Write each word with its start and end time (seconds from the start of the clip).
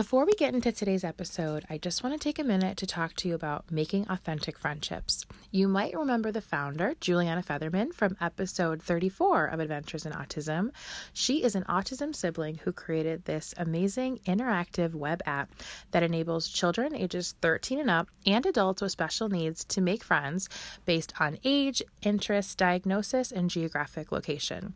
Before 0.00 0.24
we 0.24 0.32
get 0.32 0.54
into 0.54 0.72
today's 0.72 1.04
episode, 1.04 1.66
I 1.68 1.76
just 1.76 2.02
want 2.02 2.18
to 2.18 2.18
take 2.18 2.38
a 2.38 2.42
minute 2.42 2.78
to 2.78 2.86
talk 2.86 3.12
to 3.16 3.28
you 3.28 3.34
about 3.34 3.70
making 3.70 4.08
authentic 4.08 4.56
friendships. 4.56 5.26
You 5.50 5.68
might 5.68 5.94
remember 5.94 6.32
the 6.32 6.40
founder, 6.40 6.94
Juliana 7.02 7.42
Featherman, 7.42 7.92
from 7.92 8.16
episode 8.18 8.82
34 8.82 9.48
of 9.48 9.60
Adventures 9.60 10.06
in 10.06 10.12
Autism. 10.12 10.70
She 11.12 11.42
is 11.42 11.54
an 11.54 11.64
autism 11.64 12.14
sibling 12.14 12.54
who 12.54 12.72
created 12.72 13.26
this 13.26 13.52
amazing 13.58 14.20
interactive 14.24 14.94
web 14.94 15.20
app 15.26 15.52
that 15.90 16.02
enables 16.02 16.48
children 16.48 16.96
ages 16.96 17.34
13 17.42 17.80
and 17.80 17.90
up 17.90 18.08
and 18.24 18.46
adults 18.46 18.80
with 18.80 18.92
special 18.92 19.28
needs 19.28 19.64
to 19.64 19.82
make 19.82 20.02
friends 20.02 20.48
based 20.86 21.12
on 21.20 21.36
age, 21.44 21.82
interest, 22.00 22.56
diagnosis, 22.56 23.32
and 23.32 23.50
geographic 23.50 24.12
location. 24.12 24.72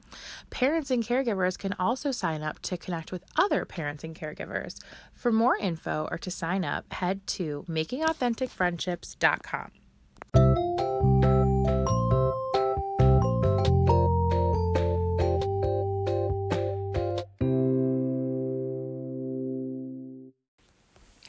Parents 0.51 0.91
and 0.91 1.03
caregivers 1.03 1.57
can 1.57 1.75
also 1.79 2.11
sign 2.11 2.43
up 2.43 2.59
to 2.61 2.77
connect 2.77 3.11
with 3.11 3.25
other 3.39 3.65
parents 3.65 4.05
and 4.05 4.15
caregivers. 4.15 4.79
For 5.15 5.33
more 5.33 5.57
info 5.57 6.07
or 6.11 6.19
to 6.19 6.31
sign 6.31 6.65
up, 6.65 6.93
head 6.93 7.27
to 7.29 7.65
makingauthenticfriendships.com. 7.69 9.71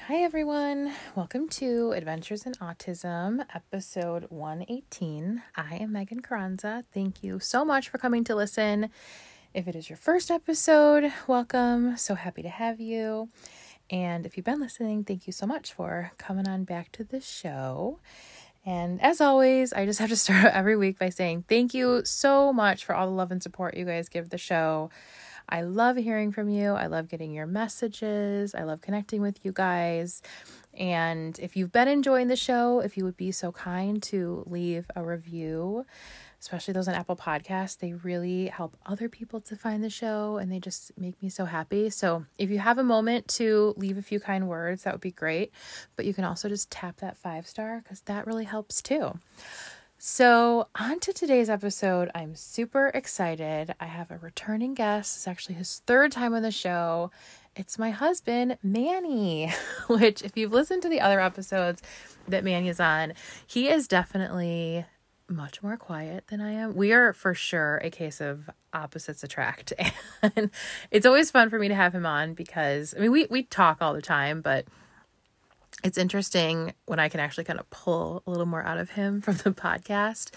Hi, 0.07 0.17
everyone. 0.17 0.93
Welcome 1.15 1.49
to 1.49 1.91
Adventures 1.93 2.45
in 2.45 2.53
Autism, 2.53 3.43
episode 3.55 4.27
118. 4.29 5.41
I 5.55 5.77
am 5.77 5.93
Megan 5.93 6.21
Carranza. 6.21 6.83
Thank 6.93 7.23
you 7.23 7.39
so 7.39 7.65
much 7.65 7.89
for 7.89 7.97
coming 7.97 8.23
to 8.25 8.35
listen. 8.35 8.91
If 9.55 9.67
it 9.67 9.75
is 9.75 9.89
your 9.89 9.97
first 9.97 10.29
episode, 10.29 11.11
welcome. 11.27 11.97
So 11.97 12.13
happy 12.13 12.43
to 12.43 12.49
have 12.49 12.79
you. 12.79 13.29
And 13.89 14.25
if 14.25 14.35
you've 14.35 14.45
been 14.45 14.59
listening, 14.59 15.03
thank 15.03 15.27
you 15.27 15.33
so 15.33 15.45
much 15.45 15.73
for 15.73 16.11
coming 16.17 16.47
on 16.47 16.63
back 16.63 16.91
to 16.93 17.03
the 17.03 17.21
show. 17.21 17.99
And 18.65 18.99
as 19.01 19.21
always, 19.21 19.73
I 19.73 19.85
just 19.85 19.99
have 19.99 20.09
to 20.09 20.15
start 20.15 20.45
every 20.53 20.75
week 20.75 20.97
by 20.97 21.09
saying 21.09 21.45
thank 21.47 21.73
you 21.73 22.03
so 22.03 22.51
much 22.51 22.83
for 22.83 22.95
all 22.95 23.07
the 23.07 23.13
love 23.13 23.31
and 23.31 23.41
support 23.41 23.77
you 23.77 23.85
guys 23.85 24.09
give 24.09 24.29
the 24.29 24.37
show. 24.37 24.89
I 25.47 25.61
love 25.61 25.95
hearing 25.97 26.31
from 26.31 26.49
you. 26.49 26.73
I 26.73 26.87
love 26.87 27.07
getting 27.07 27.31
your 27.31 27.45
messages. 27.45 28.55
I 28.55 28.63
love 28.63 28.81
connecting 28.81 29.21
with 29.21 29.39
you 29.43 29.51
guys. 29.51 30.23
And 30.73 31.37
if 31.39 31.55
you've 31.55 31.71
been 31.71 31.87
enjoying 31.87 32.27
the 32.27 32.35
show, 32.35 32.79
if 32.79 32.97
you 32.97 33.03
would 33.05 33.15
be 33.15 33.31
so 33.31 33.51
kind 33.51 34.01
to 34.03 34.43
leave 34.47 34.89
a 34.95 35.03
review, 35.03 35.85
especially 36.45 36.75
those 36.75 36.87
on 36.87 36.93
Apple 36.93 37.15
Podcasts, 37.15 37.79
they 37.79 37.93
really 37.93 38.45
help 38.45 38.77
other 38.85 39.09
people 39.09 39.41
to 39.41 39.55
find 39.55 39.83
the 39.83 39.89
show 39.89 40.37
and 40.37 40.51
they 40.51 40.59
just 40.59 40.91
make 40.95 41.19
me 41.19 41.27
so 41.27 41.43
happy. 41.43 41.89
So 41.89 42.23
if 42.37 42.51
you 42.51 42.59
have 42.59 42.77
a 42.77 42.83
moment 42.83 43.27
to 43.29 43.73
leave 43.77 43.97
a 43.97 44.03
few 44.03 44.19
kind 44.19 44.47
words, 44.47 44.83
that 44.83 44.93
would 44.93 45.01
be 45.01 45.09
great. 45.09 45.51
But 45.95 46.05
you 46.05 46.13
can 46.13 46.23
also 46.23 46.47
just 46.47 46.69
tap 46.69 46.97
that 46.97 47.17
five 47.17 47.47
star 47.47 47.81
because 47.81 48.01
that 48.01 48.27
really 48.27 48.45
helps 48.45 48.83
too. 48.83 49.17
So, 49.97 50.67
on 50.79 50.99
to 50.99 51.13
today's 51.13 51.49
episode. 51.49 52.11
I'm 52.13 52.35
super 52.35 52.89
excited. 52.89 53.73
I 53.79 53.85
have 53.85 54.11
a 54.11 54.17
returning 54.17 54.75
guest. 54.75 55.15
It's 55.15 55.27
actually 55.27 55.55
his 55.55 55.81
third 55.87 56.11
time 56.11 56.35
on 56.35 56.43
the 56.43 56.51
show. 56.51 57.09
It's 57.55 57.79
my 57.79 57.89
husband, 57.89 58.57
Manny, 58.61 59.51
which, 59.87 60.21
if 60.21 60.37
you've 60.37 60.51
listened 60.51 60.83
to 60.83 60.89
the 60.89 61.01
other 61.01 61.21
episodes 61.21 61.81
that 62.27 62.43
Manny 62.43 62.67
is 62.67 62.81
on, 62.81 63.13
he 63.47 63.69
is 63.69 63.87
definitely 63.87 64.85
much 65.27 65.63
more 65.63 65.77
quiet 65.77 66.25
than 66.27 66.41
I 66.41 66.51
am. 66.51 66.75
We 66.75 66.93
are 66.93 67.13
for 67.13 67.33
sure 67.33 67.77
a 67.77 67.89
case 67.89 68.21
of 68.21 68.49
opposites 68.73 69.23
attract. 69.23 69.73
And 70.35 70.49
it's 70.89 71.05
always 71.05 71.29
fun 71.29 71.49
for 71.49 71.59
me 71.59 71.67
to 71.67 71.75
have 71.75 71.93
him 71.93 72.05
on 72.05 72.33
because 72.33 72.95
I 72.97 73.01
mean 73.01 73.11
we 73.11 73.25
we 73.29 73.43
talk 73.43 73.77
all 73.79 73.93
the 73.93 74.01
time, 74.01 74.41
but 74.41 74.65
it's 75.83 75.99
interesting 75.99 76.73
when 76.85 76.99
I 76.99 77.09
can 77.09 77.19
actually 77.19 77.43
kind 77.43 77.59
of 77.59 77.69
pull 77.69 78.23
a 78.25 78.31
little 78.31 78.47
more 78.47 78.63
out 78.63 78.79
of 78.79 78.91
him 78.91 79.21
from 79.25 79.35
the 79.35 79.51
podcast. 79.51 80.31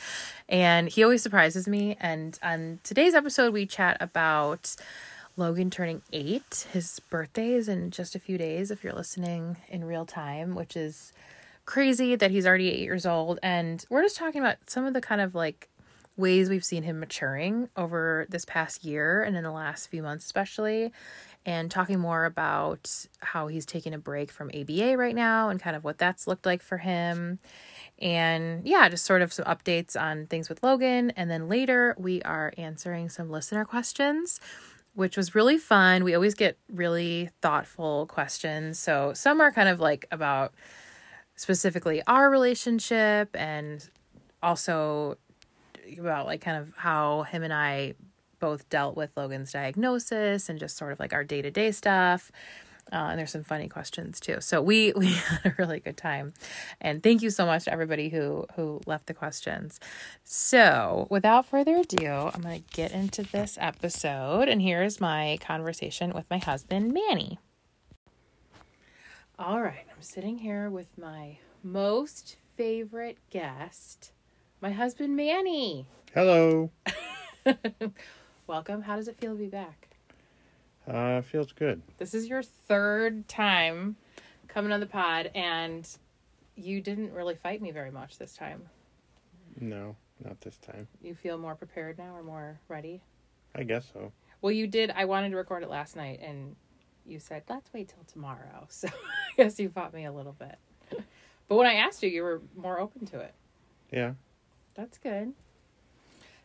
And 0.48 0.88
he 0.88 1.02
always 1.02 1.22
surprises 1.22 1.66
me. 1.66 1.96
And 2.00 2.38
on 2.42 2.80
today's 2.82 3.14
episode, 3.14 3.52
we 3.52 3.64
chat 3.64 3.96
about 4.00 4.76
Logan 5.36 5.70
turning 5.70 6.02
eight. 6.12 6.66
His 6.72 7.00
birthday 7.08 7.52
is 7.52 7.68
in 7.68 7.90
just 7.90 8.14
a 8.14 8.18
few 8.18 8.36
days 8.36 8.70
if 8.70 8.84
you're 8.84 8.92
listening 8.92 9.56
in 9.68 9.84
real 9.84 10.04
time, 10.04 10.54
which 10.54 10.76
is 10.76 11.12
crazy 11.68 12.16
that 12.16 12.30
he's 12.30 12.46
already 12.46 12.70
eight 12.70 12.80
years 12.80 13.04
old. 13.04 13.38
And 13.42 13.84
we're 13.90 14.00
just 14.00 14.16
talking 14.16 14.40
about 14.40 14.56
some 14.66 14.86
of 14.86 14.94
the 14.94 15.02
kind 15.02 15.20
of 15.20 15.34
like 15.34 15.68
ways 16.16 16.48
we've 16.48 16.64
seen 16.64 16.82
him 16.82 16.98
maturing 16.98 17.68
over 17.76 18.26
this 18.30 18.46
past 18.46 18.86
year 18.86 19.22
and 19.22 19.36
in 19.36 19.44
the 19.44 19.52
last 19.52 19.88
few 19.88 20.02
months, 20.02 20.24
especially 20.24 20.90
and 21.44 21.70
talking 21.70 22.00
more 22.00 22.24
about 22.24 23.06
how 23.20 23.48
he's 23.48 23.66
taking 23.66 23.92
a 23.92 23.98
break 23.98 24.32
from 24.32 24.50
ABA 24.58 24.96
right 24.96 25.14
now 25.14 25.50
and 25.50 25.60
kind 25.60 25.76
of 25.76 25.84
what 25.84 25.98
that's 25.98 26.26
looked 26.26 26.46
like 26.46 26.62
for 26.62 26.78
him. 26.78 27.38
And 27.98 28.66
yeah, 28.66 28.88
just 28.88 29.04
sort 29.04 29.20
of 29.20 29.30
some 29.30 29.44
updates 29.44 29.94
on 29.94 30.26
things 30.26 30.48
with 30.48 30.62
Logan. 30.62 31.10
And 31.16 31.30
then 31.30 31.50
later, 31.50 31.94
we 31.98 32.22
are 32.22 32.54
answering 32.56 33.10
some 33.10 33.30
listener 33.30 33.66
questions, 33.66 34.40
which 34.94 35.18
was 35.18 35.34
really 35.34 35.58
fun. 35.58 36.02
We 36.02 36.14
always 36.14 36.34
get 36.34 36.56
really 36.72 37.28
thoughtful 37.42 38.06
questions. 38.06 38.78
So 38.78 39.12
some 39.12 39.42
are 39.42 39.52
kind 39.52 39.68
of 39.68 39.80
like 39.80 40.06
about 40.10 40.54
specifically 41.38 42.02
our 42.08 42.28
relationship 42.28 43.30
and 43.34 43.88
also 44.42 45.16
about 45.96 46.26
like 46.26 46.40
kind 46.40 46.56
of 46.60 46.74
how 46.76 47.22
him 47.22 47.44
and 47.44 47.52
I 47.52 47.94
both 48.40 48.68
dealt 48.68 48.96
with 48.96 49.16
Logan's 49.16 49.52
diagnosis 49.52 50.48
and 50.48 50.58
just 50.58 50.76
sort 50.76 50.92
of 50.92 51.00
like 51.00 51.12
our 51.12 51.24
day 51.24 51.40
to 51.40 51.50
day 51.50 51.70
stuff. 51.70 52.30
Uh, 52.90 53.08
and 53.10 53.18
there's 53.18 53.30
some 53.30 53.44
funny 53.44 53.68
questions 53.68 54.18
too. 54.18 54.40
So 54.40 54.60
we 54.60 54.92
we 54.96 55.12
had 55.12 55.46
a 55.46 55.54
really 55.58 55.78
good 55.78 55.96
time, 55.96 56.32
and 56.80 57.02
thank 57.02 57.22
you 57.22 57.30
so 57.30 57.46
much 57.46 57.64
to 57.64 57.72
everybody 57.72 58.08
who 58.08 58.46
who 58.56 58.80
left 58.86 59.06
the 59.06 59.14
questions. 59.14 59.78
So 60.24 61.06
without 61.08 61.46
further 61.46 61.76
ado, 61.76 62.30
I'm 62.34 62.42
gonna 62.42 62.60
get 62.72 62.90
into 62.90 63.22
this 63.22 63.58
episode, 63.60 64.48
and 64.48 64.60
here's 64.60 65.00
my 65.00 65.38
conversation 65.40 66.12
with 66.12 66.24
my 66.30 66.38
husband 66.38 66.92
Manny. 66.92 67.38
All 69.40 69.62
right, 69.62 69.86
I'm 69.94 70.02
sitting 70.02 70.38
here 70.38 70.68
with 70.68 70.98
my 70.98 71.38
most 71.62 72.34
favorite 72.56 73.18
guest, 73.30 74.10
my 74.60 74.72
husband 74.72 75.14
Manny. 75.14 75.86
Hello. 76.12 76.72
Welcome. 78.48 78.82
How 78.82 78.96
does 78.96 79.06
it 79.06 79.16
feel 79.16 79.34
to 79.34 79.38
be 79.38 79.46
back? 79.46 79.90
Uh, 80.88 81.20
feels 81.20 81.52
good. 81.52 81.82
This 81.98 82.14
is 82.14 82.26
your 82.28 82.42
third 82.42 83.28
time 83.28 83.94
coming 84.48 84.72
on 84.72 84.80
the 84.80 84.86
pod, 84.86 85.30
and 85.36 85.88
you 86.56 86.80
didn't 86.80 87.12
really 87.12 87.36
fight 87.36 87.62
me 87.62 87.70
very 87.70 87.92
much 87.92 88.18
this 88.18 88.34
time. 88.34 88.62
No, 89.60 89.94
not 90.24 90.40
this 90.40 90.56
time. 90.56 90.88
You 91.00 91.14
feel 91.14 91.38
more 91.38 91.54
prepared 91.54 91.96
now 91.96 92.16
or 92.16 92.24
more 92.24 92.58
ready? 92.66 93.02
I 93.54 93.62
guess 93.62 93.86
so. 93.92 94.10
Well, 94.42 94.50
you 94.50 94.66
did. 94.66 94.90
I 94.90 95.04
wanted 95.04 95.30
to 95.30 95.36
record 95.36 95.62
it 95.62 95.70
last 95.70 95.94
night, 95.94 96.18
and 96.20 96.56
you 97.08 97.18
said, 97.18 97.42
let's 97.48 97.72
wait 97.72 97.88
till 97.88 98.04
tomorrow. 98.04 98.66
So 98.70 98.88
I 98.88 99.42
guess 99.42 99.58
you 99.58 99.68
fought 99.68 99.94
me 99.94 100.04
a 100.04 100.12
little 100.12 100.36
bit. 100.38 100.58
But 101.48 101.56
when 101.56 101.66
I 101.66 101.74
asked 101.74 102.02
you, 102.02 102.10
you 102.10 102.22
were 102.22 102.42
more 102.56 102.78
open 102.78 103.06
to 103.06 103.20
it. 103.20 103.34
Yeah. 103.90 104.12
That's 104.74 104.98
good. 104.98 105.32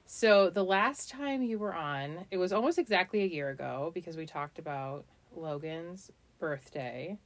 So 0.06 0.50
the 0.50 0.63
last 0.63 1.09
time 1.09 1.41
you 1.41 1.57
were 1.57 1.74
on, 1.74 2.25
it 2.31 2.38
was 2.38 2.53
almost 2.53 2.78
exactly 2.78 3.24
a 3.24 3.28
year 3.28 3.50
ago 3.50 3.91
because 3.94 4.15
we 4.15 4.25
talked 4.25 4.60
about 4.60 5.06
Logan's 5.36 6.12
birthday, 6.39 7.18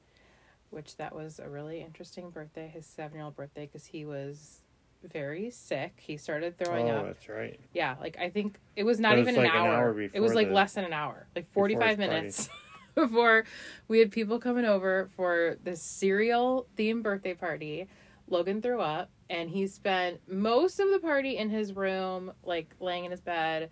which 0.69 0.95
that 0.97 1.13
was 1.13 1.39
a 1.39 1.49
really 1.49 1.81
interesting 1.81 2.29
birthday, 2.29 2.67
his 2.67 2.85
seven 2.85 3.17
year 3.17 3.25
old 3.25 3.35
birthday, 3.35 3.65
because 3.65 3.85
he 3.85 4.05
was 4.05 4.61
very 5.03 5.49
sick. 5.49 5.93
He 5.97 6.17
started 6.17 6.57
throwing 6.57 6.89
oh, 6.89 6.97
up. 6.97 7.05
that's 7.05 7.29
right. 7.29 7.59
Yeah, 7.73 7.95
like 7.99 8.17
I 8.19 8.29
think 8.29 8.59
it 8.75 8.83
was 8.83 8.99
not 8.99 9.17
even 9.17 9.35
like 9.35 9.45
an 9.45 9.51
an 9.51 9.57
hour. 9.57 9.75
hour 9.75 10.01
it 10.01 10.19
was 10.19 10.33
like 10.33 10.49
the- 10.49 10.53
less 10.53 10.73
than 10.73 10.85
an 10.85 10.93
hour, 10.93 11.27
like 11.35 11.47
forty 11.51 11.75
five 11.75 11.97
minutes 11.97 12.49
before 12.97 13.45
we 13.87 13.99
had 13.99 14.11
people 14.11 14.39
coming 14.39 14.65
over 14.65 15.09
for 15.15 15.57
this 15.63 15.81
cereal 15.81 16.67
themed 16.77 17.03
birthday 17.03 17.33
party. 17.33 17.87
Logan 18.29 18.61
threw 18.61 18.81
up, 18.81 19.09
and 19.29 19.49
he 19.49 19.67
spent 19.67 20.19
most 20.27 20.79
of 20.79 20.91
the 20.91 20.99
party 20.99 21.37
in 21.37 21.49
his 21.49 21.73
room, 21.73 22.33
like 22.43 22.75
laying 22.79 23.05
in 23.05 23.11
his 23.11 23.21
bed. 23.21 23.69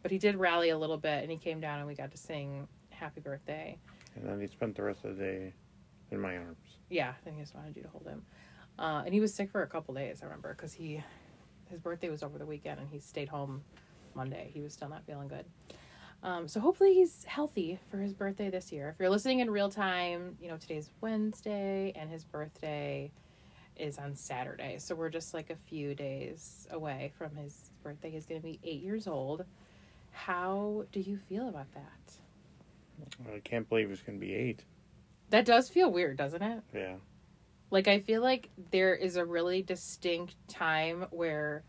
But 0.00 0.12
he 0.12 0.18
did 0.18 0.36
rally 0.36 0.70
a 0.70 0.78
little 0.78 0.96
bit, 0.96 1.22
and 1.22 1.30
he 1.30 1.36
came 1.36 1.60
down, 1.60 1.80
and 1.80 1.86
we 1.86 1.94
got 1.94 2.12
to 2.12 2.16
sing 2.16 2.68
"Happy 2.90 3.20
Birthday." 3.20 3.78
And 4.14 4.26
then 4.26 4.40
he 4.40 4.46
spent 4.46 4.76
the 4.76 4.82
rest 4.84 5.04
of 5.04 5.16
the 5.16 5.24
day 5.24 5.52
in 6.10 6.20
my 6.20 6.36
arms. 6.36 6.78
Yeah, 6.88 7.14
and 7.26 7.34
he 7.34 7.42
just 7.42 7.54
wanted 7.54 7.76
you 7.76 7.82
to 7.82 7.88
hold 7.88 8.06
him. 8.06 8.22
Uh, 8.78 9.02
and 9.04 9.12
he 9.12 9.20
was 9.20 9.34
sick 9.34 9.50
for 9.50 9.62
a 9.62 9.66
couple 9.66 9.92
days, 9.94 10.20
I 10.22 10.26
remember, 10.26 10.54
because 10.54 10.72
he 10.72 11.02
his 11.68 11.80
birthday 11.80 12.08
was 12.08 12.22
over 12.22 12.38
the 12.38 12.46
weekend 12.46 12.80
and 12.80 12.88
he 12.88 12.98
stayed 12.98 13.28
home 13.28 13.62
Monday. 14.14 14.50
He 14.54 14.60
was 14.60 14.72
still 14.72 14.88
not 14.88 15.04
feeling 15.04 15.28
good. 15.28 15.44
Um, 16.22 16.48
so 16.48 16.58
hopefully 16.60 16.94
he's 16.94 17.24
healthy 17.24 17.78
for 17.90 17.98
his 17.98 18.12
birthday 18.12 18.50
this 18.50 18.72
year. 18.72 18.88
If 18.88 18.96
you're 18.98 19.10
listening 19.10 19.40
in 19.40 19.50
real 19.50 19.70
time, 19.70 20.36
you 20.40 20.48
know, 20.48 20.56
today's 20.56 20.90
Wednesday 21.00 21.92
and 21.94 22.10
his 22.10 22.24
birthday 22.24 23.12
is 23.76 23.98
on 23.98 24.14
Saturday. 24.16 24.78
So 24.78 24.94
we're 24.94 25.10
just 25.10 25.32
like 25.32 25.50
a 25.50 25.56
few 25.56 25.94
days 25.94 26.66
away 26.72 27.12
from 27.16 27.36
his 27.36 27.70
birthday. 27.82 28.10
He's 28.10 28.26
going 28.26 28.40
to 28.40 28.44
be 28.44 28.58
eight 28.64 28.82
years 28.82 29.06
old. 29.06 29.44
How 30.10 30.84
do 30.90 31.00
you 31.00 31.16
feel 31.16 31.48
about 31.48 31.72
that? 31.74 33.32
I 33.32 33.38
can't 33.38 33.68
believe 33.68 33.88
he's 33.88 34.02
going 34.02 34.18
to 34.18 34.26
be 34.26 34.34
eight. 34.34 34.64
That 35.30 35.44
does 35.44 35.68
feel 35.68 35.92
weird, 35.92 36.16
doesn't 36.16 36.42
it? 36.42 36.62
Yeah. 36.74 36.96
Like, 37.70 37.86
I 37.86 38.00
feel 38.00 38.22
like 38.22 38.48
there 38.72 38.94
is 38.94 39.16
a 39.16 39.24
really 39.24 39.62
distinct 39.62 40.34
time 40.48 41.06
where 41.10 41.62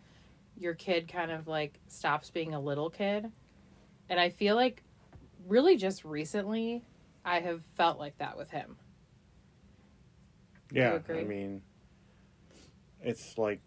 your 0.57 0.73
kid 0.73 1.07
kind 1.07 1.29
of 1.29 1.47
like 1.47 1.79
stops 1.87 2.31
being 2.31 2.55
a 2.55 2.59
little 2.59 2.89
kid. 2.89 3.31
And 4.09 4.19
I 4.19 4.29
feel 4.29 4.55
like 4.55 4.83
really 5.47 5.77
just 5.77 6.03
recently 6.03 6.83
I 7.23 7.39
have 7.39 7.61
felt 7.77 7.99
like 7.99 8.17
that 8.17 8.37
with 8.37 8.49
him. 8.49 8.75
Yeah. 10.71 10.99
I 11.09 11.23
mean, 11.23 11.61
it's 13.01 13.37
like, 13.37 13.61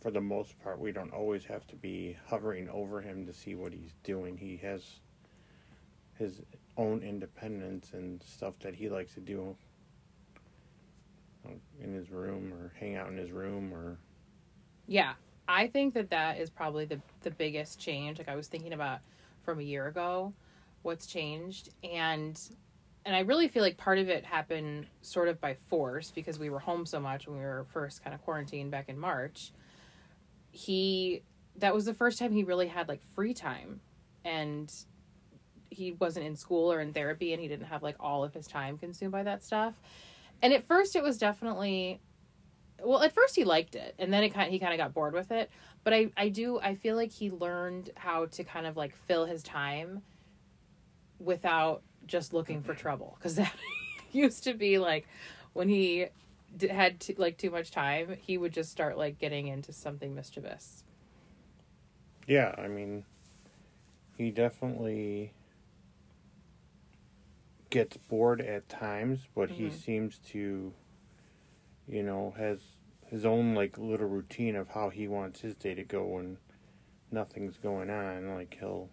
for 0.00 0.10
the 0.10 0.20
most 0.20 0.58
part, 0.62 0.78
we 0.78 0.92
don't 0.92 1.12
always 1.12 1.44
have 1.46 1.66
to 1.68 1.76
be 1.76 2.16
hovering 2.26 2.68
over 2.68 3.00
him 3.00 3.26
to 3.26 3.32
see 3.32 3.54
what 3.54 3.72
he's 3.72 3.94
doing. 4.02 4.36
He 4.36 4.58
has 4.58 5.00
his 6.18 6.42
own 6.76 7.02
independence 7.02 7.92
and 7.92 8.22
stuff 8.22 8.58
that 8.60 8.74
he 8.74 8.88
likes 8.88 9.14
to 9.14 9.20
do 9.20 9.56
in 11.80 11.92
his 11.92 12.10
room 12.10 12.52
or 12.52 12.72
hang 12.78 12.96
out 12.96 13.08
in 13.08 13.16
his 13.16 13.30
room 13.30 13.72
or 13.72 13.98
Yeah, 14.86 15.14
I 15.46 15.66
think 15.66 15.94
that 15.94 16.10
that 16.10 16.38
is 16.38 16.50
probably 16.50 16.84
the 16.84 17.00
the 17.22 17.30
biggest 17.30 17.78
change. 17.78 18.18
Like 18.18 18.28
I 18.28 18.36
was 18.36 18.48
thinking 18.48 18.72
about 18.72 19.00
from 19.44 19.60
a 19.60 19.62
year 19.62 19.86
ago, 19.86 20.32
what's 20.82 21.06
changed, 21.06 21.70
and 21.82 22.40
and 23.06 23.14
I 23.14 23.20
really 23.20 23.48
feel 23.48 23.62
like 23.62 23.76
part 23.76 23.98
of 23.98 24.08
it 24.08 24.24
happened 24.24 24.86
sort 25.02 25.28
of 25.28 25.40
by 25.40 25.54
force 25.54 26.10
because 26.10 26.38
we 26.38 26.48
were 26.48 26.58
home 26.58 26.86
so 26.86 26.98
much 26.98 27.26
when 27.26 27.36
we 27.36 27.44
were 27.44 27.66
first 27.72 28.02
kind 28.02 28.14
of 28.14 28.22
quarantined 28.22 28.70
back 28.70 28.88
in 28.88 28.98
March. 28.98 29.52
He 30.50 31.22
that 31.56 31.74
was 31.74 31.84
the 31.84 31.94
first 31.94 32.18
time 32.18 32.32
he 32.32 32.44
really 32.44 32.68
had 32.68 32.88
like 32.88 33.02
free 33.14 33.34
time, 33.34 33.80
and 34.24 34.72
he 35.70 35.92
wasn't 35.92 36.26
in 36.26 36.36
school 36.36 36.72
or 36.72 36.80
in 36.80 36.92
therapy, 36.92 37.32
and 37.32 37.42
he 37.42 37.48
didn't 37.48 37.66
have 37.66 37.82
like 37.82 37.96
all 38.00 38.24
of 38.24 38.32
his 38.32 38.46
time 38.46 38.78
consumed 38.78 39.12
by 39.12 39.22
that 39.22 39.44
stuff. 39.44 39.74
And 40.42 40.52
at 40.52 40.64
first, 40.64 40.96
it 40.96 41.02
was 41.02 41.18
definitely 41.18 42.00
well 42.82 43.02
at 43.02 43.12
first 43.12 43.36
he 43.36 43.44
liked 43.44 43.74
it 43.74 43.94
and 43.98 44.12
then 44.12 44.22
it 44.22 44.30
kind 44.30 44.50
he 44.50 44.58
kind 44.58 44.72
of 44.72 44.78
got 44.78 44.92
bored 44.92 45.14
with 45.14 45.30
it 45.30 45.50
but 45.84 45.92
i 45.94 46.10
i 46.16 46.28
do 46.28 46.58
i 46.60 46.74
feel 46.74 46.96
like 46.96 47.12
he 47.12 47.30
learned 47.30 47.90
how 47.96 48.26
to 48.26 48.42
kind 48.42 48.66
of 48.66 48.76
like 48.76 48.96
fill 48.96 49.26
his 49.26 49.42
time 49.42 50.02
without 51.18 51.82
just 52.06 52.32
looking 52.34 52.62
for 52.62 52.74
trouble 52.74 53.14
because 53.18 53.36
that 53.36 53.52
used 54.12 54.44
to 54.44 54.54
be 54.54 54.78
like 54.78 55.06
when 55.52 55.68
he 55.68 56.06
d- 56.56 56.68
had 56.68 57.00
t- 57.00 57.14
like 57.16 57.38
too 57.38 57.50
much 57.50 57.70
time 57.70 58.16
he 58.20 58.36
would 58.36 58.52
just 58.52 58.70
start 58.70 58.98
like 58.98 59.18
getting 59.18 59.46
into 59.48 59.72
something 59.72 60.14
mischievous 60.14 60.82
Yeah, 62.26 62.54
I 62.56 62.68
mean, 62.68 63.04
he 64.16 64.30
definitely 64.30 65.32
gets 67.70 67.96
bored 67.96 68.40
at 68.40 68.68
times, 68.68 69.28
but 69.34 69.50
he 69.50 69.64
Mhm. 69.64 69.72
seems 69.72 70.18
to, 70.30 70.72
you 71.86 72.02
know, 72.02 72.32
has 72.38 72.60
his 73.06 73.24
own 73.24 73.54
like 73.54 73.78
little 73.78 74.08
routine 74.08 74.56
of 74.56 74.68
how 74.68 74.90
he 74.90 75.08
wants 75.08 75.40
his 75.40 75.54
day 75.54 75.74
to 75.74 75.84
go 75.84 76.04
when 76.04 76.38
nothing's 77.10 77.56
going 77.56 77.90
on. 77.90 78.34
Like 78.34 78.56
he'll 78.58 78.88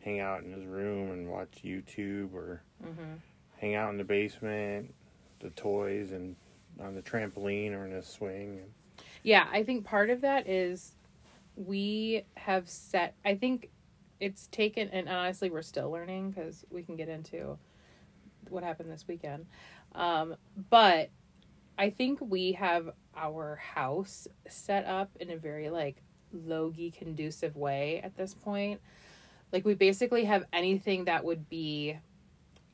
hang 0.00 0.20
out 0.20 0.42
in 0.42 0.52
his 0.52 0.64
room 0.64 1.10
and 1.10 1.28
watch 1.28 1.62
YouTube 1.64 2.34
or 2.34 2.62
mm-hmm. 2.84 3.14
hang 3.58 3.74
out 3.74 3.90
in 3.90 3.98
the 3.98 4.04
basement, 4.04 4.94
the 5.40 5.50
toys, 5.50 6.12
and 6.12 6.36
on 6.80 6.94
the 6.94 7.02
trampoline 7.02 7.72
or 7.72 7.84
in 7.84 7.92
a 7.92 8.02
swing. 8.02 8.60
Yeah, 9.22 9.46
I 9.50 9.62
think 9.64 9.84
part 9.84 10.10
of 10.10 10.20
that 10.20 10.48
is 10.48 10.94
we 11.56 12.24
have 12.36 12.68
set. 12.68 13.14
I 13.24 13.34
think 13.34 13.70
it's 14.20 14.46
taken, 14.48 14.88
and 14.90 15.08
honestly, 15.08 15.50
we're 15.50 15.62
still 15.62 15.90
learning 15.90 16.30
because 16.30 16.64
we 16.70 16.82
can 16.82 16.96
get 16.96 17.08
into 17.08 17.58
what 18.48 18.62
happened 18.62 18.90
this 18.90 19.04
weekend. 19.06 19.46
Um, 19.94 20.36
but 20.70 21.10
I 21.78 21.90
think 21.90 22.18
we 22.20 22.52
have 22.52 22.90
our 23.16 23.56
house 23.56 24.26
set 24.48 24.84
up 24.84 25.10
in 25.20 25.30
a 25.30 25.36
very 25.36 25.70
like 25.70 26.02
Logie 26.32 26.90
conducive 26.90 27.56
way 27.56 28.00
at 28.02 28.16
this 28.16 28.34
point. 28.34 28.80
Like 29.52 29.64
we 29.64 29.74
basically 29.74 30.24
have 30.24 30.44
anything 30.52 31.04
that 31.04 31.24
would 31.24 31.48
be 31.48 31.96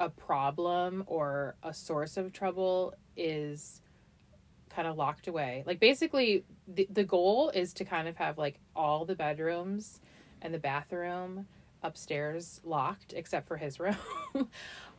a 0.00 0.08
problem 0.08 1.04
or 1.06 1.54
a 1.62 1.72
source 1.72 2.16
of 2.16 2.32
trouble 2.32 2.94
is 3.16 3.82
kind 4.70 4.88
of 4.88 4.96
locked 4.96 5.28
away. 5.28 5.62
Like 5.66 5.80
basically 5.80 6.44
the 6.66 6.88
the 6.90 7.04
goal 7.04 7.50
is 7.50 7.74
to 7.74 7.84
kind 7.84 8.08
of 8.08 8.16
have 8.16 8.38
like 8.38 8.58
all 8.74 9.04
the 9.04 9.14
bedrooms 9.14 10.00
and 10.40 10.52
the 10.52 10.58
bathroom 10.58 11.46
upstairs 11.82 12.60
locked 12.64 13.12
except 13.14 13.46
for 13.46 13.58
his 13.58 13.78
room. 13.78 13.96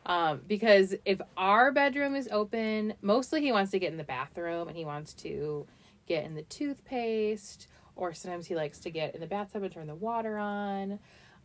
um 0.06 0.42
because 0.48 0.96
if 1.06 1.20
our 1.38 1.72
bedroom 1.72 2.16
is 2.16 2.28
open, 2.32 2.94
mostly 3.02 3.42
he 3.42 3.52
wants 3.52 3.72
to 3.72 3.80
get 3.80 3.92
in 3.92 3.98
the 3.98 4.04
bathroom 4.04 4.68
and 4.68 4.78
he 4.78 4.86
wants 4.86 5.14
to 5.14 5.66
get 6.08 6.26
in 6.26 6.36
the 6.36 6.44
toothpaste 6.44 7.68
or 7.96 8.14
sometimes 8.14 8.46
he 8.46 8.56
likes 8.56 8.80
to 8.80 8.90
get 8.90 9.16
in 9.16 9.22
the 9.22 9.28
bathtub 9.28 9.64
and 9.64 9.74
turn 9.74 9.88
the 9.88 9.96
water 9.96 10.38
on. 10.38 11.00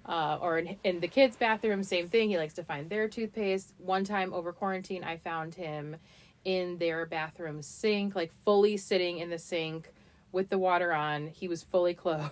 Uh, 0.06 0.38
or 0.40 0.58
in, 0.58 0.76
in 0.82 1.00
the 1.00 1.08
kids' 1.08 1.36
bathroom, 1.36 1.82
same 1.82 2.08
thing. 2.08 2.30
He 2.30 2.38
likes 2.38 2.54
to 2.54 2.64
find 2.64 2.88
their 2.88 3.06
toothpaste. 3.06 3.74
One 3.78 4.04
time 4.04 4.32
over 4.32 4.52
quarantine, 4.52 5.04
I 5.04 5.18
found 5.18 5.54
him 5.54 5.96
in 6.44 6.78
their 6.78 7.04
bathroom 7.06 7.62
sink, 7.62 8.14
like 8.14 8.32
fully 8.44 8.76
sitting 8.76 9.18
in 9.18 9.30
the 9.30 9.38
sink 9.38 9.92
with 10.32 10.48
the 10.48 10.58
water 10.58 10.92
on. 10.92 11.26
He 11.28 11.48
was 11.48 11.62
fully 11.62 11.94
clothed. 11.94 12.30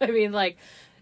I 0.00 0.06
mean, 0.06 0.32
like, 0.32 0.56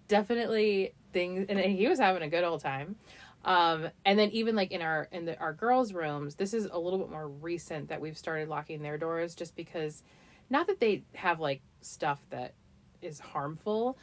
definitely 0.08 0.92
things, 1.12 1.46
and 1.48 1.58
he 1.58 1.88
was 1.88 1.98
having 1.98 2.22
a 2.22 2.28
good 2.28 2.44
old 2.44 2.60
time. 2.60 2.96
Um, 3.44 3.88
and 4.04 4.18
then 4.18 4.30
even 4.30 4.54
like 4.54 4.70
in 4.70 4.82
our 4.82 5.08
in 5.10 5.24
the, 5.24 5.38
our 5.38 5.52
girls' 5.52 5.92
rooms, 5.92 6.36
this 6.36 6.54
is 6.54 6.66
a 6.70 6.78
little 6.78 6.98
bit 6.98 7.10
more 7.10 7.28
recent 7.28 7.88
that 7.88 8.00
we've 8.00 8.16
started 8.16 8.48
locking 8.48 8.82
their 8.82 8.98
doors, 8.98 9.34
just 9.34 9.56
because, 9.56 10.02
not 10.48 10.66
that 10.68 10.80
they 10.80 11.02
have 11.14 11.40
like 11.40 11.60
stuff 11.80 12.20
that 12.30 12.54
is 13.00 13.18
harmful, 13.18 13.98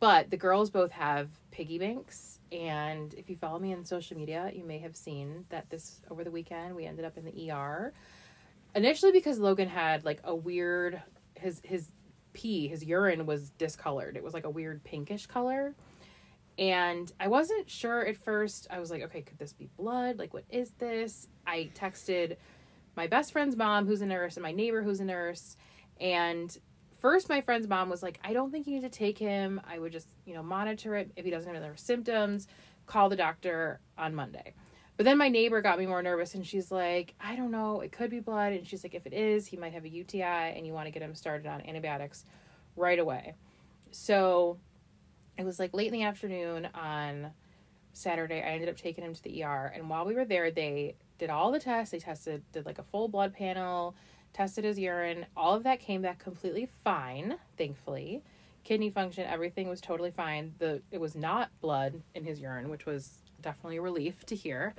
but 0.00 0.30
the 0.30 0.36
girls 0.36 0.68
both 0.68 0.90
have 0.90 1.30
piggy 1.50 1.78
banks. 1.78 2.40
And 2.52 3.14
if 3.14 3.30
you 3.30 3.36
follow 3.36 3.58
me 3.58 3.72
on 3.72 3.84
social 3.84 4.16
media 4.16 4.50
you 4.54 4.64
may 4.64 4.78
have 4.78 4.94
seen 4.94 5.44
that 5.48 5.68
this 5.70 6.00
over 6.10 6.22
the 6.22 6.30
weekend 6.30 6.76
we 6.76 6.84
ended 6.86 7.04
up 7.04 7.16
in 7.16 7.24
the 7.24 7.50
er 7.50 7.92
initially 8.74 9.12
because 9.12 9.38
logan 9.38 9.68
had 9.68 10.04
like 10.04 10.20
a 10.24 10.34
weird 10.34 11.02
his 11.34 11.60
his 11.64 11.90
pee 12.32 12.68
his 12.68 12.84
urine 12.84 13.26
was 13.26 13.50
discolored. 13.50 14.16
It 14.16 14.22
was 14.22 14.34
like 14.34 14.44
a 14.44 14.50
weird 14.50 14.84
pinkish 14.84 15.26
color 15.26 15.74
and 16.58 17.12
i 17.18 17.26
wasn't 17.26 17.68
sure 17.68 18.06
at 18.06 18.16
first. 18.16 18.66
I 18.70 18.78
was 18.78 18.90
like 18.90 19.02
okay 19.02 19.22
could 19.22 19.38
this 19.38 19.52
be 19.52 19.68
blood? 19.76 20.18
Like 20.18 20.34
what 20.34 20.44
is 20.50 20.70
this? 20.78 21.28
I 21.46 21.70
texted 21.74 22.36
my 22.96 23.06
best 23.06 23.32
friend's 23.32 23.56
mom 23.56 23.86
who's 23.86 24.02
a 24.02 24.06
nurse 24.06 24.36
and 24.36 24.42
my 24.42 24.52
neighbor 24.52 24.82
who's 24.82 25.00
a 25.00 25.04
nurse. 25.04 25.56
And 26.00 26.56
first 27.00 27.28
my 27.28 27.40
friend's 27.40 27.68
mom 27.68 27.88
was 27.88 28.02
like 28.02 28.18
i 28.24 28.32
don't 28.32 28.50
think 28.50 28.66
you 28.66 28.74
need 28.74 28.82
to 28.82 28.88
take 28.88 29.18
him. 29.18 29.60
I 29.68 29.78
would 29.78 29.92
just 29.92 30.08
you 30.24 30.34
know 30.34 30.42
monitor 30.42 30.94
it 30.96 31.10
if 31.16 31.24
he 31.24 31.30
doesn't 31.30 31.48
have 31.48 31.56
any 31.56 31.66
other 31.66 31.76
symptoms. 31.76 32.46
Call 32.86 33.08
the 33.08 33.16
doctor 33.16 33.80
on 33.98 34.14
monday. 34.14 34.54
But 34.96 35.04
then 35.06 35.18
my 35.18 35.28
neighbor 35.28 35.60
got 35.60 35.78
me 35.78 35.86
more 35.86 36.02
nervous 36.02 36.36
and 36.36 36.46
she's 36.46 36.70
like 36.70 37.14
i 37.20 37.34
don't 37.34 37.50
know. 37.50 37.80
It 37.80 37.90
could 37.90 38.10
be 38.10 38.20
blood. 38.20 38.52
And 38.52 38.66
she's 38.66 38.84
like 38.84 38.94
if 38.94 39.06
it 39.06 39.12
is 39.12 39.46
he 39.46 39.56
might 39.56 39.72
have 39.72 39.84
a 39.84 39.88
uti 39.88 40.22
and 40.22 40.64
you 40.64 40.72
want 40.72 40.86
to 40.86 40.92
get 40.92 41.02
him 41.02 41.16
started 41.16 41.48
on 41.48 41.62
antibiotics 41.66 42.24
right 42.76 42.98
away. 42.98 43.34
So 43.90 44.58
it 45.38 45.44
was 45.44 45.58
like 45.58 45.74
late 45.74 45.86
in 45.88 45.92
the 45.92 46.02
afternoon 46.02 46.68
on 46.74 47.30
saturday 47.92 48.42
i 48.42 48.46
ended 48.46 48.68
up 48.68 48.76
taking 48.76 49.04
him 49.04 49.14
to 49.14 49.22
the 49.22 49.44
er 49.44 49.72
and 49.74 49.88
while 49.88 50.04
we 50.04 50.14
were 50.14 50.24
there 50.24 50.50
they 50.50 50.94
did 51.18 51.30
all 51.30 51.52
the 51.52 51.60
tests 51.60 51.92
they 51.92 51.98
tested 51.98 52.42
did 52.52 52.66
like 52.66 52.78
a 52.78 52.82
full 52.82 53.08
blood 53.08 53.32
panel 53.32 53.94
tested 54.34 54.64
his 54.64 54.78
urine. 54.78 55.24
All 55.34 55.54
of 55.54 55.62
that 55.62 55.80
came 55.80 56.02
back 56.02 56.18
completely 56.18 56.68
fine, 56.82 57.36
thankfully. 57.56 58.22
Kidney 58.64 58.90
function, 58.90 59.26
everything 59.26 59.68
was 59.68 59.80
totally 59.80 60.10
fine. 60.10 60.54
The 60.58 60.82
it 60.90 61.00
was 61.00 61.14
not 61.14 61.48
blood 61.60 62.02
in 62.14 62.24
his 62.24 62.40
urine, 62.40 62.68
which 62.68 62.84
was 62.84 63.22
definitely 63.40 63.78
a 63.78 63.82
relief 63.82 64.26
to 64.26 64.36
hear. 64.36 64.74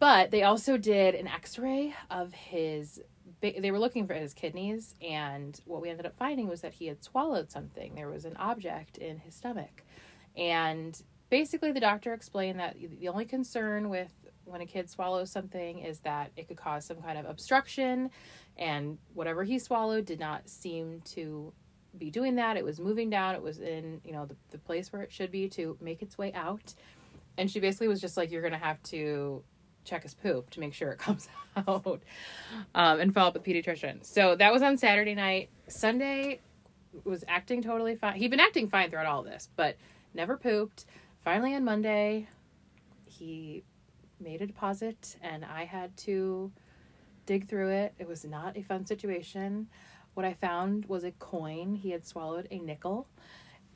But 0.00 0.30
they 0.30 0.42
also 0.42 0.78
did 0.78 1.14
an 1.14 1.28
X-ray 1.28 1.94
of 2.10 2.32
his. 2.32 3.00
They 3.40 3.70
were 3.70 3.78
looking 3.78 4.06
for 4.06 4.14
his 4.14 4.34
kidneys, 4.34 4.94
and 5.00 5.58
what 5.64 5.80
we 5.80 5.88
ended 5.88 6.04
up 6.04 6.16
finding 6.16 6.48
was 6.48 6.62
that 6.62 6.74
he 6.74 6.86
had 6.86 7.04
swallowed 7.04 7.50
something. 7.50 7.94
There 7.94 8.08
was 8.08 8.24
an 8.24 8.36
object 8.36 8.98
in 8.98 9.18
his 9.18 9.34
stomach, 9.34 9.82
and 10.36 11.00
basically 11.30 11.72
the 11.72 11.80
doctor 11.80 12.12
explained 12.12 12.58
that 12.58 12.76
the 12.98 13.08
only 13.08 13.24
concern 13.24 13.88
with 13.88 14.12
when 14.44 14.60
a 14.62 14.66
kid 14.66 14.90
swallows 14.90 15.30
something 15.30 15.78
is 15.78 16.00
that 16.00 16.32
it 16.36 16.48
could 16.48 16.56
cause 16.56 16.84
some 16.84 17.00
kind 17.00 17.16
of 17.16 17.24
obstruction 17.24 18.10
and 18.56 18.98
whatever 19.14 19.44
he 19.44 19.60
swallowed 19.60 20.04
did 20.04 20.18
not 20.18 20.48
seem 20.48 21.00
to 21.02 21.52
be 21.98 22.10
doing 22.10 22.34
that 22.34 22.56
it 22.56 22.64
was 22.64 22.80
moving 22.80 23.08
down 23.08 23.36
it 23.36 23.42
was 23.42 23.60
in 23.60 24.00
you 24.04 24.12
know 24.12 24.26
the, 24.26 24.34
the 24.50 24.58
place 24.58 24.92
where 24.92 25.02
it 25.02 25.12
should 25.12 25.30
be 25.30 25.48
to 25.48 25.76
make 25.80 26.02
its 26.02 26.18
way 26.18 26.32
out 26.32 26.74
and 27.40 27.50
she 27.50 27.58
basically 27.58 27.88
was 27.88 28.00
just 28.00 28.16
like, 28.16 28.30
"You're 28.30 28.42
gonna 28.42 28.58
have 28.58 28.82
to 28.84 29.42
check 29.84 30.02
his 30.02 30.14
poop 30.14 30.50
to 30.50 30.60
make 30.60 30.74
sure 30.74 30.90
it 30.90 30.98
comes 31.06 31.28
out, 31.56 32.02
um, 32.74 33.00
and 33.00 33.14
follow 33.14 33.28
up 33.28 33.34
with 33.34 33.44
pediatrician." 33.44 34.04
So 34.04 34.36
that 34.36 34.52
was 34.52 34.62
on 34.62 34.76
Saturday 34.76 35.14
night. 35.14 35.50
Sunday 35.68 36.40
was 37.04 37.24
acting 37.28 37.62
totally 37.62 37.96
fine. 37.96 38.16
He'd 38.16 38.30
been 38.30 38.40
acting 38.40 38.68
fine 38.68 38.90
throughout 38.90 39.06
all 39.06 39.22
this, 39.22 39.48
but 39.56 39.76
never 40.14 40.36
pooped. 40.36 40.86
Finally, 41.24 41.54
on 41.54 41.64
Monday, 41.64 42.28
he 43.04 43.62
made 44.18 44.42
a 44.42 44.46
deposit, 44.46 45.16
and 45.22 45.44
I 45.44 45.64
had 45.64 45.96
to 45.98 46.50
dig 47.26 47.48
through 47.48 47.70
it. 47.70 47.94
It 47.98 48.08
was 48.08 48.24
not 48.24 48.56
a 48.56 48.62
fun 48.62 48.86
situation. 48.86 49.68
What 50.14 50.26
I 50.26 50.34
found 50.34 50.86
was 50.86 51.04
a 51.04 51.12
coin. 51.12 51.74
He 51.74 51.90
had 51.90 52.04
swallowed 52.06 52.48
a 52.50 52.58
nickel. 52.58 53.06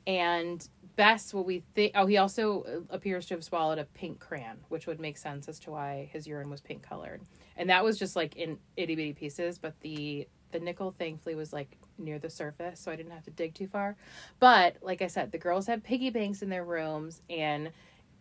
And 0.07 0.67
best 0.95 1.33
what 1.33 1.45
we 1.45 1.63
think 1.73 1.91
oh 1.95 2.05
he 2.05 2.17
also 2.17 2.63
uh, 2.63 2.93
appears 2.93 3.25
to 3.25 3.33
have 3.33 3.43
swallowed 3.43 3.77
a 3.77 3.85
pink 3.85 4.19
crayon 4.19 4.57
which 4.69 4.87
would 4.87 4.99
make 4.99 5.17
sense 5.17 5.47
as 5.47 5.59
to 5.59 5.71
why 5.71 6.09
his 6.11 6.27
urine 6.27 6.49
was 6.49 6.61
pink 6.61 6.81
colored. 6.81 7.21
And 7.57 7.69
that 7.69 7.83
was 7.83 7.97
just 7.97 8.15
like 8.15 8.35
in 8.35 8.57
itty 8.77 8.95
bitty 8.95 9.13
pieces 9.13 9.57
but 9.57 9.79
the 9.81 10.27
the 10.51 10.59
nickel 10.59 10.95
thankfully 10.97 11.35
was 11.35 11.51
like 11.51 11.77
near 11.97 12.19
the 12.19 12.29
surface 12.29 12.79
so 12.79 12.91
i 12.91 12.95
didn't 12.95 13.11
have 13.11 13.23
to 13.23 13.31
dig 13.31 13.53
too 13.53 13.67
far. 13.67 13.95
But 14.39 14.77
like 14.81 15.01
i 15.01 15.07
said 15.07 15.31
the 15.31 15.37
girls 15.37 15.67
have 15.67 15.83
piggy 15.83 16.09
banks 16.09 16.41
in 16.41 16.49
their 16.49 16.65
rooms 16.65 17.21
and 17.29 17.71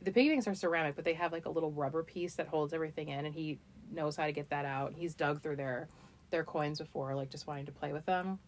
the 0.03 0.11
piggy 0.11 0.31
banks 0.31 0.47
are 0.47 0.55
ceramic 0.55 0.97
but 0.97 1.05
they 1.05 1.15
have 1.15 1.33
like 1.33 1.47
a 1.47 1.51
little 1.51 1.73
rubber 1.73 2.03
piece 2.03 2.35
that 2.35 2.49
holds 2.49 2.73
everything 2.73 3.09
in 3.09 3.27
and 3.27 3.35
he 3.35 3.59
knows 3.93 4.17
how 4.17 4.27
to 4.27 4.33
get 4.33 4.51
that 4.51 4.65
out. 4.65 4.95
He's 4.95 5.15
dug 5.15 5.43
through 5.43 5.57
their 5.57 5.89
their 6.31 6.45
coins 6.45 6.79
before 6.79 7.15
like 7.15 7.31
just 7.31 7.47
wanting 7.47 7.67
to 7.67 7.73
play 7.73 7.93
with 7.93 8.07
them. 8.07 8.39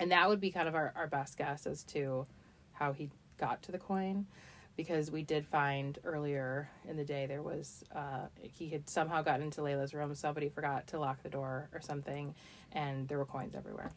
And 0.00 0.10
that 0.10 0.28
would 0.28 0.40
be 0.40 0.50
kind 0.50 0.66
of 0.66 0.74
our, 0.74 0.92
our 0.96 1.06
best 1.06 1.38
guess 1.38 1.66
as 1.66 1.84
to 1.84 2.26
how 2.72 2.92
he 2.92 3.10
got 3.38 3.62
to 3.64 3.72
the 3.72 3.78
coin 3.78 4.26
because 4.76 5.10
we 5.10 5.22
did 5.22 5.46
find 5.46 5.98
earlier 6.04 6.68
in 6.88 6.96
the 6.96 7.04
day 7.04 7.26
there 7.26 7.42
was 7.42 7.84
uh, 7.94 8.26
he 8.40 8.68
had 8.68 8.88
somehow 8.88 9.22
gotten 9.22 9.42
into 9.42 9.60
Layla's 9.60 9.94
room. 9.94 10.14
Somebody 10.14 10.48
forgot 10.48 10.86
to 10.88 10.98
lock 10.98 11.22
the 11.22 11.28
door 11.28 11.68
or 11.72 11.80
something, 11.80 12.34
and 12.72 13.08
there 13.08 13.18
were 13.18 13.26
coins 13.26 13.54
everywhere. 13.54 13.90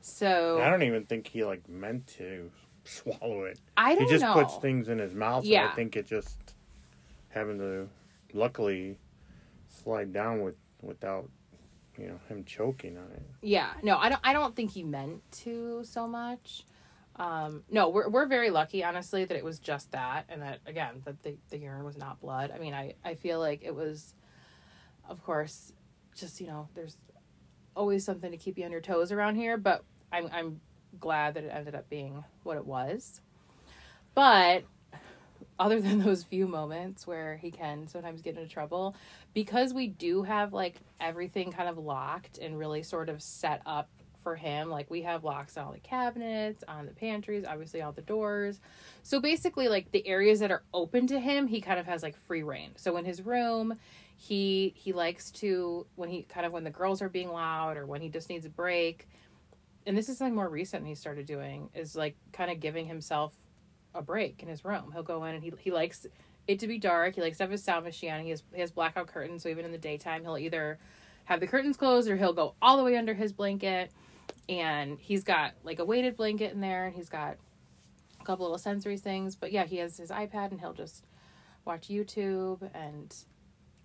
So 0.00 0.60
I 0.62 0.70
don't 0.70 0.82
even 0.82 1.04
think 1.04 1.26
he 1.26 1.44
like 1.44 1.68
meant 1.68 2.06
to 2.18 2.50
swallow 2.84 3.44
it. 3.44 3.60
I 3.76 3.94
don't 3.94 4.04
he 4.04 4.10
just 4.10 4.24
know. 4.24 4.34
puts 4.34 4.56
things 4.56 4.88
in 4.88 4.98
his 4.98 5.14
mouth. 5.14 5.44
Yeah. 5.44 5.68
I 5.68 5.74
think 5.74 5.96
it 5.96 6.06
just 6.06 6.38
having 7.28 7.58
to 7.58 7.88
luckily 8.32 8.96
slide 9.68 10.12
down 10.12 10.42
with 10.42 10.56
without 10.82 11.28
you 11.98 12.06
know 12.06 12.20
him 12.28 12.44
choking 12.44 12.96
on 12.96 13.10
it. 13.12 13.22
Yeah, 13.42 13.70
no, 13.82 13.98
I 13.98 14.08
don't. 14.08 14.20
I 14.24 14.32
don't 14.32 14.54
think 14.54 14.72
he 14.72 14.82
meant 14.82 15.22
to 15.42 15.82
so 15.84 16.06
much. 16.06 16.64
Um, 17.20 17.64
no, 17.70 17.90
we're 17.90 18.08
we're 18.08 18.24
very 18.24 18.48
lucky, 18.48 18.82
honestly, 18.82 19.26
that 19.26 19.36
it 19.36 19.44
was 19.44 19.58
just 19.58 19.92
that, 19.92 20.24
and 20.30 20.40
that 20.40 20.60
again, 20.64 21.02
that 21.04 21.22
the 21.22 21.36
the 21.50 21.58
urine 21.58 21.84
was 21.84 21.98
not 21.98 22.18
blood. 22.18 22.50
I 22.50 22.58
mean, 22.58 22.72
I 22.72 22.94
I 23.04 23.14
feel 23.14 23.38
like 23.38 23.62
it 23.62 23.74
was, 23.74 24.14
of 25.06 25.22
course, 25.22 25.74
just 26.16 26.40
you 26.40 26.46
know, 26.46 26.68
there's 26.74 26.96
always 27.76 28.06
something 28.06 28.30
to 28.30 28.38
keep 28.38 28.56
you 28.56 28.64
on 28.64 28.72
your 28.72 28.80
toes 28.80 29.12
around 29.12 29.34
here, 29.36 29.58
but 29.58 29.84
I'm 30.10 30.30
I'm 30.32 30.60
glad 30.98 31.34
that 31.34 31.44
it 31.44 31.48
ended 31.48 31.74
up 31.74 31.90
being 31.90 32.24
what 32.42 32.56
it 32.56 32.64
was. 32.64 33.20
But 34.14 34.64
other 35.58 35.78
than 35.78 35.98
those 36.02 36.22
few 36.22 36.48
moments 36.48 37.06
where 37.06 37.36
he 37.36 37.50
can 37.50 37.86
sometimes 37.86 38.22
get 38.22 38.38
into 38.38 38.48
trouble, 38.48 38.96
because 39.34 39.74
we 39.74 39.88
do 39.88 40.22
have 40.22 40.54
like 40.54 40.76
everything 40.98 41.52
kind 41.52 41.68
of 41.68 41.76
locked 41.76 42.38
and 42.38 42.58
really 42.58 42.82
sort 42.82 43.10
of 43.10 43.20
set 43.20 43.60
up 43.66 43.90
for 44.22 44.36
him, 44.36 44.70
like 44.70 44.90
we 44.90 45.02
have 45.02 45.24
locks 45.24 45.56
on 45.56 45.66
all 45.66 45.72
the 45.72 45.78
cabinets, 45.78 46.62
on 46.68 46.86
the 46.86 46.92
pantries, 46.92 47.44
obviously 47.46 47.82
all 47.82 47.92
the 47.92 48.02
doors. 48.02 48.60
So 49.02 49.20
basically, 49.20 49.68
like 49.68 49.90
the 49.92 50.06
areas 50.06 50.40
that 50.40 50.50
are 50.50 50.62
open 50.72 51.06
to 51.08 51.18
him, 51.18 51.46
he 51.46 51.60
kind 51.60 51.78
of 51.78 51.86
has 51.86 52.02
like 52.02 52.16
free 52.16 52.42
reign. 52.42 52.72
So 52.76 52.96
in 52.96 53.04
his 53.04 53.22
room, 53.22 53.78
he 54.16 54.74
he 54.76 54.92
likes 54.92 55.30
to 55.30 55.86
when 55.96 56.10
he 56.10 56.22
kind 56.22 56.44
of 56.44 56.52
when 56.52 56.64
the 56.64 56.70
girls 56.70 57.00
are 57.00 57.08
being 57.08 57.32
loud 57.32 57.76
or 57.76 57.86
when 57.86 58.02
he 58.02 58.08
just 58.08 58.28
needs 58.28 58.44
a 58.44 58.50
break 58.50 59.08
and 59.86 59.96
this 59.96 60.08
is 60.08 60.18
something 60.18 60.34
more 60.34 60.48
recent 60.48 60.86
he 60.86 60.94
started 60.94 61.26
doing 61.26 61.70
is 61.74 61.96
like 61.96 62.16
kind 62.32 62.50
of 62.50 62.60
giving 62.60 62.86
himself 62.86 63.34
a 63.94 64.02
break 64.02 64.42
in 64.42 64.48
his 64.48 64.64
room. 64.64 64.90
He'll 64.92 65.02
go 65.02 65.24
in 65.24 65.34
and 65.34 65.42
he, 65.42 65.52
he 65.58 65.70
likes 65.70 66.06
it 66.46 66.58
to 66.60 66.66
be 66.66 66.78
dark. 66.78 67.14
He 67.14 67.20
likes 67.20 67.38
to 67.38 67.44
have 67.44 67.50
his 67.50 67.62
sound 67.62 67.84
machine 67.84 68.12
on. 68.12 68.20
He 68.20 68.30
has, 68.30 68.42
he 68.54 68.60
has 68.60 68.70
blackout 68.70 69.06
curtains 69.06 69.42
so 69.42 69.48
even 69.48 69.64
in 69.64 69.72
the 69.72 69.78
daytime 69.78 70.22
he'll 70.22 70.38
either 70.38 70.78
have 71.24 71.40
the 71.40 71.46
curtains 71.46 71.76
closed 71.76 72.08
or 72.08 72.16
he'll 72.16 72.32
go 72.32 72.54
all 72.60 72.76
the 72.76 72.84
way 72.84 72.96
under 72.96 73.14
his 73.14 73.32
blanket 73.32 73.90
and 74.48 74.98
he's 74.98 75.24
got 75.24 75.52
like 75.64 75.78
a 75.78 75.84
weighted 75.84 76.16
blanket 76.16 76.52
in 76.52 76.60
there 76.60 76.86
and 76.86 76.94
he's 76.94 77.08
got 77.08 77.36
a 78.20 78.24
couple 78.24 78.44
little 78.44 78.58
sensory 78.58 78.96
things 78.96 79.34
but 79.36 79.52
yeah 79.52 79.64
he 79.64 79.76
has 79.76 79.96
his 79.96 80.10
ipad 80.10 80.50
and 80.50 80.60
he'll 80.60 80.72
just 80.72 81.04
watch 81.64 81.88
youtube 81.88 82.68
and 82.74 83.14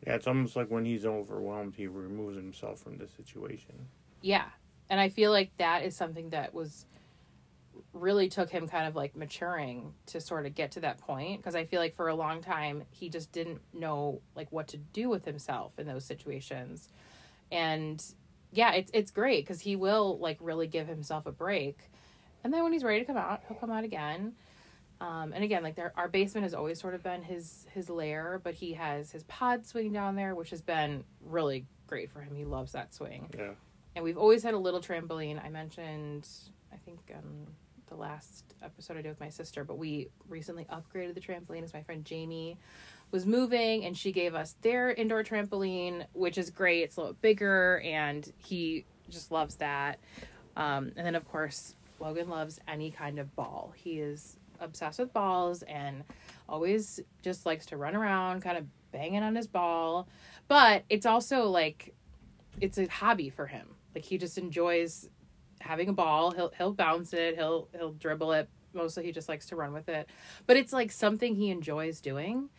Yeah, 0.05 0.15
it's 0.15 0.27
almost 0.27 0.55
like 0.55 0.69
when 0.69 0.85
he's 0.85 1.05
overwhelmed, 1.05 1.75
he 1.75 1.87
removes 1.87 2.35
himself 2.35 2.79
from 2.79 2.97
the 2.97 3.07
situation. 3.07 3.87
Yeah. 4.21 4.45
And 4.89 4.99
I 4.99 5.09
feel 5.09 5.31
like 5.31 5.51
that 5.57 5.83
is 5.83 5.95
something 5.95 6.29
that 6.29 6.53
was 6.53 6.85
really 7.93 8.29
took 8.29 8.49
him 8.49 8.67
kind 8.67 8.87
of 8.87 8.95
like 8.95 9.15
maturing 9.15 9.93
to 10.07 10.21
sort 10.21 10.45
of 10.45 10.53
get 10.53 10.71
to 10.71 10.79
that 10.81 10.99
point 10.99 11.39
because 11.39 11.55
I 11.55 11.65
feel 11.65 11.79
like 11.79 11.95
for 11.95 12.07
a 12.09 12.15
long 12.15 12.41
time 12.41 12.83
he 12.91 13.09
just 13.09 13.31
didn't 13.31 13.61
know 13.73 14.21
like 14.35 14.51
what 14.51 14.67
to 14.69 14.77
do 14.77 15.09
with 15.09 15.25
himself 15.25 15.79
in 15.79 15.87
those 15.87 16.05
situations. 16.05 16.89
And 17.51 18.03
yeah, 18.55 18.73
it's 18.73 18.91
it's 18.93 19.11
great 19.11 19.45
cuz 19.45 19.59
he 19.61 19.75
will 19.75 20.17
like 20.19 20.37
really 20.41 20.67
give 20.67 20.87
himself 20.87 21.25
a 21.25 21.31
break. 21.31 21.89
And 22.43 22.53
then 22.53 22.63
when 22.63 22.73
he's 22.73 22.83
ready 22.83 22.99
to 22.99 23.05
come 23.05 23.17
out, 23.17 23.41
he'll 23.47 23.57
come 23.57 23.71
out 23.71 23.83
again. 23.83 24.33
Um, 25.01 25.33
and 25.33 25.43
again, 25.43 25.61
like 25.63 25.75
there, 25.75 25.91
our 25.97 26.07
basement 26.07 26.43
has 26.43 26.53
always 26.53 26.79
sort 26.79 26.93
of 26.93 27.03
been 27.03 27.21
his 27.21 27.67
his 27.73 27.89
lair, 27.89 28.39
but 28.43 28.53
he 28.53 28.73
has 28.73 29.11
his 29.11 29.23
pod 29.23 29.65
swing 29.65 29.91
down 29.91 30.15
there, 30.15 30.35
which 30.35 30.51
has 30.51 30.61
been 30.61 31.03
really 31.21 31.65
great 31.87 32.09
for 32.11 32.21
him. 32.21 32.33
He 32.35 32.45
loves 32.45 32.71
that 32.71 32.93
swing 32.93 33.29
Yeah. 33.37 33.51
and 33.95 34.03
we've 34.03 34.17
always 34.17 34.41
had 34.43 34.53
a 34.53 34.57
little 34.57 34.79
trampoline. 34.79 35.43
I 35.43 35.49
mentioned, 35.49 36.27
I 36.71 36.77
think, 36.77 36.99
um, 37.15 37.47
the 37.87 37.95
last 37.95 38.55
episode 38.63 38.97
I 38.97 39.01
did 39.01 39.09
with 39.09 39.19
my 39.19 39.29
sister, 39.29 39.63
but 39.63 39.77
we 39.77 40.09
recently 40.27 40.65
upgraded 40.65 41.13
the 41.13 41.21
trampoline 41.21 41.63
as 41.63 41.73
my 41.73 41.83
friend 41.83 42.03
Jamie 42.05 42.57
was 43.11 43.25
moving, 43.25 43.85
and 43.85 43.97
she 43.97 44.11
gave 44.11 44.35
us 44.35 44.55
their 44.61 44.91
indoor 44.91 45.23
trampoline, 45.23 46.05
which 46.13 46.37
is 46.37 46.49
great. 46.49 46.83
It's 46.83 46.97
a 46.97 47.01
little 47.01 47.17
bigger, 47.21 47.81
and 47.85 48.31
he 48.37 48.85
just 49.09 49.31
loves 49.31 49.55
that. 49.55 49.99
Um, 50.57 50.91
and 50.95 51.05
then, 51.05 51.15
of 51.15 51.27
course, 51.29 51.75
Logan 51.99 52.29
loves 52.29 52.59
any 52.67 52.91
kind 52.91 53.19
of 53.19 53.35
ball. 53.35 53.73
He 53.75 53.99
is 53.99 54.37
obsessed 54.59 54.99
with 54.99 55.13
balls 55.13 55.63
and 55.63 56.03
always 56.47 56.99
just 57.21 57.45
likes 57.45 57.65
to 57.67 57.77
run 57.77 57.95
around, 57.95 58.41
kind 58.41 58.57
of 58.57 58.65
banging 58.91 59.23
on 59.23 59.35
his 59.35 59.47
ball. 59.47 60.07
But 60.47 60.83
it's 60.89 61.05
also 61.05 61.49
like 61.49 61.93
it's 62.61 62.77
a 62.77 62.87
hobby 62.87 63.29
for 63.29 63.45
him. 63.45 63.67
Like 63.93 64.03
he 64.03 64.17
just 64.17 64.37
enjoys 64.37 65.09
having 65.59 65.89
a 65.89 65.93
ball. 65.93 66.31
He'll 66.31 66.51
he'll 66.57 66.73
bounce 66.73 67.13
it. 67.13 67.35
He'll 67.35 67.67
he'll 67.75 67.93
dribble 67.93 68.31
it. 68.33 68.49
Mostly 68.73 69.05
he 69.05 69.11
just 69.11 69.29
likes 69.29 69.47
to 69.47 69.55
run 69.55 69.73
with 69.73 69.89
it. 69.89 70.09
But 70.47 70.57
it's 70.57 70.73
like 70.73 70.91
something 70.91 71.35
he 71.35 71.49
enjoys 71.49 72.01
doing, 72.01 72.49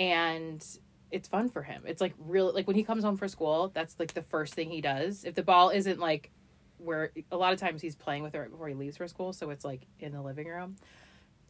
and 0.00 0.66
it's 1.10 1.28
fun 1.28 1.50
for 1.50 1.62
him. 1.62 1.82
It's 1.86 2.00
like 2.00 2.14
real 2.18 2.52
like 2.52 2.66
when 2.66 2.74
he 2.74 2.82
comes 2.82 3.04
home 3.04 3.16
for 3.16 3.28
school. 3.28 3.70
That's 3.72 3.96
like 4.00 4.14
the 4.14 4.22
first 4.22 4.54
thing 4.54 4.70
he 4.70 4.80
does. 4.80 5.24
If 5.24 5.34
the 5.34 5.42
ball 5.42 5.68
isn't 5.68 6.00
like 6.00 6.30
where 6.78 7.12
a 7.30 7.36
lot 7.36 7.52
of 7.52 7.60
times 7.60 7.82
he's 7.82 7.94
playing 7.94 8.22
with 8.22 8.34
it 8.34 8.38
right 8.38 8.50
before 8.50 8.68
he 8.68 8.74
leaves 8.74 8.96
for 8.96 9.06
school, 9.06 9.32
so 9.32 9.50
it's 9.50 9.64
like 9.64 9.82
in 10.00 10.12
the 10.12 10.22
living 10.22 10.48
room. 10.48 10.76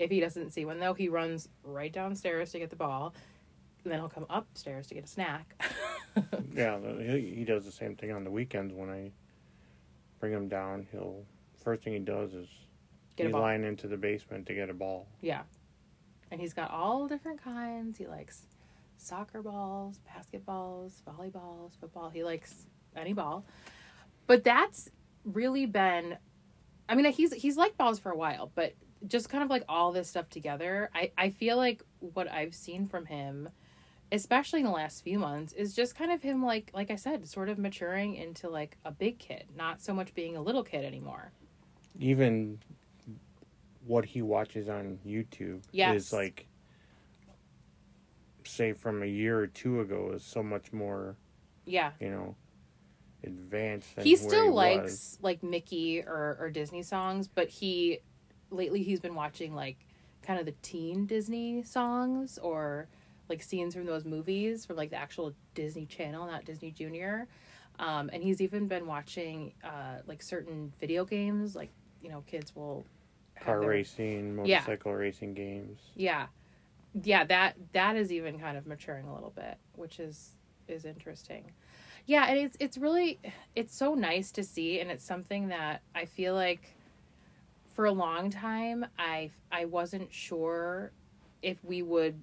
If 0.01 0.11
he 0.11 0.19
doesn't 0.19 0.51
see 0.51 0.65
one 0.65 0.81
though, 0.81 0.95
he 0.95 1.09
runs 1.09 1.49
right 1.63 1.93
downstairs 1.93 2.51
to 2.53 2.59
get 2.59 2.71
the 2.71 2.77
ball. 2.77 3.15
And 3.85 3.93
then 3.93 4.01
he'll 4.01 4.11
come 4.11 4.27
upstairs 4.29 4.89
to 4.89 4.95
get 4.95 5.05
a 5.05 5.09
snack. 5.09 5.63
Yeah, 6.53 6.81
he, 6.99 7.35
he 7.37 7.45
does 7.45 7.65
the 7.65 7.71
same 7.71 7.95
thing 7.95 8.11
on 8.11 8.25
the 8.25 8.33
weekends 8.33 8.75
when 8.75 8.91
I 8.91 9.13
bring 10.19 10.33
him 10.33 10.49
down. 10.49 10.89
He'll 10.91 11.23
first 11.63 11.83
thing 11.83 11.93
he 11.93 12.01
does 12.01 12.35
is 12.35 12.49
Get 13.15 13.27
he's 13.27 13.33
lying 13.33 13.63
into 13.63 13.87
the 13.87 13.97
basement 13.97 14.47
to 14.47 14.55
get 14.55 14.69
a 14.69 14.75
ball. 14.75 15.07
Yeah. 15.21 15.43
And 16.31 16.41
he's 16.41 16.53
got 16.53 16.71
all 16.71 17.09
different 17.09 17.43
kinds. 17.43 17.99
He 17.99 18.07
likes 18.07 18.43
soccer 18.97 19.43
balls, 19.43 20.01
basketballs, 20.09 21.03
volleyballs, 21.03 21.79
football. 21.81 22.11
He 22.11 22.23
likes 22.23 22.67
any 22.97 23.13
ball. 23.13 23.45
But 24.27 24.45
that's 24.45 24.91
really 25.25 25.67
been 25.67 26.17
I 26.89 26.95
mean 26.95 27.11
he's 27.13 27.33
he's 27.33 27.57
liked 27.57 27.77
balls 27.77 27.99
for 27.99 28.11
a 28.11 28.17
while, 28.17 28.51
but 28.55 28.75
just 29.07 29.29
kind 29.29 29.43
of 29.43 29.51
like 29.51 29.65
all 29.69 29.93
this 29.93 30.09
stuff 30.09 30.29
together, 30.29 30.91
I, 30.95 31.13
I 31.17 31.31
feel 31.31 31.57
like 31.57 31.83
what 32.01 32.31
I've 32.31 32.55
seen 32.55 32.87
from 32.87 33.07
him, 33.07 33.49
especially 34.13 34.61
in 34.61 34.67
the 34.67 34.73
last 34.73 35.03
few 35.03 35.19
months, 35.19 35.53
is 35.55 35.75
just 35.75 35.95
kind 35.95 36.13
of 36.13 36.23
him 36.23 36.45
like 36.45 36.71
like 36.75 36.91
I 36.91 36.97
said, 36.97 37.27
sort 37.29 37.49
of 37.49 37.59
maturing 37.59 38.17
into 38.17 38.49
like 38.49 38.77
a 38.85 38.91
big 38.91 39.19
kid, 39.19 39.45
not 39.57 39.81
so 39.81 39.95
much 39.95 40.15
being 40.15 40.37
a 40.37 40.43
little 40.43 40.65
kid 40.65 40.85
anymore. 40.85 41.33
Even 41.99 42.59
what 43.91 44.05
he 44.05 44.23
watches 44.23 44.69
on 44.69 45.01
YouTube 45.05 45.63
Yes. 45.73 45.97
is 45.97 46.13
like, 46.13 46.47
say, 48.45 48.73
from 48.73 49.03
a 49.03 49.07
year 49.07 49.41
or 49.41 49.49
two 49.49 49.81
ago, 49.81 50.13
is 50.15 50.23
so 50.25 50.45
much 50.45 50.73
more, 50.73 51.17
Yeah. 51.67 51.91
you 52.01 52.11
know, 52.11 52.37
advanced. 53.25 53.97
Than 53.97 54.05
he 54.05 54.15
still 54.15 54.45
he 54.45 54.51
likes 54.51 54.83
was. 54.85 55.19
like 55.23 55.43
Mickey 55.43 56.03
or, 56.03 56.37
or 56.39 56.51
Disney 56.51 56.83
songs, 56.85 57.27
but 57.27 57.49
he 57.49 57.99
lately 58.53 58.83
he's 58.85 59.01
been 59.01 59.17
watching 59.17 59.55
like 59.57 59.77
kind 60.23 60.39
of 60.39 60.47
the 60.47 60.55
teen 60.63 61.07
Disney 61.07 61.65
songs 61.65 62.39
or 62.39 62.89
like 63.29 63.43
scenes 63.43 63.75
from 63.75 63.87
those 63.87 64.05
movies 64.05 64.65
from 64.67 64.77
like 64.77 64.91
the 64.91 64.97
actual 64.97 65.35
Disney 65.55 65.87
Channel, 65.87 66.27
not 66.27 66.45
Disney 66.45 66.71
Junior. 66.71 67.27
Um, 67.81 68.09
and 68.13 68.23
he's 68.23 68.41
even 68.41 68.69
been 68.69 68.87
watching 68.87 69.53
uh, 69.65 69.99
like 70.07 70.23
certain 70.23 70.73
video 70.79 71.05
games, 71.05 71.57
like 71.57 71.71
you 72.01 72.09
know, 72.09 72.23
kids 72.29 72.55
will 72.55 72.85
Car 73.41 73.61
their- 73.61 73.69
racing, 73.69 74.39
Yeah. 74.45 74.61
motorcycle 74.61 74.95
racing 74.95 75.35
games. 75.35 75.81
Yeah, 75.95 76.27
yeah 77.03 77.25
that 77.25 77.57
that 77.73 77.97
is 77.97 78.13
even 78.13 78.39
kind 78.39 78.57
of 78.59 78.67
maturing 78.67 79.07
a 79.07 79.15
little 79.15 79.31
bit, 79.31 79.57
which 79.77 79.99
is 80.01 80.37
is 80.69 80.85
interesting. 80.85 81.51
Yeah, 82.07 82.27
and 82.29 82.39
it's 82.39 82.57
it's 82.61 82.79
really 82.79 83.19
it's 83.55 83.75
so 83.77 83.95
nice 83.95 84.31
to 84.33 84.43
see, 84.45 84.81
and 84.81 84.91
it's 84.91 85.05
something 85.05 85.49
that 85.49 85.83
I 85.95 86.05
feel 86.05 86.35
like 86.35 86.75
for 87.75 87.85
a 87.87 87.93
long 87.93 88.31
time 88.31 88.85
I 88.99 89.31
I 89.51 89.65
wasn't 89.67 90.13
sure 90.13 90.93
if 91.43 91.63
we 91.65 91.83
would. 91.83 92.23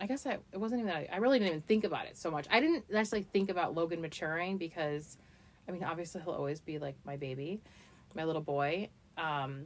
I 0.00 0.06
guess 0.06 0.26
I 0.26 0.38
it 0.52 0.58
wasn't 0.58 0.82
even 0.82 0.92
I, 0.92 1.08
I 1.10 1.16
really 1.16 1.38
didn't 1.38 1.48
even 1.50 1.62
think 1.62 1.84
about 1.84 2.06
it 2.06 2.16
so 2.16 2.30
much. 2.30 2.46
I 2.50 2.60
didn't 2.60 2.90
necessarily 2.90 3.26
think 3.32 3.48
about 3.48 3.74
Logan 3.74 4.00
maturing 4.02 4.58
because, 4.58 5.16
I 5.66 5.72
mean, 5.72 5.82
obviously 5.82 6.20
he'll 6.20 6.34
always 6.34 6.60
be 6.60 6.78
like 6.78 6.96
my 7.06 7.16
baby, 7.16 7.60
my 8.14 8.24
little 8.24 8.42
boy. 8.42 8.90
Um, 9.16 9.64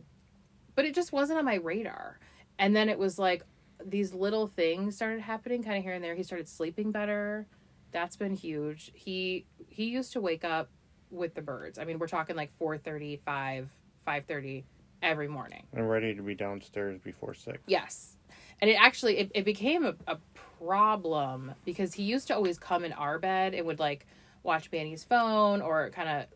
but 0.75 0.85
it 0.85 0.95
just 0.95 1.13
wasn't 1.13 1.39
on 1.39 1.45
my 1.45 1.57
radar. 1.57 2.19
And 2.59 2.75
then 2.75 2.89
it 2.89 2.99
was 2.99 3.19
like 3.19 3.45
these 3.85 4.13
little 4.13 4.47
things 4.47 4.97
started 4.97 5.21
happening 5.21 5.63
kind 5.63 5.79
of 5.79 5.83
here 5.85 5.95
and 5.95 6.05
there. 6.05 6.15
He 6.15 6.23
started 6.23 6.49
sleeping 6.49 6.91
better. 6.93 7.47
That's 7.93 8.17
been 8.17 8.35
huge. 8.35 8.91
He 8.95 9.47
he 9.69 9.85
used 9.87 10.13
to 10.13 10.21
wake 10.21 10.45
up 10.45 10.69
with 11.11 11.35
the 11.35 11.43
birds. 11.43 11.79
I 11.79 11.85
mean, 11.85 11.99
we're 11.99 12.07
talking 12.07 12.37
like 12.37 12.51
4:30, 12.59 13.21
5, 13.21 13.69
5:30 14.07 14.65
every 15.03 15.29
morning. 15.29 15.67
And 15.73 15.89
ready 15.89 16.15
to 16.15 16.23
be 16.23 16.35
downstairs 16.35 17.01
before 17.03 17.35
six. 17.35 17.59
Yes. 17.67 18.17
And 18.61 18.71
it 18.71 18.75
actually 18.75 19.19
it, 19.19 19.31
it 19.35 19.45
became 19.45 19.85
a, 19.85 19.95
a 20.07 20.19
problem 20.59 21.55
because 21.65 21.95
he 21.95 22.03
used 22.03 22.29
to 22.29 22.35
always 22.35 22.59
come 22.59 22.85
in 22.85 22.93
our 22.93 23.19
bed 23.19 23.55
and 23.55 23.67
would 23.67 23.79
like 23.79 24.07
watch 24.43 24.71
Manny's 24.71 25.05
phone 25.05 25.63
or 25.63 25.91
kind 25.91 26.09
of 26.09 26.27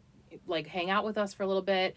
like 0.47 0.67
hang 0.67 0.91
out 0.91 1.05
with 1.05 1.19
us 1.19 1.35
for 1.35 1.43
a 1.43 1.47
little 1.47 1.63
bit. 1.63 1.97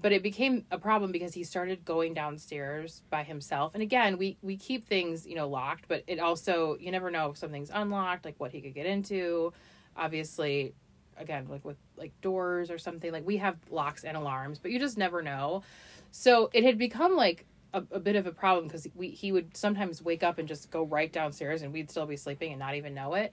But 0.00 0.12
it 0.12 0.22
became 0.22 0.64
a 0.70 0.78
problem 0.78 1.10
because 1.10 1.34
he 1.34 1.42
started 1.42 1.84
going 1.84 2.14
downstairs 2.14 3.02
by 3.10 3.24
himself. 3.24 3.74
And 3.74 3.82
again, 3.82 4.16
we 4.16 4.36
we 4.42 4.56
keep 4.56 4.86
things, 4.86 5.26
you 5.26 5.34
know, 5.34 5.48
locked, 5.48 5.86
but 5.88 6.04
it 6.06 6.20
also 6.20 6.76
you 6.78 6.90
never 6.92 7.10
know 7.10 7.30
if 7.30 7.36
something's 7.36 7.70
unlocked, 7.72 8.24
like 8.24 8.36
what 8.38 8.52
he 8.52 8.60
could 8.60 8.74
get 8.74 8.86
into. 8.86 9.52
Obviously, 9.96 10.74
again, 11.16 11.46
like 11.48 11.64
with 11.64 11.76
like 11.96 12.12
doors 12.20 12.70
or 12.70 12.78
something, 12.78 13.10
like 13.12 13.26
we 13.26 13.38
have 13.38 13.56
locks 13.70 14.04
and 14.04 14.16
alarms, 14.16 14.58
but 14.58 14.70
you 14.70 14.78
just 14.78 14.96
never 14.96 15.22
know. 15.22 15.62
So 16.10 16.50
it 16.52 16.64
had 16.64 16.78
become 16.78 17.16
like 17.16 17.44
a, 17.74 17.82
a 17.90 18.00
bit 18.00 18.16
of 18.16 18.26
a 18.26 18.32
problem 18.32 18.66
because 18.66 18.86
we 18.94 19.10
he 19.10 19.32
would 19.32 19.56
sometimes 19.56 20.02
wake 20.02 20.22
up 20.22 20.38
and 20.38 20.48
just 20.48 20.70
go 20.70 20.84
right 20.84 21.12
downstairs 21.12 21.62
and 21.62 21.72
we'd 21.72 21.90
still 21.90 22.06
be 22.06 22.16
sleeping 22.16 22.52
and 22.52 22.58
not 22.58 22.74
even 22.74 22.94
know 22.94 23.14
it. 23.14 23.32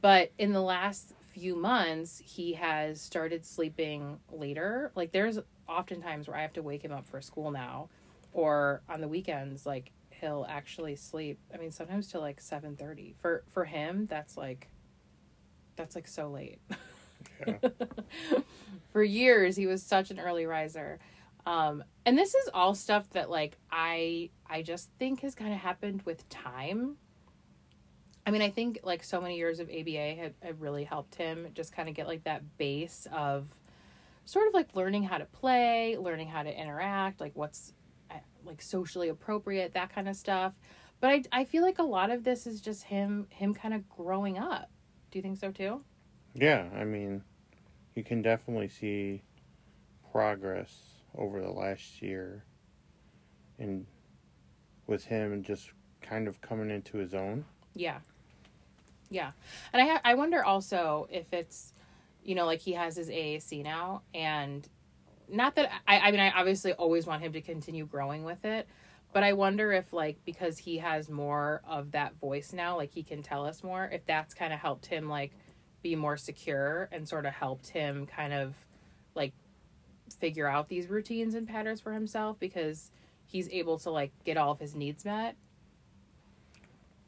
But 0.00 0.32
in 0.38 0.52
the 0.52 0.60
last 0.60 1.14
few 1.32 1.56
months, 1.56 2.22
he 2.24 2.52
has 2.54 3.00
started 3.00 3.44
sleeping 3.44 4.18
later. 4.30 4.92
Like 4.94 5.12
there's 5.12 5.38
oftentimes 5.68 6.28
where 6.28 6.36
I 6.36 6.42
have 6.42 6.52
to 6.54 6.62
wake 6.62 6.84
him 6.84 6.92
up 6.92 7.06
for 7.06 7.20
school 7.20 7.50
now, 7.50 7.88
or 8.32 8.82
on 8.88 9.00
the 9.00 9.08
weekends, 9.08 9.66
like 9.66 9.92
he'll 10.10 10.46
actually 10.48 10.96
sleep. 10.96 11.38
I 11.52 11.58
mean, 11.58 11.70
sometimes 11.70 12.10
till 12.10 12.20
like 12.20 12.40
seven 12.40 12.76
thirty. 12.76 13.14
For 13.20 13.44
for 13.48 13.64
him, 13.64 14.06
that's 14.06 14.36
like 14.36 14.68
that's 15.76 15.94
like 15.94 16.08
so 16.08 16.28
late. 16.28 16.60
Yeah. 17.46 17.56
for 18.92 19.02
years 19.02 19.56
he 19.56 19.66
was 19.66 19.82
such 19.82 20.10
an 20.10 20.20
early 20.20 20.46
riser 20.46 20.98
um 21.46 21.82
and 22.06 22.16
this 22.16 22.34
is 22.34 22.48
all 22.54 22.74
stuff 22.74 23.10
that 23.10 23.28
like 23.28 23.58
i 23.70 24.30
i 24.48 24.62
just 24.62 24.88
think 24.98 25.20
has 25.20 25.34
kind 25.34 25.52
of 25.52 25.58
happened 25.58 26.02
with 26.02 26.26
time 26.28 26.96
i 28.26 28.30
mean 28.30 28.40
i 28.40 28.48
think 28.48 28.78
like 28.82 29.02
so 29.02 29.20
many 29.20 29.36
years 29.36 29.58
of 29.58 29.68
aba 29.68 30.14
have, 30.14 30.32
have 30.40 30.62
really 30.62 30.84
helped 30.84 31.16
him 31.16 31.48
just 31.54 31.74
kind 31.74 31.88
of 31.88 31.94
get 31.94 32.06
like 32.06 32.24
that 32.24 32.56
base 32.56 33.06
of 33.12 33.48
sort 34.24 34.46
of 34.48 34.54
like 34.54 34.74
learning 34.74 35.02
how 35.02 35.18
to 35.18 35.24
play 35.26 35.96
learning 35.98 36.28
how 36.28 36.42
to 36.42 36.60
interact 36.60 37.20
like 37.20 37.32
what's 37.34 37.72
uh, 38.10 38.14
like 38.44 38.60
socially 38.62 39.08
appropriate 39.08 39.74
that 39.74 39.92
kind 39.94 40.08
of 40.08 40.16
stuff 40.16 40.52
but 41.00 41.10
i 41.10 41.22
i 41.32 41.44
feel 41.44 41.62
like 41.62 41.78
a 41.78 41.82
lot 41.82 42.10
of 42.10 42.24
this 42.24 42.46
is 42.46 42.60
just 42.60 42.84
him 42.84 43.26
him 43.30 43.52
kind 43.54 43.74
of 43.74 43.88
growing 43.88 44.38
up 44.38 44.70
do 45.10 45.18
you 45.18 45.22
think 45.22 45.38
so 45.38 45.50
too 45.50 45.82
Yeah, 46.34 46.66
I 46.74 46.82
mean, 46.84 47.22
you 47.94 48.02
can 48.02 48.22
definitely 48.22 48.68
see 48.68 49.22
progress 50.10 50.72
over 51.16 51.40
the 51.40 51.50
last 51.52 52.02
year, 52.02 52.42
and 53.58 53.86
with 54.88 55.04
him 55.04 55.42
just 55.44 55.70
kind 56.00 56.26
of 56.26 56.40
coming 56.40 56.70
into 56.70 56.96
his 56.98 57.14
own. 57.14 57.44
Yeah. 57.76 57.98
Yeah. 59.10 59.30
And 59.72 59.82
I 59.82 59.86
ha- 59.86 60.00
I 60.04 60.14
wonder 60.14 60.42
also 60.44 61.06
if 61.10 61.32
it's 61.32 61.72
you 62.24 62.34
know 62.34 62.46
like 62.46 62.60
he 62.60 62.72
has 62.72 62.96
his 62.96 63.08
AAC 63.08 63.62
now 63.62 64.02
and 64.14 64.68
not 65.28 65.54
that 65.56 65.70
I 65.86 65.98
I 65.98 66.10
mean 66.10 66.20
I 66.20 66.30
obviously 66.30 66.72
always 66.72 67.06
want 67.06 67.22
him 67.22 67.32
to 67.32 67.40
continue 67.40 67.86
growing 67.86 68.24
with 68.24 68.44
it 68.44 68.66
but 69.12 69.22
I 69.22 69.32
wonder 69.32 69.72
if 69.72 69.92
like 69.92 70.18
because 70.24 70.58
he 70.58 70.78
has 70.78 71.08
more 71.08 71.62
of 71.68 71.92
that 71.92 72.18
voice 72.18 72.52
now 72.52 72.76
like 72.76 72.92
he 72.92 73.02
can 73.02 73.22
tell 73.22 73.46
us 73.46 73.62
more 73.62 73.88
if 73.92 74.04
that's 74.06 74.34
kind 74.34 74.52
of 74.52 74.58
helped 74.58 74.86
him 74.86 75.08
like 75.08 75.32
be 75.82 75.94
more 75.94 76.16
secure 76.16 76.88
and 76.90 77.08
sort 77.08 77.26
of 77.26 77.32
helped 77.32 77.68
him 77.68 78.06
kind 78.06 78.32
of 78.32 78.54
like 79.14 79.32
figure 80.18 80.48
out 80.48 80.68
these 80.68 80.88
routines 80.88 81.34
and 81.34 81.46
patterns 81.46 81.80
for 81.80 81.92
himself 81.92 82.38
because 82.40 82.90
he's 83.26 83.48
able 83.50 83.78
to 83.78 83.90
like 83.90 84.10
get 84.24 84.36
all 84.36 84.50
of 84.50 84.58
his 84.58 84.74
needs 84.74 85.04
met. 85.04 85.36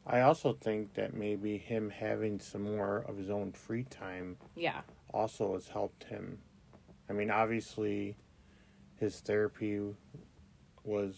I 0.05 0.21
also 0.21 0.53
think 0.53 0.93
that 0.93 1.13
maybe 1.13 1.57
him 1.57 1.89
having 1.89 2.39
some 2.39 2.63
more 2.63 3.03
of 3.07 3.17
his 3.17 3.29
own 3.29 3.51
free 3.51 3.83
time 3.83 4.37
yeah 4.55 4.81
also 5.13 5.53
has 5.53 5.67
helped 5.69 6.05
him. 6.05 6.39
I 7.09 7.13
mean, 7.13 7.29
obviously, 7.31 8.15
his 8.95 9.19
therapy 9.19 9.81
was 10.83 11.15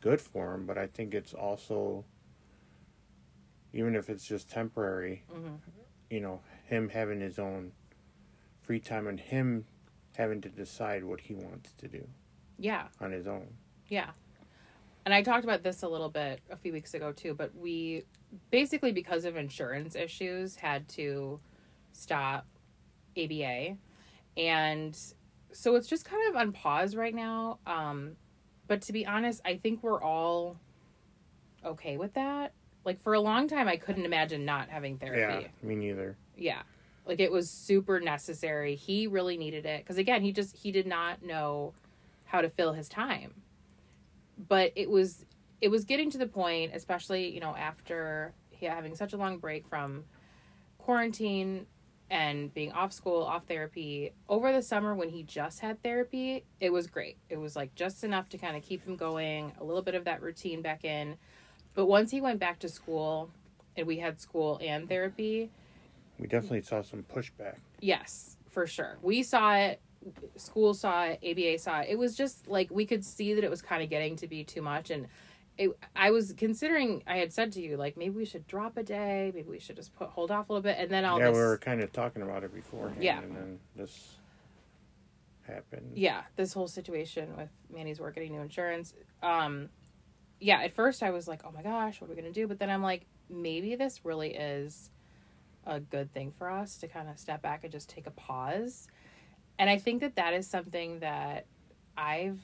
good 0.00 0.20
for 0.20 0.54
him, 0.54 0.66
but 0.66 0.76
I 0.76 0.86
think 0.86 1.14
it's 1.14 1.32
also, 1.32 2.04
even 3.72 3.94
if 3.94 4.08
it's 4.10 4.26
just 4.26 4.50
temporary, 4.50 5.24
Mhm. 5.32 5.58
you 6.10 6.20
know, 6.20 6.40
him 6.66 6.88
having 6.90 7.20
his 7.20 7.38
own 7.38 7.72
free 8.62 8.80
time 8.80 9.06
and 9.06 9.18
him 9.20 9.66
having 10.16 10.40
to 10.40 10.48
decide 10.48 11.04
what 11.04 11.20
he 11.20 11.34
wants 11.34 11.72
to 11.72 11.88
do 11.88 12.08
yeah 12.56 12.88
on 13.00 13.10
his 13.10 13.26
own. 13.26 13.56
Yeah. 13.88 14.12
And 15.04 15.12
I 15.12 15.22
talked 15.22 15.44
about 15.44 15.62
this 15.62 15.82
a 15.82 15.88
little 15.88 16.08
bit 16.08 16.40
a 16.48 16.56
few 16.56 16.72
weeks 16.72 16.94
ago 16.94 17.12
too, 17.12 17.34
but 17.34 17.54
we 17.54 18.04
basically 18.50 18.92
because 18.92 19.24
of 19.24 19.36
insurance 19.36 19.94
issues 19.96 20.56
had 20.56 20.88
to 20.90 21.40
stop 21.92 22.46
ABA. 23.16 23.76
And 24.36 24.98
so 25.52 25.76
it's 25.76 25.86
just 25.86 26.04
kind 26.04 26.28
of 26.28 26.36
on 26.36 26.52
pause 26.52 26.96
right 26.96 27.14
now. 27.14 27.58
Um 27.66 28.16
but 28.66 28.82
to 28.82 28.92
be 28.92 29.06
honest, 29.06 29.42
I 29.44 29.56
think 29.56 29.82
we're 29.82 30.02
all 30.02 30.56
okay 31.64 31.96
with 31.96 32.14
that. 32.14 32.52
Like 32.84 33.00
for 33.00 33.14
a 33.14 33.20
long 33.20 33.48
time 33.48 33.68
I 33.68 33.76
couldn't 33.76 34.04
imagine 34.04 34.44
not 34.44 34.68
having 34.68 34.98
therapy. 34.98 35.44
Yeah, 35.44 35.68
me 35.68 35.74
neither. 35.74 36.16
Yeah. 36.36 36.62
Like 37.06 37.20
it 37.20 37.30
was 37.30 37.50
super 37.50 38.00
necessary. 38.00 38.76
He 38.76 39.06
really 39.06 39.36
needed 39.36 39.66
it 39.66 39.86
cuz 39.86 39.98
again, 39.98 40.22
he 40.22 40.32
just 40.32 40.56
he 40.56 40.72
did 40.72 40.86
not 40.86 41.22
know 41.22 41.74
how 42.24 42.40
to 42.40 42.48
fill 42.48 42.72
his 42.72 42.88
time. 42.88 43.34
But 44.36 44.72
it 44.74 44.90
was 44.90 45.24
it 45.60 45.68
was 45.68 45.84
getting 45.84 46.10
to 46.10 46.18
the 46.18 46.26
point, 46.26 46.72
especially, 46.74 47.32
you 47.32 47.40
know, 47.40 47.54
after 47.54 48.34
he 48.50 48.66
having 48.66 48.94
such 48.94 49.12
a 49.12 49.16
long 49.16 49.38
break 49.38 49.66
from 49.66 50.04
quarantine 50.78 51.66
and 52.10 52.52
being 52.54 52.70
off 52.72 52.92
school, 52.92 53.22
off 53.22 53.46
therapy, 53.46 54.12
over 54.28 54.52
the 54.52 54.62
summer 54.62 54.94
when 54.94 55.08
he 55.08 55.22
just 55.22 55.60
had 55.60 55.82
therapy, 55.82 56.44
it 56.60 56.70
was 56.70 56.86
great. 56.86 57.16
It 57.28 57.38
was 57.38 57.56
like 57.56 57.74
just 57.74 58.04
enough 58.04 58.28
to 58.30 58.38
kind 58.38 58.56
of 58.56 58.62
keep 58.62 58.84
him 58.86 58.96
going, 58.96 59.52
a 59.60 59.64
little 59.64 59.82
bit 59.82 59.94
of 59.94 60.04
that 60.04 60.22
routine 60.22 60.62
back 60.62 60.84
in. 60.84 61.16
But 61.74 61.86
once 61.86 62.10
he 62.10 62.20
went 62.20 62.38
back 62.38 62.58
to 62.60 62.68
school 62.68 63.30
and 63.76 63.86
we 63.86 63.98
had 63.98 64.20
school 64.20 64.60
and 64.62 64.88
therapy, 64.88 65.50
We 66.18 66.28
definitely 66.28 66.62
saw 66.62 66.82
some 66.82 67.02
pushback. 67.02 67.56
Yes, 67.80 68.36
for 68.48 68.66
sure. 68.66 68.98
We 69.02 69.22
saw 69.22 69.56
it. 69.56 69.80
School 70.36 70.74
saw 70.74 71.06
it. 71.06 71.20
ABA 71.28 71.58
saw 71.58 71.80
it. 71.80 71.88
It 71.90 71.98
was 71.98 72.14
just 72.16 72.46
like 72.46 72.70
we 72.70 72.86
could 72.86 73.04
see 73.04 73.34
that 73.34 73.42
it 73.42 73.50
was 73.50 73.62
kind 73.62 73.82
of 73.82 73.90
getting 73.90 74.14
to 74.16 74.28
be 74.28 74.44
too 74.44 74.62
much, 74.62 74.90
and 74.90 75.08
it, 75.56 75.70
I 75.94 76.10
was 76.10 76.32
considering. 76.36 77.02
I 77.06 77.18
had 77.18 77.32
said 77.32 77.52
to 77.52 77.60
you 77.60 77.76
like 77.76 77.96
maybe 77.96 78.16
we 78.16 78.24
should 78.24 78.46
drop 78.46 78.76
a 78.76 78.82
day. 78.82 79.30
Maybe 79.34 79.48
we 79.48 79.58
should 79.60 79.76
just 79.76 79.94
put 79.94 80.08
hold 80.08 80.30
off 80.30 80.48
a 80.48 80.52
little 80.52 80.62
bit, 80.62 80.76
and 80.78 80.90
then 80.90 81.04
all 81.04 81.18
yeah, 81.18 81.28
this. 81.28 81.36
we 81.36 81.42
were 81.42 81.58
kind 81.58 81.80
of 81.80 81.92
talking 81.92 82.22
about 82.22 82.42
it 82.44 82.52
beforehand, 82.54 83.02
Yeah. 83.02 83.20
and 83.22 83.36
then 83.36 83.58
this 83.76 84.16
happened. 85.46 85.92
yeah, 85.94 86.22
this 86.36 86.52
whole 86.52 86.68
situation 86.68 87.36
with 87.36 87.50
Manny's 87.72 88.00
work 88.00 88.14
getting 88.14 88.32
new 88.32 88.40
insurance. 88.40 88.94
Um, 89.22 89.68
yeah, 90.40 90.60
at 90.62 90.72
first 90.72 91.02
I 91.02 91.10
was 91.10 91.28
like, 91.28 91.42
oh 91.44 91.52
my 91.52 91.62
gosh, 91.62 92.00
what 92.00 92.08
are 92.10 92.14
we 92.14 92.16
gonna 92.20 92.32
do? 92.32 92.46
But 92.48 92.58
then 92.58 92.70
I'm 92.70 92.82
like, 92.82 93.06
maybe 93.30 93.74
this 93.76 94.04
really 94.04 94.34
is 94.34 94.90
a 95.66 95.80
good 95.80 96.12
thing 96.12 96.32
for 96.36 96.50
us 96.50 96.78
to 96.78 96.88
kind 96.88 97.08
of 97.08 97.18
step 97.18 97.42
back 97.42 97.62
and 97.64 97.72
just 97.72 97.88
take 97.88 98.06
a 98.06 98.10
pause. 98.10 98.88
And 99.58 99.70
I 99.70 99.78
think 99.78 100.00
that 100.00 100.16
that 100.16 100.34
is 100.34 100.46
something 100.48 100.98
that 101.00 101.46
I've 101.96 102.40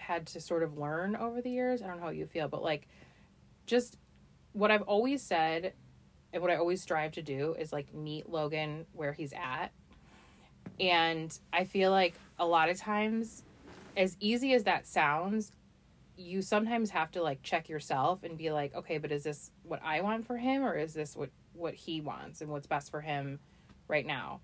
had 0.00 0.26
to 0.28 0.40
sort 0.40 0.62
of 0.62 0.76
learn 0.78 1.14
over 1.14 1.40
the 1.40 1.50
years. 1.50 1.82
I 1.82 1.86
don't 1.86 1.98
know 1.98 2.04
how 2.04 2.10
you 2.10 2.26
feel, 2.26 2.48
but 2.48 2.62
like 2.62 2.88
just 3.66 3.98
what 4.52 4.70
I've 4.70 4.82
always 4.82 5.22
said 5.22 5.74
and 6.32 6.42
what 6.42 6.50
I 6.50 6.56
always 6.56 6.82
strive 6.82 7.12
to 7.12 7.22
do 7.22 7.54
is 7.58 7.72
like 7.72 7.94
meet 7.94 8.28
Logan 8.28 8.86
where 8.92 9.12
he's 9.12 9.32
at. 9.32 9.68
And 10.78 11.36
I 11.52 11.64
feel 11.64 11.90
like 11.90 12.14
a 12.38 12.46
lot 12.46 12.68
of 12.68 12.78
times, 12.78 13.42
as 13.96 14.16
easy 14.20 14.54
as 14.54 14.64
that 14.64 14.86
sounds, 14.86 15.52
you 16.16 16.42
sometimes 16.42 16.90
have 16.90 17.10
to 17.12 17.22
like 17.22 17.42
check 17.42 17.68
yourself 17.68 18.22
and 18.22 18.36
be 18.36 18.50
like, 18.50 18.74
okay, 18.74 18.98
but 18.98 19.12
is 19.12 19.24
this 19.24 19.50
what 19.62 19.80
I 19.84 20.00
want 20.00 20.26
for 20.26 20.36
him 20.36 20.62
or 20.62 20.76
is 20.76 20.94
this 20.94 21.16
what 21.16 21.30
what 21.52 21.74
he 21.74 22.00
wants 22.00 22.40
and 22.40 22.50
what's 22.50 22.66
best 22.66 22.90
for 22.90 23.00
him 23.00 23.40
right 23.88 24.06
now? 24.06 24.40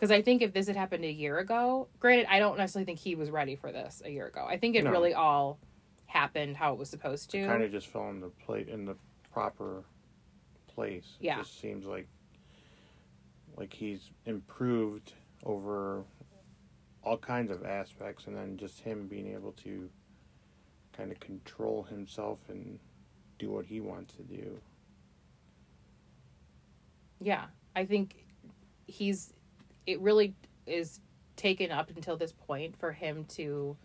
Because 0.00 0.10
I 0.10 0.22
think 0.22 0.40
if 0.40 0.54
this 0.54 0.66
had 0.66 0.76
happened 0.76 1.04
a 1.04 1.12
year 1.12 1.40
ago, 1.40 1.86
granted, 1.98 2.24
I 2.30 2.38
don't 2.38 2.56
necessarily 2.56 2.86
think 2.86 2.98
he 2.98 3.14
was 3.14 3.30
ready 3.30 3.54
for 3.54 3.70
this 3.70 4.00
a 4.02 4.08
year 4.10 4.28
ago. 4.28 4.46
I 4.48 4.56
think 4.56 4.74
it 4.74 4.84
No. 4.84 4.90
really 4.90 5.12
all 5.12 5.58
happened 6.06 6.56
how 6.56 6.72
it 6.72 6.78
was 6.78 6.88
supposed 6.88 7.28
to. 7.32 7.44
Kind 7.44 7.62
of 7.62 7.70
just 7.70 7.88
fell 7.88 8.08
in 8.08 8.18
the 8.18 8.30
plate 8.30 8.70
in 8.70 8.86
the 8.86 8.96
proper 9.30 9.84
place. 10.68 11.18
It 11.20 11.26
Yeah. 11.26 11.36
just 11.40 11.60
seems 11.60 11.84
like 11.84 12.08
like 13.58 13.74
he's 13.74 14.10
improved 14.24 15.12
over 15.44 16.02
all 17.02 17.18
kinds 17.18 17.50
of 17.50 17.66
aspects, 17.66 18.26
and 18.26 18.34
then 18.34 18.56
just 18.56 18.80
him 18.80 19.06
being 19.06 19.26
able 19.34 19.52
to 19.52 19.90
kind 20.94 21.12
of 21.12 21.20
control 21.20 21.82
himself 21.82 22.38
and 22.48 22.78
do 23.38 23.50
what 23.50 23.66
he 23.66 23.82
wants 23.82 24.14
to 24.14 24.22
do. 24.22 24.62
yeah 27.22 27.48
i 27.76 27.84
think 27.84 28.24
he's 28.86 29.34
it 29.86 30.00
really 30.00 30.34
is 30.66 31.00
taken 31.36 31.70
up 31.70 31.90
until 31.94 32.16
this 32.16 32.32
point 32.32 32.78
for 32.78 32.92
him 32.92 33.24
to 33.24 33.76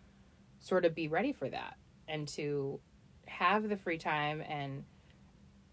sort 0.59 0.85
of 0.85 0.93
be 0.93 1.07
ready 1.07 1.31
for 1.31 1.49
that 1.49 1.77
and 2.07 2.27
to 2.27 2.79
have 3.27 3.67
the 3.69 3.77
free 3.77 3.97
time 3.97 4.41
and 4.41 4.83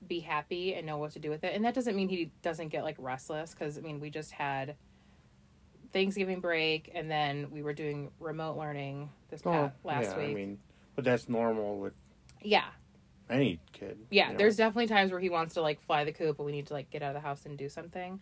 be 0.06 0.20
happy 0.20 0.74
and 0.74 0.86
know 0.86 0.98
what 0.98 1.12
to 1.12 1.18
do 1.18 1.30
with 1.30 1.44
it 1.44 1.54
and 1.54 1.64
that 1.64 1.74
doesn't 1.74 1.94
mean 1.96 2.08
he 2.08 2.30
doesn't 2.42 2.68
get 2.68 2.82
like 2.82 2.96
restless 2.98 3.52
because 3.54 3.78
i 3.78 3.80
mean 3.80 4.00
we 4.00 4.10
just 4.10 4.32
had 4.32 4.74
thanksgiving 5.92 6.40
break 6.40 6.90
and 6.94 7.10
then 7.10 7.48
we 7.50 7.62
were 7.62 7.72
doing 7.72 8.10
remote 8.18 8.56
learning 8.56 9.08
this 9.30 9.42
oh, 9.44 9.50
past, 9.50 9.74
last 9.84 10.14
Oh, 10.14 10.20
yeah, 10.20 10.26
week 10.26 10.30
I 10.30 10.34
mean, 10.34 10.58
but 10.96 11.04
that's 11.04 11.28
normal 11.28 11.78
with 11.78 11.92
yeah 12.42 12.64
any 13.30 13.60
kid. 13.72 13.98
yeah 14.10 14.26
you 14.26 14.32
know? 14.32 14.38
there's 14.38 14.56
definitely 14.56 14.88
times 14.88 15.10
where 15.10 15.20
he 15.20 15.30
wants 15.30 15.54
to 15.54 15.62
like 15.62 15.80
fly 15.80 16.04
the 16.04 16.12
coop 16.12 16.36
but 16.36 16.44
we 16.44 16.52
need 16.52 16.66
to 16.66 16.74
like 16.74 16.90
get 16.90 17.02
out 17.02 17.14
of 17.14 17.22
the 17.22 17.26
house 17.26 17.46
and 17.46 17.56
do 17.56 17.68
something 17.68 18.20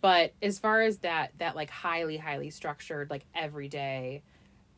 but 0.00 0.32
as 0.42 0.58
far 0.58 0.82
as 0.82 0.98
that 0.98 1.32
that 1.38 1.56
like 1.56 1.70
highly 1.70 2.16
highly 2.16 2.50
structured 2.50 3.10
like 3.10 3.24
every 3.34 3.68
day 3.68 4.22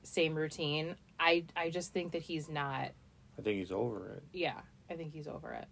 same 0.03 0.35
routine 0.35 0.97
i 1.21 1.45
i 1.57 1.71
just 1.71 1.93
think 1.93 2.13
that 2.13 2.23
he's 2.23 2.49
not 2.49 2.91
I 3.39 3.43
think 3.43 3.59
he's 3.59 3.73
over 3.73 4.09
it. 4.17 4.23
yeah 4.33 4.61
i 4.91 4.95
think 4.95 5.13
he's 5.13 5.29
over 5.29 5.53
it. 5.53 5.67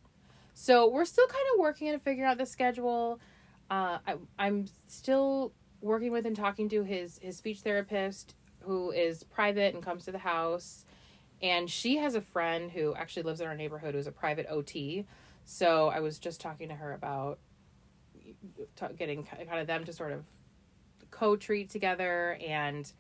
So 0.55 0.89
we're 0.91 1.05
still 1.07 1.27
kind 1.27 1.45
of 1.55 1.61
working 1.61 1.89
on 1.93 1.99
figuring 2.01 2.29
out 2.31 2.37
the 2.39 2.47
schedule. 2.47 3.21
Uh 3.71 3.99
I, 4.07 4.17
i'm 4.39 4.67
still 4.89 5.53
working 5.81 6.13
with 6.13 6.27
and 6.27 6.37
talking 6.37 6.69
to 6.71 6.83
his 6.83 7.19
his 7.23 7.37
speech 7.37 7.61
therapist 7.61 8.35
who 8.61 8.91
is 8.91 9.25
private 9.25 9.75
and 9.75 9.83
comes 9.83 10.05
to 10.05 10.13
the 10.13 10.19
house. 10.19 10.85
And 11.43 11.71
she 11.71 11.97
has 11.97 12.15
a 12.15 12.21
friend 12.21 12.71
who 12.71 12.95
actually 12.95 13.23
lives 13.23 13.41
in 13.41 13.47
our 13.47 13.55
neighborhood 13.55 13.95
who's 13.95 14.07
a 14.07 14.13
private 14.13 14.47
ot 14.51 15.05
so 15.47 15.89
i 15.89 15.99
was 16.01 16.19
just 16.19 16.41
talking 16.41 16.69
to 16.69 16.75
her 16.75 16.93
about 16.93 17.39
t- 18.77 18.95
getting 18.99 19.25
kind 19.25 19.59
of 19.61 19.67
them 19.67 19.85
to 19.85 19.93
sort 19.93 20.13
of 20.13 20.25
co-treat 21.11 21.71
together 21.71 22.39
and 22.47 22.93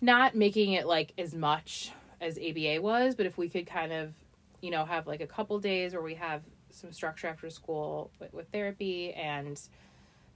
not 0.00 0.34
making 0.34 0.72
it 0.72 0.86
like 0.86 1.12
as 1.16 1.34
much 1.34 1.90
as 2.20 2.38
aba 2.38 2.80
was 2.80 3.14
but 3.14 3.26
if 3.26 3.38
we 3.38 3.48
could 3.48 3.66
kind 3.66 3.92
of 3.92 4.12
you 4.60 4.70
know 4.70 4.84
have 4.84 5.06
like 5.06 5.20
a 5.20 5.26
couple 5.26 5.58
days 5.58 5.92
where 5.94 6.02
we 6.02 6.14
have 6.14 6.42
some 6.70 6.92
structure 6.92 7.26
after 7.28 7.48
school 7.50 8.10
with, 8.20 8.32
with 8.34 8.48
therapy 8.48 9.12
and 9.14 9.60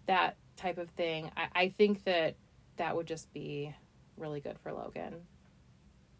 that 0.07 0.37
type 0.57 0.79
of 0.79 0.89
thing 0.91 1.31
I, 1.37 1.49
I 1.65 1.69
think 1.69 2.05
that 2.05 2.37
that 2.77 2.97
would 2.97 3.07
just 3.07 3.33
be 3.33 3.75
really 4.17 4.41
good 4.41 4.59
for 4.59 4.73
logan 4.73 5.15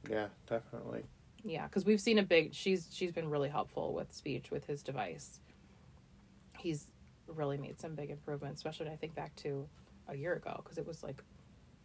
Yeah, 0.09 0.27
definitely. 0.49 1.03
yeah 1.45 1.67
because 1.67 1.85
we've 1.85 2.01
seen 2.01 2.19
a 2.19 2.23
big 2.23 2.55
she's 2.55 2.89
she's 2.93 3.13
been 3.13 3.31
really 3.31 3.49
helpful 3.49 3.95
with 3.95 4.13
speech 4.13 4.51
with 4.51 4.67
his 4.67 4.83
device 4.83 5.41
he's 6.59 6.87
really 7.35 7.59
made 7.59 7.79
some 7.81 7.95
big 7.95 8.11
improvements 8.11 8.61
especially 8.61 8.87
when 8.87 8.93
i 8.93 8.97
think 8.97 9.15
back 9.15 9.35
to 9.37 9.69
a 10.09 10.17
year 10.17 10.35
ago 10.35 10.61
because 10.63 10.79
it 10.79 10.87
was 10.87 11.03
like 11.03 11.23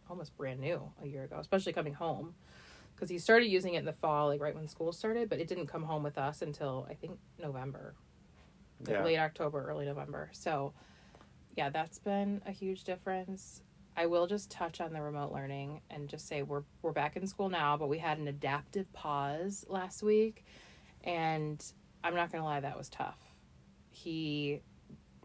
almost 0.08 0.36
brand 0.36 0.60
new 0.60 0.80
a 1.02 1.06
year 1.06 1.24
ago 1.24 1.36
especially 1.38 1.72
coming 1.72 1.94
home. 1.94 2.34
Because 2.94 3.10
he 3.10 3.18
started 3.18 3.46
using 3.48 3.74
it 3.74 3.78
in 3.78 3.84
the 3.84 3.92
fall 3.92 4.28
like 4.28 4.40
right 4.40 4.54
when 4.54 4.68
school 4.68 4.92
started 4.92 5.28
but 5.28 5.40
it 5.40 5.48
didn't 5.48 5.66
come 5.66 5.82
home 5.82 6.02
with 6.04 6.16
us 6.16 6.42
until 6.42 6.86
i 6.88 6.94
think 6.94 7.18
november. 7.38 7.94
Like 8.86 8.96
Yeah. 8.96 9.04
late 9.04 9.18
october 9.18 9.66
early 9.68 9.84
november. 9.84 10.30
So 10.32 10.72
yeah 11.56 11.70
that's 11.70 11.98
been 11.98 12.40
a 12.46 12.52
huge 12.52 12.84
difference. 12.84 13.62
I 13.96 14.06
will 14.06 14.26
just 14.26 14.50
touch 14.50 14.80
on 14.80 14.92
the 14.92 15.00
remote 15.02 15.32
learning 15.32 15.80
and 15.90 16.08
just 16.08 16.26
say 16.28 16.42
we're 16.42 16.62
we're 16.82 16.92
back 16.92 17.16
in 17.16 17.26
school 17.26 17.48
now 17.48 17.76
but 17.76 17.88
we 17.88 17.98
had 17.98 18.18
an 18.18 18.28
adaptive 18.28 18.92
pause 18.92 19.64
last 19.68 20.02
week 20.02 20.44
and 21.04 21.64
i'm 22.02 22.14
not 22.14 22.30
gonna 22.30 22.44
lie 22.44 22.60
that 22.60 22.76
was 22.78 22.88
tough. 22.88 23.18
He 23.90 24.60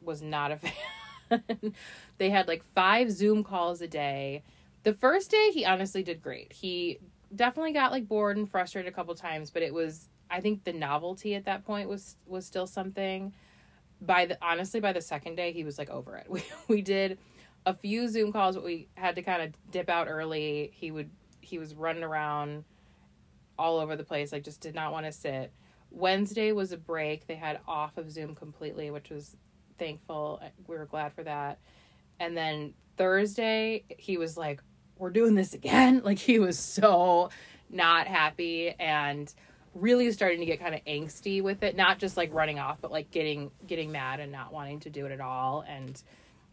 was 0.02 0.22
not 0.22 0.52
a 0.52 0.58
fan. 1.30 1.74
They 2.18 2.30
had 2.30 2.48
like 2.48 2.64
five 2.76 3.12
zoom 3.12 3.44
calls 3.44 3.82
a 3.82 3.88
day. 3.88 4.44
The 4.84 4.94
first 4.94 5.30
day 5.32 5.52
he 5.54 5.66
honestly 5.66 6.04
did 6.04 6.22
great. 6.22 6.54
He 6.54 7.00
definitely 7.36 7.74
got 7.74 7.92
like 7.92 8.08
bored 8.08 8.38
and 8.38 8.50
frustrated 8.50 8.92
a 8.92 8.96
couple 8.96 9.14
times 9.14 9.52
but 9.52 9.62
it 9.62 9.72
was 9.72 10.10
i 10.32 10.42
think 10.42 10.64
the 10.64 10.74
novelty 10.74 11.36
at 11.36 11.46
that 11.46 11.64
point 11.64 11.88
was 11.90 12.16
was 12.26 12.46
still 12.46 12.68
something. 12.68 13.34
By 14.02 14.26
the 14.26 14.38
honestly 14.42 14.80
by 14.80 14.94
the 14.94 15.02
second 15.02 15.36
day 15.36 15.52
he 15.52 15.64
was 15.64 15.78
like 15.78 15.90
over 15.90 16.16
it. 16.18 16.28
We, 16.30 16.44
we 16.68 16.82
did 16.82 17.20
a 17.66 17.74
few 17.74 18.08
zoom 18.08 18.32
calls 18.32 18.56
but 18.56 18.64
we 18.64 18.88
had 18.96 19.16
to 19.16 19.22
kind 19.22 19.42
of 19.42 19.54
dip 19.72 19.90
out 19.90 20.08
early. 20.08 20.72
He 20.74 20.92
would 20.92 21.10
he 21.42 21.60
was 21.60 21.76
running 21.76 22.04
around 22.04 22.64
all 23.58 23.80
over 23.80 23.96
the 23.96 24.04
place 24.04 24.32
like 24.32 24.44
just 24.44 24.62
did 24.62 24.74
not 24.74 24.92
want 24.92 25.06
to 25.06 25.12
sit. 25.12 25.52
Wednesday 25.92 26.52
was 26.52 26.72
a 26.72 26.78
break. 26.78 27.28
They 27.28 27.36
had 27.36 27.60
off 27.68 27.98
of 27.98 28.10
zoom 28.12 28.36
completely 28.36 28.90
which 28.92 29.10
was 29.10 29.36
thankful 29.80 30.42
we 30.68 30.78
were 30.78 30.86
glad 30.86 31.13
for 31.13 31.24
that. 31.24 31.60
And 32.20 32.36
then 32.36 32.74
thursday 32.98 33.84
he 33.98 34.18
was 34.18 34.38
like 34.38 34.62
we're 34.98 35.10
doing 35.10 35.34
this 35.34 35.54
again. 35.54 36.02
Like 36.10 36.20
he 36.20 36.39
was 36.39 36.60
so 36.60 37.30
not 37.70 38.08
happy 38.08 38.72
and 38.80 39.34
really 39.74 40.12
starting 40.12 40.39
to 40.39 40.46
get 40.46 40.60
kind 40.60 40.76
of 40.76 40.84
angsty 40.86 41.42
with 41.42 41.63
it. 41.63 41.76
Not 41.76 42.00
just 42.00 42.18
like 42.18 42.34
running 42.34 42.60
off 42.60 42.80
but 42.82 42.92
like 42.92 43.10
getting 43.12 43.52
getting 43.65 43.92
mad 43.92 44.20
and 44.20 44.32
not 44.32 44.52
wanting 44.52 44.80
to 44.82 44.89
do 44.89 45.06
it 45.06 45.12
at 45.12 45.22
all. 45.22 45.63
And 45.68 46.02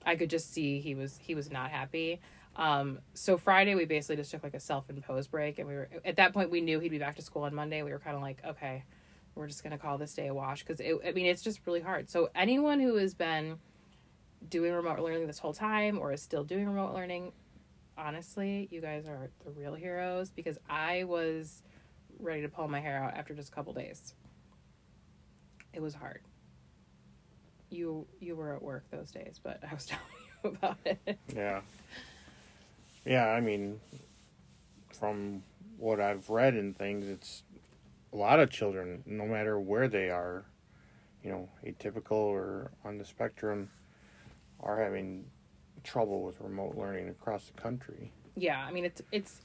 i 0.05 0.15
could 0.15 0.31
just 0.31 0.53
see 0.53 0.79
he 0.79 0.95
was 0.95 1.19
he 1.21 1.35
was 1.35 1.51
not 1.51 1.71
happy. 1.71 2.21
Um 2.55 3.01
so 3.15 3.37
friday 3.37 3.75
we 3.75 3.85
basically 3.85 4.17
just 4.17 4.31
took 4.31 4.45
like 4.45 4.55
a 4.55 4.61
self-imposed 4.61 5.31
break 5.31 5.59
and 5.59 5.69
we 5.69 5.75
were 5.75 5.89
at 6.05 6.17
that 6.17 6.33
point 6.33 6.51
we 6.51 6.61
knew 6.61 6.79
he'd 6.79 6.91
be 6.91 6.99
back 6.99 7.17
to 7.17 7.23
school 7.23 7.43
on 7.43 7.55
monday. 7.55 7.83
We 7.83 7.93
were 7.93 7.99
kind 7.99 8.17
of 8.17 8.23
like 8.23 8.39
okay 8.47 8.85
we're 9.37 9.47
just 9.47 9.63
gonna 9.63 9.79
call 9.79 9.99
this 9.99 10.15
day 10.15 10.27
a 10.27 10.35
wash 10.35 10.65
because 10.65 10.81
it 10.81 10.97
i 11.07 11.13
mean 11.13 11.27
it's 11.27 11.43
just 11.43 11.61
really 11.67 11.81
hard. 11.81 12.11
So 12.11 12.31
anyone 12.35 12.81
who 12.81 12.97
has 12.97 13.15
been 13.15 13.59
doing 14.49 14.73
remote 14.73 14.99
learning 14.99 15.27
this 15.27 15.39
whole 15.39 15.53
time 15.53 15.99
or 15.99 16.13
is 16.13 16.23
still 16.23 16.43
doing 16.43 16.67
remote 16.67 16.95
learning 16.95 17.33
honestly 17.99 18.69
you 18.71 18.81
guys 18.81 19.07
are 19.07 19.31
the 19.45 19.51
real 19.51 19.75
heroes 19.75 20.31
because 20.31 20.59
i 20.69 21.05
was 21.05 21.63
ready 22.19 22.43
to 22.43 22.49
pull 22.49 22.69
my 22.69 22.81
hair 22.81 23.03
out 23.03 23.15
after 23.15 23.35
just 23.35 23.49
a 23.49 23.53
couple 23.53 23.73
days. 23.73 24.15
It 25.73 25.83
was 25.83 25.95
hard. 25.95 26.21
You 27.69 28.07
you 28.21 28.37
were 28.37 28.55
at 28.55 28.63
work 28.63 28.85
those 28.91 29.11
days 29.11 29.39
but 29.43 29.61
i 29.69 29.75
was 29.75 29.87
telling 29.87 30.05
you 30.45 30.51
about 30.51 30.79
it. 30.85 31.19
Yeah. 31.35 31.61
Yeah, 33.05 33.29
I 33.29 33.41
mean, 33.41 33.79
from 34.93 35.43
what 35.79 36.01
I've 36.01 36.29
read 36.29 36.55
and 36.55 36.77
things, 36.77 37.07
it's 37.07 37.45
a 38.17 38.19
lot 38.19 38.41
of 38.41 38.51
children, 38.51 39.03
no 39.05 39.27
matter 39.27 39.61
where 39.61 39.89
they 39.89 40.09
are, 40.09 40.47
you 41.23 41.31
know, 41.31 41.49
atypical 41.67 42.13
or 42.13 42.71
on 42.85 42.97
the 42.97 43.05
spectrum, 43.05 43.69
are 44.61 44.83
having 44.83 45.27
trouble 45.85 46.23
with 46.23 46.41
remote 46.41 46.75
learning 46.77 47.09
across 47.11 47.45
the 47.47 47.61
country. 47.61 48.11
yeah 48.35 48.65
i 48.67 48.73
mean 48.73 48.85
it's 48.85 49.01
it's 49.13 49.43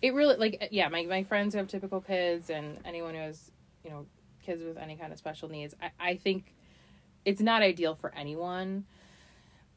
it 0.00 0.14
really 0.14 0.36
like 0.36 0.56
uh, 0.62 0.66
yeah 0.70 0.88
my, 0.88 1.04
my 1.04 1.22
friends 1.22 1.52
who 1.52 1.58
have 1.58 1.68
typical 1.68 2.00
kids 2.00 2.48
and 2.48 2.78
anyone 2.86 3.12
who 3.14 3.20
has 3.20 3.50
you 3.84 3.90
know 3.90 4.06
kids 4.42 4.62
with 4.64 4.78
any 4.78 4.96
kind 4.96 5.12
of 5.12 5.18
special 5.18 5.50
needs 5.50 5.74
i, 5.82 5.90
I 6.00 6.16
think 6.16 6.54
it's 7.26 7.42
not 7.42 7.60
ideal 7.60 7.94
for 7.94 8.10
anyone 8.14 8.86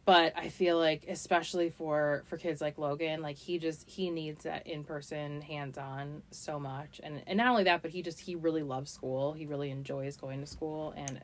but 0.06 0.34
i 0.38 0.50
feel 0.50 0.78
like 0.78 1.06
especially 1.10 1.70
for 1.70 2.24
for 2.28 2.38
kids 2.38 2.62
like 2.62 2.78
logan 2.78 3.22
like 3.22 3.38
he 3.38 3.58
just 3.58 3.90
he 3.90 4.10
needs 4.10 4.44
that 4.44 4.66
in-person 4.68 5.42
hands-on 5.42 6.22
so 6.32 6.60
much. 6.60 7.02
And 7.04 7.22
and 7.28 7.38
not 7.38 7.48
only 7.48 7.64
that 7.64 7.82
but 7.82 7.92
he 7.92 8.02
just 8.02 8.20
he 8.20 8.36
really 8.36 8.64
loves 8.64 8.92
school. 8.92 9.34
He 9.34 9.46
really 9.46 9.72
enjoys 9.72 10.18
going 10.18 10.42
to 10.42 10.46
school. 10.46 10.94
And 10.96 11.22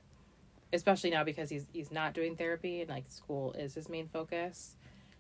especially 0.74 1.10
now 1.12 1.24
because 1.24 1.50
he's 1.50 1.66
he's 1.74 1.92
not 1.92 2.14
doing 2.14 2.36
therapy 2.36 2.82
and 2.82 2.90
like 2.90 3.06
school 3.10 3.54
is 3.54 3.74
his 3.74 3.90
main 3.90 4.08
focus. 4.08 4.76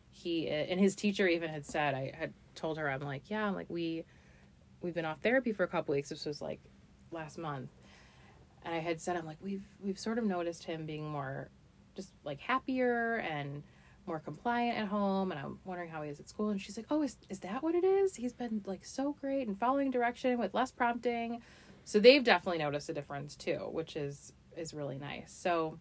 He 0.10 0.50
and 0.50 0.80
his 0.80 0.96
teacher 0.96 1.28
even 1.28 1.50
had 1.50 1.66
said 1.66 1.94
i 1.94 2.12
had 2.14 2.34
told 2.54 2.78
her 2.78 2.90
i'm 2.90 3.00
like 3.00 3.30
yeah 3.30 3.46
i'm 3.46 3.56
like 3.56 3.70
we 3.70 4.04
we've 4.82 4.94
been 4.94 5.06
off 5.06 5.22
therapy 5.22 5.54
for 5.54 5.64
a 5.64 5.68
couple 5.68 5.94
weeks 5.94 6.10
this 6.10 6.26
was 6.26 6.42
like 6.42 6.60
last 7.12 7.38
month. 7.38 7.70
And 8.64 8.76
I 8.76 8.80
had 8.80 9.00
said 9.02 9.16
I'm 9.16 9.26
like 9.26 9.38
we've 9.42 9.64
we've 9.80 10.00
sort 10.00 10.18
of 10.18 10.26
noticed 10.26 10.64
him 10.66 10.86
being 10.86 11.10
more 11.10 11.50
just 11.96 12.12
like 12.24 12.40
happier 12.40 13.18
and 13.18 13.64
more 14.08 14.20
compliant 14.20 14.78
at 14.78 14.88
home 14.88 15.32
and 15.32 15.40
I'm 15.40 15.60
wondering 15.64 15.90
how 15.90 16.02
he 16.02 16.10
is 16.10 16.20
at 16.20 16.28
school 16.28 16.50
and 16.50 16.60
she's 16.60 16.76
like, 16.78 16.88
"Oh, 16.90 17.02
is 17.04 17.18
is 17.30 17.40
that 17.40 17.62
what 17.62 17.76
it 17.76 17.84
is? 17.84 18.16
He's 18.16 18.34
been 18.34 18.62
like 18.66 18.84
so 18.84 19.16
great 19.22 19.48
and 19.48 19.58
following 19.58 19.92
direction 19.92 20.38
with 20.40 20.54
less 20.54 20.72
prompting." 20.72 21.42
So 21.86 22.00
they've 22.00 22.24
definitely 22.24 22.60
noticed 22.60 22.90
a 22.90 22.94
difference 22.94 23.36
too, 23.36 23.68
which 23.72 23.96
is 23.96 24.34
is 24.58 24.74
really 24.74 24.98
nice. 24.98 25.32
So 25.32 25.78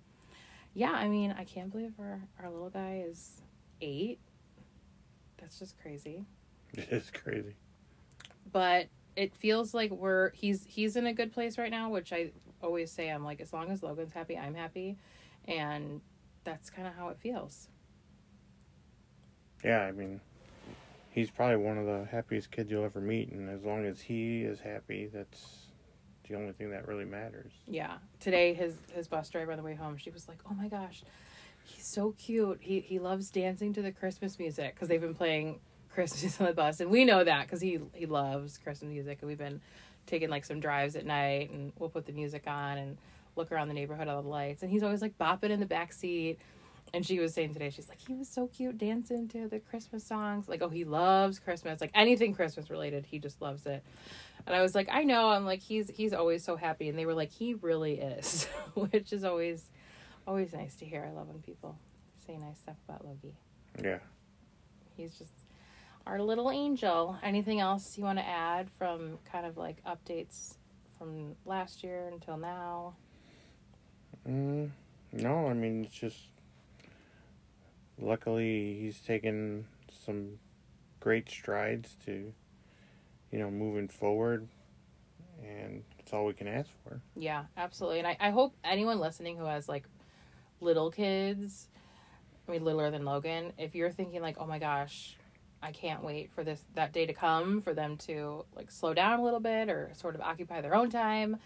yeah, 0.75 0.93
I 0.93 1.09
mean, 1.09 1.35
I 1.37 1.45
can't 1.45 1.71
believe 1.71 1.95
our 1.99 2.21
our 2.43 2.51
little 2.51 2.71
guy 2.71 3.05
is 3.07 3.43
8. 3.81 4.19
That's 5.39 5.59
just 5.59 5.81
crazy. 5.81 6.25
It 6.73 6.89
is 6.93 7.11
crazy. 7.11 7.57
But 8.53 8.87
it 9.17 9.35
feels 9.35 9.75
like 9.75 9.91
we're 9.91 10.31
he's 10.31 10.65
he's 10.65 10.95
in 10.95 11.07
a 11.07 11.13
good 11.13 11.33
place 11.33 11.59
right 11.59 11.71
now, 11.71 11.91
which 11.91 12.13
I 12.13 12.31
always 12.63 12.93
say 12.93 13.09
I'm 13.11 13.25
like 13.25 13.41
as 13.41 13.53
long 13.53 13.71
as 13.71 13.83
Logan's 13.83 14.13
happy, 14.13 14.39
I'm 14.39 14.55
happy. 14.55 14.97
And 15.47 16.01
that's 16.45 16.71
kind 16.71 16.87
of 16.87 16.95
how 16.95 17.09
it 17.09 17.19
feels. 17.19 17.69
Yeah, 19.65 19.81
I 19.81 19.93
mean, 19.93 20.21
he's 21.11 21.31
probably 21.31 21.57
one 21.57 21.79
of 21.79 21.87
the 21.87 22.07
happiest 22.11 22.51
kids 22.51 22.71
you'll 22.71 22.85
ever 22.85 23.01
meet, 23.01 23.31
and 23.31 23.51
as 23.51 23.63
long 23.63 23.85
as 23.85 24.01
he 24.01 24.43
is 24.43 24.61
happy, 24.61 25.09
that's 25.13 25.67
the 26.29 26.37
only 26.37 26.53
thing 26.53 26.71
that 26.71 26.87
really 26.87 27.05
matters. 27.05 27.53
Yeah. 27.67 27.99
Today 28.21 28.55
his 28.55 28.75
his 28.93 29.09
bus 29.09 29.29
driver 29.29 29.53
on 29.53 29.59
the 29.59 29.65
way 29.65 29.75
home, 29.75 29.97
she 29.97 30.11
was 30.11 30.29
like, 30.29 30.39
"Oh 30.49 30.55
my 30.55 30.69
gosh, 30.69 31.03
he's 31.65 31.85
so 31.87 32.13
cute. 32.13 32.59
He 32.63 32.81
he 32.81 32.99
loves 32.99 33.31
dancing 33.31 33.73
to 33.75 33.83
the 33.83 33.93
Christmas 33.93 34.39
music 34.39 34.75
because 34.75 34.89
they've 34.89 35.01
been 35.01 35.15
playing 35.15 35.61
Christmas 35.91 36.41
on 36.41 36.47
the 36.47 36.53
bus, 36.53 36.81
and 36.81 36.91
we 36.91 37.05
know 37.05 37.25
that 37.25 37.47
because 37.47 37.61
he 37.61 37.81
he 37.95 38.07
loves 38.07 38.59
Christmas 38.59 38.91
music, 38.91 39.19
and 39.21 39.29
we've 39.29 39.39
been 39.39 39.61
taking 40.07 40.31
like 40.31 40.45
some 40.45 40.61
drives 40.61 40.97
at 40.97 41.05
night, 41.05 41.51
and 41.51 41.73
we'll 41.79 41.91
put 41.91 42.07
the 42.07 42.13
music 42.13 42.45
on 42.47 42.79
and 42.79 42.97
look 43.37 43.53
around 43.53 43.69
the 43.69 43.75
neighborhood 43.75 44.09
all 44.09 44.23
the 44.23 44.29
lights, 44.29 44.63
and 44.63 44.71
he's 44.71 44.83
always 44.83 45.03
like 45.03 45.19
bopping 45.19 45.51
in 45.51 45.61
the 45.61 45.67
back 45.67 45.93
seat." 45.93 46.39
And 46.93 47.07
she 47.07 47.21
was 47.21 47.35
saying 47.35 47.53
today, 47.53 47.71
she's 47.71 47.89
like, 47.89 48.01
he 48.01 48.15
was 48.15 48.29
so 48.29 48.49
cute 48.49 48.77
dancing 48.77 49.29
to 49.29 49.47
the 49.47 49.61
Christmas 49.61 50.05
songs. 50.05 50.49
Like, 50.49 50.61
oh, 50.61 50.69
he 50.69 50.83
loves 50.83 51.39
Christmas. 51.39 51.81
Like 51.81 51.93
anything 51.95 52.35
Christmas 52.35 52.69
related, 52.69 53.07
he 53.07 53.21
just 53.21 53.41
loves 53.41 53.65
it. 53.65 53.85
And 54.45 54.57
I 54.57 54.63
was 54.63 54.75
like, 54.75 54.89
I 54.91 55.05
know. 55.05 55.29
I'm 55.29 55.45
like, 55.45 55.61
he's 55.61 55.89
he's 55.91 56.13
always 56.13 56.45
so 56.45 56.57
happy. 56.57 56.89
And 56.89 56.99
they 56.99 57.07
were 57.07 57.15
like, 57.15 57.31
he 57.31 57.55
really 57.55 58.01
is, 58.01 58.47
which 58.75 59.13
is 59.13 59.25
always 59.25 59.71
always 60.27 60.53
nice 60.53 60.75
to 60.77 60.85
hear. 60.85 61.07
I 61.09 61.13
love 61.13 61.29
when 61.29 61.43
people 61.43 61.79
say 62.27 62.37
nice 62.37 62.59
stuff 62.59 62.77
about 62.89 63.05
Logie. 63.07 63.37
Yeah. 63.83 63.99
He's 64.97 65.17
just 65.17 65.33
our 66.07 66.21
little 66.21 66.51
angel. 66.51 67.17
Anything 67.23 67.61
else 67.61 67.97
you 67.97 68.05
want 68.05 68.19
to 68.19 68.27
add 68.27 68.69
from 68.79 69.19
kind 69.31 69.47
of 69.47 69.57
like 69.57 69.83
updates 69.85 70.55
from 70.99 71.37
last 71.45 71.85
year 71.85 72.09
until 72.13 72.37
now? 72.37 72.95
Mm, 74.31 74.71
no, 75.13 75.49
I 75.49 75.55
mean, 75.55 75.85
it's 75.85 75.95
just. 75.95 76.19
Luckily, 77.99 78.79
he's 78.81 78.99
taken 79.01 79.67
some 80.07 80.39
great 81.01 81.29
strides 81.29 81.97
to, 82.07 82.33
you 83.31 83.39
know, 83.39 83.51
moving 83.51 83.89
forward. 83.89 84.49
And 85.43 85.83
it's 85.99 86.13
all 86.13 86.27
we 86.27 86.33
can 86.33 86.49
ask 86.49 86.71
for. 86.85 87.01
Yeah, 87.15 87.45
absolutely. 87.57 87.99
And 87.99 88.09
I, 88.09 88.17
I 88.21 88.31
hope 88.31 88.55
anyone 88.65 89.01
listening 89.01 89.37
who 89.37 89.45
has 89.45 89.69
like 89.69 89.85
little 90.61 90.91
kids, 90.91 91.69
I 92.49 92.53
mean, 92.53 92.65
littler 92.65 92.91
than 92.91 93.05
Logan, 93.05 93.53
if 93.59 93.75
you're 93.75 93.91
thinking 93.91 94.21
like, 94.21 94.37
oh 94.39 94.47
my 94.47 94.59
gosh, 94.59 95.17
I 95.63 95.73
can't 95.73 96.03
wait 96.03 96.31
for 96.33 96.43
this 96.45 96.63
that 96.75 96.93
day 96.93 97.07
to 97.07 97.13
come 97.13 97.61
for 97.61 97.75
them 97.75 97.97
to 97.99 98.45
like 98.57 98.71
slow 98.71 98.95
down 98.95 99.21
a 99.21 99.25
little 99.25 99.41
bit 99.41 99.69
or 99.69 99.91
sort 99.95 100.15
of 100.15 100.21
occupy 100.21 100.61
their 100.61 100.75
own 100.75 100.91
time. 100.91 101.37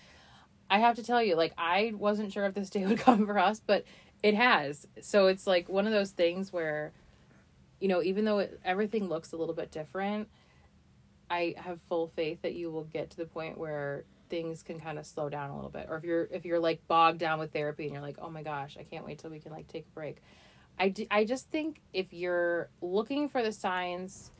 I 0.74 0.78
have 0.78 0.96
to 0.96 1.04
tell 1.04 1.22
you, 1.22 1.36
like 1.36 1.54
I 1.56 1.92
wasn't 1.96 2.32
sure 2.32 2.46
if 2.46 2.54
this 2.54 2.68
day 2.68 2.84
would 2.86 2.98
come 2.98 3.26
for 3.26 3.38
us, 3.38 3.60
but 3.64 3.84
it 4.24 4.34
has. 4.34 4.88
So 5.00 5.28
it's 5.28 5.46
like 5.46 5.68
one 5.68 5.86
of 5.86 5.92
those 5.92 6.10
things 6.10 6.52
where, 6.52 6.92
you 7.78 7.86
know, 7.86 8.02
even 8.02 8.24
though 8.24 8.40
it, 8.40 8.60
everything 8.64 9.08
looks 9.08 9.32
a 9.32 9.36
little 9.36 9.54
bit 9.54 9.70
different, 9.70 10.28
I 11.30 11.54
have 11.58 11.80
full 11.88 12.08
faith 12.08 12.42
that 12.42 12.54
you 12.54 12.72
will 12.72 12.84
get 12.84 13.10
to 13.10 13.16
the 13.16 13.24
point 13.24 13.56
where 13.56 14.02
things 14.30 14.64
can 14.64 14.80
kind 14.80 14.98
of 14.98 15.06
slow 15.06 15.28
down 15.28 15.50
a 15.50 15.54
little 15.54 15.70
bit. 15.70 15.86
Or 15.88 15.96
if 15.96 16.02
you're 16.02 16.24
if 16.32 16.44
you're 16.44 16.58
like 16.58 16.84
bogged 16.88 17.20
down 17.20 17.38
with 17.38 17.52
therapy 17.52 17.84
and 17.84 17.92
you're 17.92 18.02
like, 18.02 18.18
oh 18.20 18.28
my 18.28 18.42
gosh, 18.42 18.76
I 18.76 18.82
can't 18.82 19.04
wait 19.04 19.20
till 19.20 19.30
we 19.30 19.38
can 19.38 19.52
like 19.52 19.68
take 19.68 19.86
a 19.86 19.94
break. 19.94 20.16
I, 20.76 20.88
d- 20.88 21.06
I 21.08 21.24
just 21.24 21.48
think 21.50 21.80
if 21.92 22.12
you're 22.12 22.68
looking 22.82 23.28
for 23.28 23.44
the 23.44 23.52
signs 23.52 24.32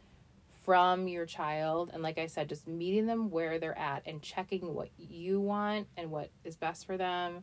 from 0.65 1.07
your 1.07 1.27
child 1.27 1.91
and 1.93 2.03
like 2.03 2.19
i 2.19 2.27
said 2.27 2.49
just 2.49 2.67
meeting 2.67 3.07
them 3.07 3.31
where 3.31 3.59
they're 3.59 3.79
at 3.79 4.03
and 4.07 4.23
checking 4.23 4.75
what 4.75 4.89
you 4.97 5.41
want 5.41 5.87
and 5.97 6.11
what 6.11 6.31
is 6.43 6.57
best 6.57 6.87
for 6.87 6.97
them 6.97 7.43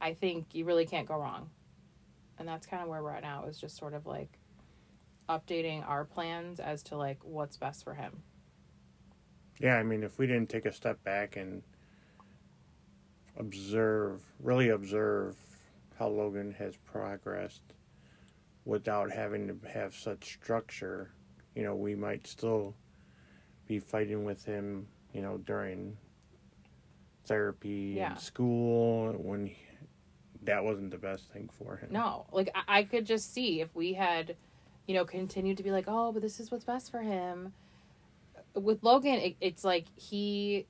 i 0.00 0.12
think 0.12 0.54
you 0.54 0.64
really 0.64 0.86
can't 0.86 1.08
go 1.08 1.16
wrong. 1.16 1.50
And 2.38 2.46
that's 2.46 2.66
kind 2.66 2.82
of 2.82 2.88
where 2.88 3.02
we're 3.02 3.12
at 3.12 3.22
now 3.22 3.44
is 3.46 3.58
just 3.58 3.76
sort 3.76 3.94
of 3.94 4.06
like 4.06 4.38
updating 5.28 5.86
our 5.88 6.04
plans 6.04 6.60
as 6.60 6.82
to 6.84 6.96
like 6.96 7.18
what's 7.22 7.56
best 7.56 7.84
for 7.84 7.94
him. 7.94 8.22
Yeah, 9.58 9.76
I 9.76 9.82
mean, 9.82 10.02
if 10.02 10.18
we 10.18 10.26
didn't 10.26 10.50
take 10.50 10.66
a 10.66 10.72
step 10.72 11.02
back 11.02 11.36
and 11.36 11.62
observe, 13.38 14.22
really 14.38 14.68
observe 14.68 15.36
how 15.98 16.08
Logan 16.08 16.54
has 16.58 16.76
progressed 16.76 17.62
without 18.66 19.10
having 19.10 19.48
to 19.48 19.68
have 19.68 19.94
such 19.94 20.34
structure, 20.34 21.10
you 21.56 21.62
know, 21.64 21.74
we 21.74 21.94
might 21.96 22.26
still 22.26 22.74
be 23.66 23.80
fighting 23.80 24.24
with 24.24 24.44
him, 24.44 24.86
you 25.12 25.22
know, 25.22 25.38
during 25.38 25.96
therapy 27.24 27.94
Yeah. 27.96 28.12
and 28.12 28.20
school 28.20 29.12
when 29.12 29.46
he, 29.46 29.56
that 30.44 30.62
wasn't 30.62 30.90
the 30.92 30.98
best 30.98 31.28
thing 31.32 31.48
for 31.58 31.76
him. 31.76 31.88
No, 31.90 32.26
like 32.30 32.50
I, 32.54 32.78
I 32.80 32.82
could 32.84 33.06
just 33.06 33.32
see 33.34 33.60
if 33.60 33.74
we 33.74 33.94
had, 33.94 34.36
you 34.86 34.94
know, 34.94 35.04
continued 35.04 35.56
to 35.56 35.62
be 35.64 35.72
like, 35.72 35.86
oh, 35.88 36.12
but 36.12 36.22
this 36.22 36.38
is 36.38 36.50
what's 36.52 36.64
best 36.64 36.90
for 36.90 37.00
him. 37.00 37.52
With 38.54 38.82
Logan, 38.84 39.14
it, 39.14 39.36
it's 39.40 39.64
like 39.64 39.86
he, 39.96 40.66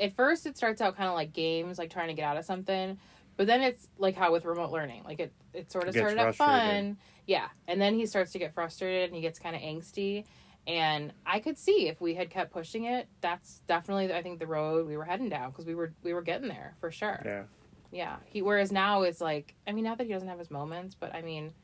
at 0.00 0.14
first, 0.14 0.46
it 0.46 0.56
starts 0.56 0.80
out 0.80 0.96
kind 0.96 1.08
of 1.08 1.14
like 1.14 1.32
games, 1.32 1.78
like 1.78 1.90
trying 1.90 2.08
to 2.08 2.14
get 2.14 2.24
out 2.24 2.36
of 2.36 2.44
something, 2.44 2.98
but 3.38 3.46
then 3.46 3.62
it's 3.62 3.88
like 3.96 4.14
how 4.14 4.30
with 4.30 4.44
remote 4.44 4.70
learning, 4.70 5.04
like 5.04 5.20
it, 5.20 5.32
it 5.54 5.72
sort 5.72 5.88
of 5.88 5.94
Gets 5.94 6.04
started 6.04 6.18
out 6.18 6.34
fun, 6.34 6.98
yeah, 7.26 7.48
and 7.66 7.80
then 7.80 7.94
he 7.94 8.04
starts 8.04 8.32
to 8.32 8.38
get 8.38 8.52
frustrated 8.52 9.06
and 9.06 9.14
he 9.14 9.22
gets 9.22 9.38
kind 9.38 9.56
of 9.56 9.62
angsty. 9.62 10.24
And 10.66 11.14
I 11.24 11.38
could 11.38 11.56
see 11.56 11.88
if 11.88 11.98
we 11.98 12.14
had 12.14 12.28
kept 12.28 12.52
pushing 12.52 12.84
it, 12.84 13.08
that's 13.22 13.62
definitely 13.66 14.12
I 14.12 14.22
think 14.22 14.38
the 14.38 14.46
road 14.46 14.86
we 14.86 14.98
were 14.98 15.04
heading 15.04 15.30
down 15.30 15.50
because 15.50 15.64
we 15.64 15.74
were 15.74 15.94
we 16.02 16.12
were 16.12 16.20
getting 16.20 16.48
there 16.48 16.74
for 16.78 16.90
sure. 16.90 17.22
Yeah. 17.24 17.44
Yeah. 17.90 18.16
He 18.26 18.42
whereas 18.42 18.70
now 18.70 19.02
it's 19.02 19.22
like 19.22 19.54
I 19.66 19.72
mean 19.72 19.84
not 19.84 19.96
that 19.96 20.06
he 20.06 20.12
doesn't 20.12 20.28
have 20.28 20.38
his 20.38 20.50
moments, 20.50 20.94
but 20.94 21.14
I 21.14 21.22
mean 21.22 21.54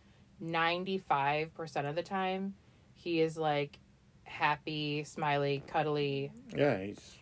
95% 0.42 1.50
of 1.88 1.94
the 1.94 2.02
time 2.02 2.54
he 2.94 3.20
is 3.20 3.36
like 3.36 3.78
happy, 4.24 5.04
smiley, 5.04 5.62
cuddly. 5.66 6.32
Yeah, 6.56 6.78
he's. 6.78 7.18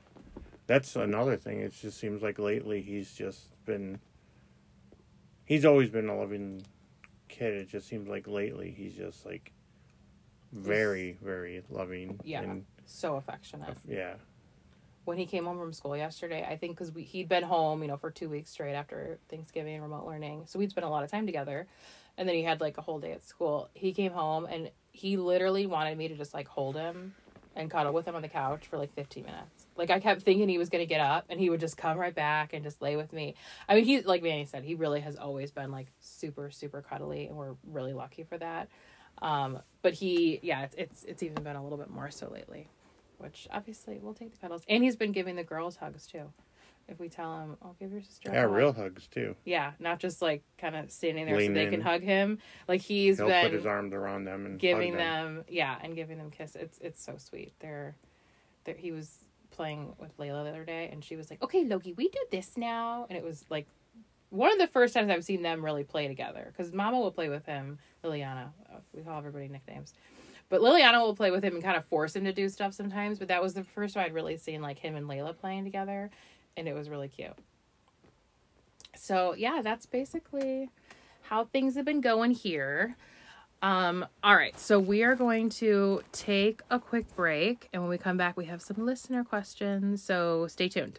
That's 0.67 0.95
another 0.97 1.37
thing. 1.37 1.61
It 1.61 1.73
just 1.73 1.99
seems 1.99 2.23
like 2.23 2.39
lately 2.39 2.81
he's 2.81 3.13
just 3.13 3.49
been. 3.65 3.99
He's 5.45 5.65
always 5.65 5.91
been 5.91 6.09
a 6.09 6.17
loving 6.17 6.63
kid. 7.29 7.55
It 7.55 7.69
just 7.69 7.89
seems 7.89 8.09
like 8.09 8.27
lately 8.27 8.71
he's 8.77 8.95
just 8.95 9.27
like 9.27 9.53
very, 10.53 11.17
very 11.23 11.63
loving. 11.71 12.21
Yeah. 12.25 12.43
And, 12.43 12.65
So 12.85 13.17
affectionate. 13.17 13.77
yeah. 13.89 14.15
When 15.05 15.19
he 15.19 15.27
came 15.27 15.47
home 15.47 15.59
from 15.59 15.73
school 15.73 15.97
yesterday, 15.97 16.47
I 16.49 16.57
think 16.57 16.77
because 16.77 16.93
we 16.93 17.03
he'd 17.03 17.29
been 17.29 17.43
home, 17.43 17.83
you 17.83 17.89
know, 17.89 17.97
for 17.97 18.11
two 18.11 18.29
weeks 18.29 18.51
straight 18.51 18.75
after 18.75 19.19
Thanksgiving 19.29 19.75
and 19.75 19.83
remote 19.83 20.07
learning, 20.07 20.45
so 20.47 20.61
we'd 20.61 20.71
spent 20.71 20.87
a 20.87 20.89
lot 20.89 21.03
of 21.03 21.11
time 21.11 21.27
together, 21.27 21.67
and 22.17 22.29
then 22.29 22.37
he 22.37 22.45
had 22.45 22.61
like 22.61 22.79
a 22.79 22.83
whole 22.83 23.01
day 23.01 23.11
at 23.11 23.25
school. 23.25 23.69
He 23.75 23.93
came 23.93 24.13
home 24.13 24.45
and 24.45 24.71
he 24.93 25.17
literally 25.17 25.67
wanted 25.67 25.99
me 25.99 26.07
to 26.07 26.15
just 26.15 26.33
like 26.35 26.47
hold 26.47 26.77
him 26.77 27.15
and 27.57 27.69
cuddle 27.69 27.93
with 27.93 28.07
him 28.07 28.15
on 28.15 28.23
the 28.23 28.29
couch 28.29 28.67
for 28.69 28.79
like 28.79 28.95
15 28.95 29.25
minutes. 29.25 29.62
Like 29.77 29.91
I 29.91 30.01
kept 30.01 30.23
thinking 30.23 30.49
he 30.49 30.59
was 30.59 30.69
going 30.69 30.83
to 30.83 30.87
get 30.89 31.01
up 31.01 31.27
and 31.31 31.41
he 31.41 31.49
would 31.51 31.61
just 31.61 31.77
come 31.77 31.99
right 31.99 32.15
back 32.15 32.53
and 32.53 32.63
just 32.63 32.83
lay 32.83 32.97
with 32.97 33.13
me. 33.13 33.35
I 33.69 33.75
mean, 33.75 33.85
he 33.85 34.01
like 34.03 34.23
Manny 34.23 34.45
said, 34.45 34.65
he 34.65 34.75
really 34.75 35.01
has 35.01 35.17
always 35.17 35.51
been 35.51 35.71
like 35.71 35.89
super 36.01 36.51
super 36.51 36.83
cuddly 36.83 37.27
and 37.27 37.37
we're 37.37 37.55
really 37.67 37.93
lucky 37.93 38.23
for 38.25 38.37
that. 38.39 38.69
Um 39.21 39.59
but 39.83 39.95
he 39.95 40.41
yeah, 40.43 40.63
it's 40.63 40.75
it's 40.77 41.05
it's 41.05 41.23
even 41.23 41.43
been 41.43 41.57
a 41.57 41.63
little 41.63 41.79
bit 41.79 41.91
more 41.91 42.11
so 42.11 42.29
lately, 42.31 42.69
which 43.19 43.49
obviously 43.51 43.99
we'll 44.03 44.15
take 44.15 44.33
the 44.33 44.39
cuddles. 44.39 44.63
And 44.69 44.83
he's 44.85 44.97
been 44.97 45.13
giving 45.13 45.37
the 45.37 45.45
girls 45.45 45.77
hugs 45.77 46.07
too. 46.07 46.33
If 46.89 46.99
we 46.99 47.09
tell 47.09 47.39
him, 47.41 47.57
"I'll 47.63 47.77
give 47.79 47.93
your 47.93 48.03
sister 48.03 48.31
a 48.31 48.35
Yeah, 48.35 48.43
hug." 48.43 48.51
real 48.53 48.73
hugs 48.73 49.07
too. 49.07 49.37
Yeah, 49.45 49.73
not 49.79 50.01
just 50.01 50.21
like 50.21 50.43
kind 50.59 50.75
of 50.75 50.91
standing 50.91 51.27
there 51.27 51.41
so 51.41 51.53
they 51.53 51.65
in. 51.65 51.71
can 51.71 51.81
hug 51.81 52.03
him. 52.03 52.39
Like 52.67 52.81
he's 52.81 53.19
He'll 53.19 53.29
been 53.29 53.45
put 53.45 53.53
his 53.53 53.65
arms 53.67 53.95
around 53.95 54.25
them 54.25 54.45
and 54.47 54.59
giving 54.59 54.91
hug 54.95 54.99
them. 54.99 55.35
them 55.37 55.45
yeah 55.49 55.79
and 55.83 55.95
giving 55.95 56.19
them 56.19 56.31
kiss 56.31 56.57
it's 56.57 56.79
it's 56.81 57.03
so 57.03 57.17
sweet 57.19 57.53
they're, 57.61 57.95
they're 58.65 58.75
he 58.75 58.91
was 58.91 59.19
playing 59.53 59.95
with 59.99 60.17
layla 60.19 60.45
the 60.45 60.51
other 60.51 60.65
day 60.65 60.89
and 60.93 61.05
she 61.05 61.17
was 61.17 61.31
like 61.31 61.43
okay 61.43 61.65
loki 61.65 61.93
we 61.93 62.09
do 62.09 62.19
this 62.31 62.57
now 62.57 63.07
and 63.09 63.17
it 63.17 63.25
was 63.25 63.45
like 63.51 63.67
one 64.31 64.51
of 64.53 64.59
the 64.59 64.67
first 64.67 64.95
times 64.95 65.11
i've 65.11 65.25
seen 65.25 65.43
them 65.43 65.65
really 65.65 65.85
play 65.85 66.09
together 66.09 66.53
because 66.53 66.73
mama 66.73 66.99
will 66.99 67.13
play 67.13 67.29
with 67.29 67.45
him 67.47 67.79
liliana 68.05 68.47
uh, 68.73 68.79
we 68.95 69.03
call 69.03 69.19
everybody 69.19 69.49
nicknames 69.49 69.95
but 70.49 70.61
liliana 70.61 71.01
will 71.01 71.15
play 71.15 71.31
with 71.31 71.45
him 71.45 71.55
and 71.55 71.63
kind 71.63 71.77
of 71.77 71.85
force 71.87 72.17
him 72.17 72.25
to 72.25 72.33
do 72.33 72.49
stuff 72.49 72.75
sometimes 72.75 73.19
but 73.19 73.29
that 73.29 73.43
was 73.43 73.55
the 73.55 73.65
first 73.65 73.95
time 73.95 74.05
i'd 74.07 74.15
really 74.15 74.37
seen 74.37 74.61
like 74.63 74.79
him 74.79 74.97
and 74.97 75.07
layla 75.07 75.37
playing 75.37 75.65
together 75.65 76.11
and 76.57 76.67
it 76.69 76.75
was 76.75 76.89
really 76.89 77.09
cute 77.09 77.37
So, 78.97 79.35
yeah, 79.35 79.63
that's 79.63 79.87
basically 79.87 80.69
how 81.23 81.45
things 81.47 81.75
have 81.77 81.85
been 81.85 82.01
going 82.01 82.33
here. 82.33 82.97
Um, 83.63 84.05
all 84.25 84.35
right, 84.35 84.59
so 84.59 84.81
we 84.81 85.05
are 85.05 85.15
going 85.15 85.49
to 85.51 86.03
take 86.11 86.63
a 86.69 86.81
quick 86.81 87.15
break, 87.15 87.69
and 87.73 87.81
when 87.81 87.89
we 87.91 87.97
come 87.97 88.17
back, 88.17 88.37
we 88.37 88.47
have 88.47 88.61
some 88.61 88.85
listener 88.85 89.23
questions. 89.23 90.03
So 90.03 90.49
stay 90.49 90.69
tuned. 90.69 90.99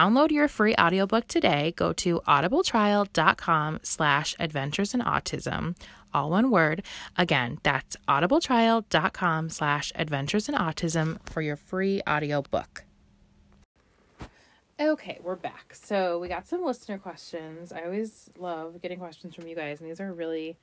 your 0.31 0.47
free 0.47 0.75
audiobook 0.75 1.27
today, 1.27 1.73
go 1.75 1.93
to 1.93 2.21
audibletrial.com 2.27 3.79
slash 3.83 4.35
adventures 4.39 4.93
in 4.93 5.01
autism 5.01 5.75
all 6.13 6.29
one 6.29 6.51
word. 6.51 6.83
Again, 7.17 7.59
that's 7.63 7.95
audibletrial.com 8.07 9.49
slash 9.49 9.91
adventures 9.95 10.49
in 10.49 10.55
autism 10.55 11.19
for 11.27 11.41
your 11.41 11.55
free 11.55 12.01
audiobook. 12.07 12.83
Okay, 14.79 15.19
we're 15.21 15.35
back. 15.35 15.75
So 15.75 16.19
we 16.19 16.27
got 16.27 16.47
some 16.47 16.65
listener 16.65 16.97
questions. 16.97 17.71
I 17.71 17.83
always 17.83 18.29
love 18.37 18.81
getting 18.81 18.97
questions 18.97 19.35
from 19.35 19.47
you 19.47 19.55
guys, 19.55 19.79
and 19.79 19.89
these 19.89 20.01
are 20.01 20.11
really 20.11 20.57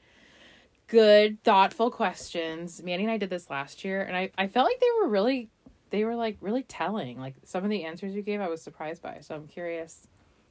good, 0.88 1.42
thoughtful 1.44 1.90
questions. 1.90 2.82
Manny 2.82 3.04
and 3.04 3.12
I 3.12 3.18
did 3.18 3.30
this 3.30 3.48
last 3.48 3.84
year, 3.84 4.02
and 4.02 4.16
I, 4.16 4.30
I 4.36 4.48
felt 4.48 4.66
like 4.66 4.80
they 4.80 4.86
were 5.00 5.08
really 5.08 5.48
they 5.90 6.04
were 6.04 6.16
like 6.16 6.36
really 6.40 6.62
telling. 6.62 7.18
Like 7.18 7.34
some 7.44 7.64
of 7.64 7.70
the 7.70 7.84
answers 7.84 8.14
you 8.14 8.22
gave 8.22 8.40
I 8.40 8.48
was 8.48 8.62
surprised 8.62 9.02
by. 9.02 9.18
So 9.20 9.34
I'm 9.34 9.46
curious 9.46 10.08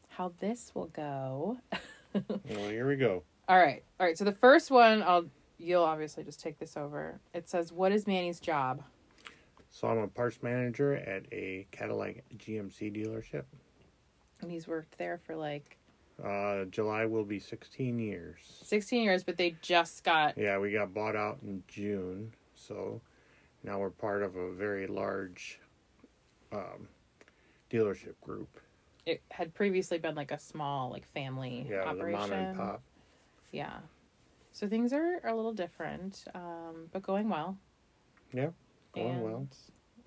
how 0.10 0.34
this 0.40 0.72
will 0.74 0.88
go. 0.88 1.60
well, 2.14 2.70
here 2.70 2.88
we 2.88 2.96
go. 2.96 3.24
All 3.48 3.58
right. 3.58 3.84
All 4.00 4.06
right. 4.06 4.18
So 4.18 4.26
the 4.26 4.32
first 4.32 4.72
one 4.72 5.04
I'll 5.04 5.26
you'll 5.58 5.84
obviously 5.84 6.24
just 6.24 6.40
take 6.40 6.60
this 6.60 6.78
over. 6.78 7.20
It 7.34 7.50
says, 7.50 7.72
What 7.72 7.92
is 7.92 8.08
Manny's 8.08 8.40
job? 8.40 8.84
So 9.70 9.88
I'm 9.88 9.98
a 10.00 10.08
parts 10.08 10.40
manager 10.42 10.96
at 10.96 11.26
a 11.32 11.68
Cadillac 11.72 12.24
GMC 12.38 12.96
dealership. 12.96 13.44
And 14.42 14.50
he's 14.52 14.68
worked 14.68 14.98
there 14.98 15.20
for 15.26 15.36
like 15.36 15.78
Uh, 16.24 16.66
July 16.66 17.06
will 17.06 17.26
be 17.26 17.40
16 17.40 18.00
years. 18.00 18.38
16 18.64 19.04
years, 19.04 19.24
but 19.24 19.38
they 19.38 19.56
just 19.62 20.04
got 20.04 20.38
Yeah, 20.38 20.58
we 20.58 20.72
got 20.72 20.94
bought 20.94 21.16
out 21.16 21.40
in 21.44 21.64
June, 21.68 22.34
so 22.56 23.02
now 23.64 23.80
we're 23.80 23.90
part 23.90 24.24
of 24.24 24.36
a 24.36 24.52
very 24.52 24.88
large 24.88 25.60
um, 26.52 26.88
dealership 27.72 28.14
group. 28.22 28.48
it 29.06 29.22
had 29.32 29.54
previously 29.54 29.98
been 29.98 30.16
like 30.16 30.32
a 30.32 30.40
small 30.40 30.90
like 30.90 31.06
family 31.08 31.68
Yeah, 31.70 31.84
operation. 31.84 32.12
the 32.12 32.18
mom 32.18 32.32
and 32.34 32.58
pop. 32.58 32.82
Yeah. 33.52 33.78
So 34.54 34.68
things 34.68 34.92
are, 34.94 35.20
are 35.24 35.30
a 35.30 35.36
little 35.36 35.54
different, 35.54 36.26
um, 36.34 36.88
but 36.92 37.02
going 37.04 37.30
well. 37.30 37.58
Yeah, 38.34 38.50
going 38.94 39.16
and 39.16 39.24
well. 39.24 39.48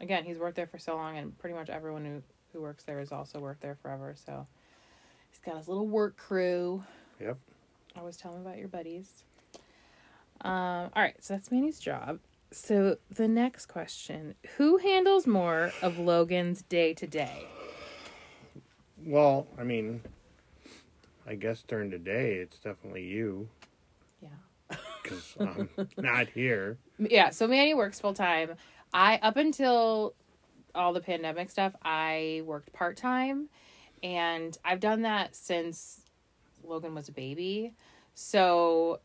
Again, 0.00 0.24
he's 0.24 0.38
worked 0.38 0.56
there 0.56 0.66
for 0.66 0.78
so 0.78 0.96
long, 0.96 1.18
and 1.18 1.38
pretty 1.38 1.54
much 1.54 1.68
everyone 1.70 2.04
who, 2.04 2.22
who 2.52 2.60
works 2.62 2.84
there 2.84 2.98
has 2.98 3.12
also 3.12 3.38
worked 3.38 3.60
there 3.60 3.76
forever. 3.80 4.14
So 4.16 4.46
he's 5.30 5.38
got 5.40 5.56
his 5.56 5.68
little 5.68 5.86
work 5.86 6.16
crew. 6.16 6.82
Yep. 7.20 7.38
Always 7.96 8.16
tell 8.16 8.34
him 8.34 8.40
about 8.40 8.58
your 8.58 8.68
buddies. 8.68 9.24
Um, 10.42 10.90
all 10.96 11.02
right, 11.02 11.14
so 11.22 11.34
that's 11.34 11.50
Manny's 11.50 11.78
job. 11.78 12.18
So 12.52 12.96
the 13.10 13.28
next 13.28 13.66
question 13.66 14.34
Who 14.56 14.78
handles 14.78 15.26
more 15.26 15.72
of 15.82 15.98
Logan's 15.98 16.62
day 16.62 16.94
to 16.94 17.06
day? 17.06 17.46
Well, 19.04 19.46
I 19.58 19.62
mean, 19.64 20.02
I 21.26 21.34
guess 21.34 21.62
during 21.62 21.90
the 21.90 21.98
day 21.98 22.34
it's 22.34 22.58
definitely 22.58 23.04
you 23.04 23.48
Yeah. 24.20 24.76
because 25.02 25.36
I'm 25.40 25.68
not 25.96 26.28
here. 26.28 26.78
Yeah, 26.98 27.30
so 27.30 27.46
Manny 27.46 27.74
works 27.74 28.00
full 28.00 28.14
time. 28.14 28.56
I 28.92 29.18
up 29.22 29.36
until 29.36 30.14
all 30.74 30.92
the 30.92 31.00
pandemic 31.00 31.50
stuff, 31.50 31.74
I 31.82 32.42
worked 32.44 32.72
part 32.72 32.96
time 32.96 33.48
and 34.02 34.56
I've 34.64 34.80
done 34.80 35.02
that 35.02 35.36
since 35.36 36.02
Logan 36.64 36.94
was 36.94 37.08
a 37.08 37.12
baby. 37.12 37.74
So 38.14 39.00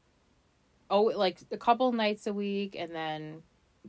oh 0.90 1.04
like 1.04 1.40
a 1.52 1.58
couple 1.58 1.92
nights 1.92 2.28
a 2.28 2.34
week 2.34 2.76
and 2.78 2.94
then 2.94 3.42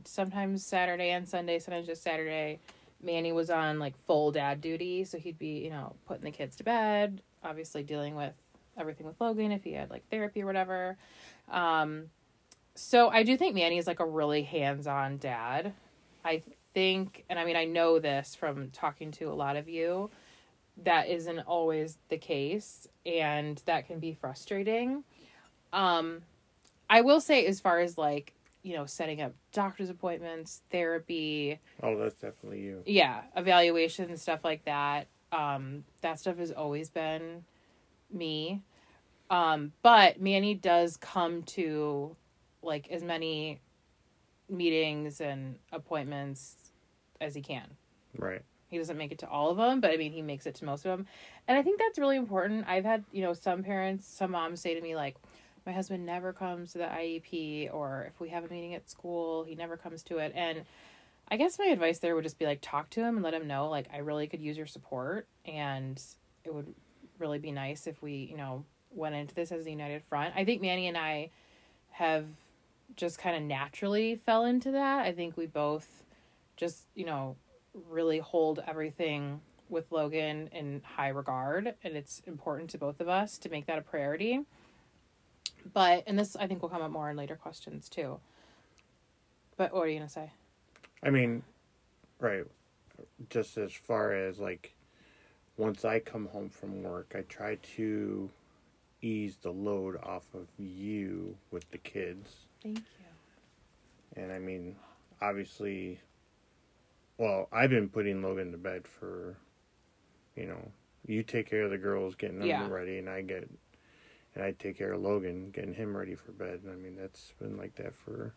sometimes 0.05 0.65
Saturday 0.65 1.11
and 1.11 1.27
Sunday, 1.27 1.59
sometimes 1.59 1.87
just 1.87 2.03
Saturday. 2.03 2.59
Manny 3.01 3.31
was 3.31 3.49
on 3.49 3.77
like 3.77 3.95
full 3.95 4.31
dad 4.31 4.59
duty, 4.59 5.03
so 5.03 5.17
he'd 5.17 5.37
be, 5.37 5.59
you 5.59 5.69
know, 5.69 5.95
putting 6.07 6.23
the 6.23 6.31
kids 6.31 6.55
to 6.57 6.63
bed, 6.63 7.21
obviously 7.43 7.83
dealing 7.83 8.15
with 8.15 8.33
everything 8.77 9.05
with 9.05 9.19
Logan 9.19 9.51
if 9.51 9.63
he 9.63 9.73
had 9.73 9.89
like 9.89 10.07
therapy 10.09 10.43
or 10.43 10.45
whatever. 10.45 10.97
Um 11.49 12.05
so 12.75 13.09
I 13.09 13.23
do 13.23 13.37
think 13.37 13.55
Manny 13.55 13.77
is 13.77 13.87
like 13.87 13.99
a 13.99 14.05
really 14.05 14.43
hands-on 14.43 15.17
dad. 15.17 15.73
I 16.23 16.43
think 16.73 17.23
and 17.29 17.39
I 17.39 17.45
mean 17.45 17.55
I 17.55 17.65
know 17.65 17.99
this 17.99 18.35
from 18.35 18.71
talking 18.71 19.11
to 19.13 19.25
a 19.25 19.33
lot 19.33 19.55
of 19.57 19.67
you 19.69 20.09
that 20.83 21.07
isn't 21.07 21.39
always 21.39 21.97
the 22.09 22.17
case 22.17 22.87
and 23.05 23.61
that 23.65 23.87
can 23.87 23.99
be 23.99 24.13
frustrating. 24.13 25.03
Um 25.73 26.21
I 26.89 27.01
will 27.01 27.19
say 27.21 27.45
as 27.45 27.59
far 27.59 27.79
as 27.79 27.97
like, 27.97 28.33
you 28.63 28.75
know, 28.75 28.85
setting 28.85 29.21
up 29.21 29.33
doctor's 29.53 29.89
appointments, 29.89 30.61
therapy, 30.71 31.59
Oh, 31.81 31.97
that's 31.97 32.15
definitely 32.15 32.61
you. 32.61 32.83
yeah, 32.85 33.21
evaluations, 33.35 34.21
stuff 34.21 34.43
like 34.43 34.65
that. 34.65 35.07
Um, 35.31 35.83
that 36.01 36.19
stuff 36.19 36.37
has 36.37 36.51
always 36.51 36.89
been 36.89 37.43
me. 38.11 38.61
Um, 39.29 39.73
but 39.81 40.21
Manny 40.21 40.53
does 40.53 40.97
come 40.97 41.43
to 41.43 42.15
like 42.61 42.89
as 42.89 43.03
many 43.03 43.59
meetings 44.49 45.19
and 45.21 45.55
appointments 45.71 46.55
as 47.19 47.35
he 47.35 47.41
can. 47.41 47.67
Right. 48.17 48.41
He 48.69 48.77
doesn't 48.77 48.97
make 48.97 49.11
it 49.11 49.19
to 49.19 49.29
all 49.29 49.49
of 49.49 49.57
them, 49.57 49.79
but 49.79 49.91
I 49.91 49.97
mean, 49.97 50.11
he 50.11 50.21
makes 50.21 50.45
it 50.45 50.55
to 50.55 50.65
most 50.65 50.85
of 50.85 50.97
them. 50.97 51.07
And 51.47 51.57
I 51.57 51.61
think 51.63 51.79
that's 51.79 51.97
really 51.99 52.17
important. 52.17 52.65
I've 52.67 52.83
had, 52.85 53.03
you 53.11 53.21
know, 53.21 53.33
some 53.33 53.63
parents, 53.63 54.05
some 54.07 54.31
moms 54.31 54.59
say 54.61 54.73
to 54.73 54.81
me, 54.81 54.95
like, 54.95 55.15
my 55.67 55.73
husband 55.73 56.05
never 56.05 56.31
comes 56.31 56.71
to 56.71 56.77
the 56.77 56.85
IEP, 56.85 57.73
or 57.73 58.05
if 58.07 58.21
we 58.21 58.29
have 58.29 58.45
a 58.45 58.47
meeting 58.47 58.73
at 58.73 58.89
school, 58.89 59.43
he 59.43 59.53
never 59.53 59.75
comes 59.75 60.01
to 60.03 60.17
it. 60.17 60.31
And 60.33 60.63
I 61.27 61.35
guess 61.35 61.59
my 61.59 61.65
advice 61.65 61.99
there 61.99 62.15
would 62.15 62.23
just 62.23 62.39
be 62.39 62.45
like, 62.45 62.59
talk 62.61 62.89
to 62.91 63.01
him 63.01 63.17
and 63.17 63.23
let 63.23 63.33
him 63.33 63.47
know, 63.47 63.69
like, 63.69 63.87
I 63.93 63.97
really 63.97 64.27
could 64.27 64.39
use 64.39 64.55
your 64.55 64.65
support. 64.65 65.27
And 65.45 66.01
it 66.45 66.53
would 66.53 66.73
really 67.19 67.37
be 67.37 67.51
nice 67.51 67.85
if 67.85 68.01
we, 68.01 68.29
you 68.31 68.37
know, 68.37 68.63
went 68.91 69.15
into 69.15 69.35
this 69.35 69.51
as 69.51 69.65
a 69.65 69.69
united 69.69 70.03
front. 70.03 70.33
I 70.37 70.45
think 70.45 70.61
Manny 70.61 70.87
and 70.87 70.97
I 70.97 71.31
have 71.91 72.25
just 72.95 73.19
kind 73.19 73.35
of 73.35 73.43
naturally 73.43 74.15
fell 74.15 74.45
into 74.45 74.71
that. 74.71 75.05
I 75.05 75.11
think 75.11 75.35
we 75.35 75.47
both 75.47 76.05
just, 76.55 76.85
you 76.95 77.05
know, 77.05 77.35
really 77.89 78.19
hold 78.19 78.63
everything 78.65 79.41
with 79.67 79.91
Logan 79.91 80.47
in 80.53 80.81
high 80.95 81.09
regard 81.09 81.75
and 81.83 81.97
it's 81.97 82.21
important 82.25 82.69
to 82.69 82.77
both 82.77 83.01
of 83.01 83.09
us 83.09 83.37
to 83.39 83.49
make 83.49 83.65
that 83.65 83.77
a 83.77 83.81
priority. 83.81 84.45
But 85.73 86.03
and 86.07 86.17
this 86.17 86.35
I 86.35 86.47
think 86.47 86.61
will 86.61 86.69
come 86.69 86.81
up 86.81 86.91
more 86.91 87.09
in 87.09 87.17
later 87.17 87.35
questions 87.35 87.89
too. 87.89 88.19
But 89.57 89.73
what 89.73 89.81
are 89.81 89.87
you 89.87 89.97
gonna 89.99 90.09
say? 90.09 90.31
I 91.03 91.09
mean, 91.09 91.43
right. 92.19 92.45
Just 93.29 93.57
as 93.57 93.73
far 93.73 94.13
as 94.13 94.39
like, 94.39 94.73
once 95.57 95.85
I 95.85 95.99
come 95.99 96.27
home 96.27 96.49
from 96.49 96.83
work, 96.83 97.13
I 97.15 97.21
try 97.21 97.55
to 97.75 98.29
ease 99.01 99.37
the 99.41 99.51
load 99.51 99.97
off 100.03 100.25
of 100.33 100.47
you 100.57 101.35
with 101.51 101.69
the 101.71 101.77
kids. 101.77 102.45
Thank 102.63 102.77
you. 102.79 104.21
And 104.21 104.31
I 104.31 104.39
mean, 104.39 104.75
obviously, 105.21 105.99
well, 107.17 107.47
I've 107.51 107.69
been 107.69 107.89
putting 107.89 108.21
Logan 108.23 108.51
to 108.51 108.57
bed 108.57 108.87
for, 108.87 109.37
you 110.35 110.47
know, 110.47 110.71
you 111.05 111.21
take 111.23 111.49
care 111.49 111.63
of 111.63 111.71
the 111.71 111.77
girls, 111.77 112.15
getting 112.15 112.39
them 112.39 112.47
Yeah. 112.47 112.67
ready, 112.67 112.97
and 112.97 113.09
I 113.09 113.21
get, 113.21 113.47
and 114.37 114.45
I 114.45 114.51
take 114.51 114.77
care 114.77 114.93
of 114.93 115.01
Logan, 115.01 115.49
getting 115.49 115.73
him 115.73 115.97
ready 115.97 116.13
for 116.13 116.31
bed. 116.31 116.61
And 116.63 116.71
I 116.71 116.75
mean, 116.75 116.95
that's 116.95 117.33
been 117.39 117.57
like 117.57 117.75
that 117.77 117.95
for 117.95 118.33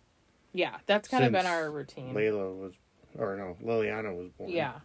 Yeah, 0.55 0.77
that's 0.87 1.09
kind 1.09 1.25
of 1.25 1.33
been 1.33 1.45
our 1.45 1.71
routine. 1.71 2.15
Layla 2.15 2.57
was, 2.57 2.73
or 3.19 3.37
no, 3.37 3.57
Liliana 3.63 4.17
was 4.17 4.31
born. 4.31 4.51
Yeah. 4.51 4.81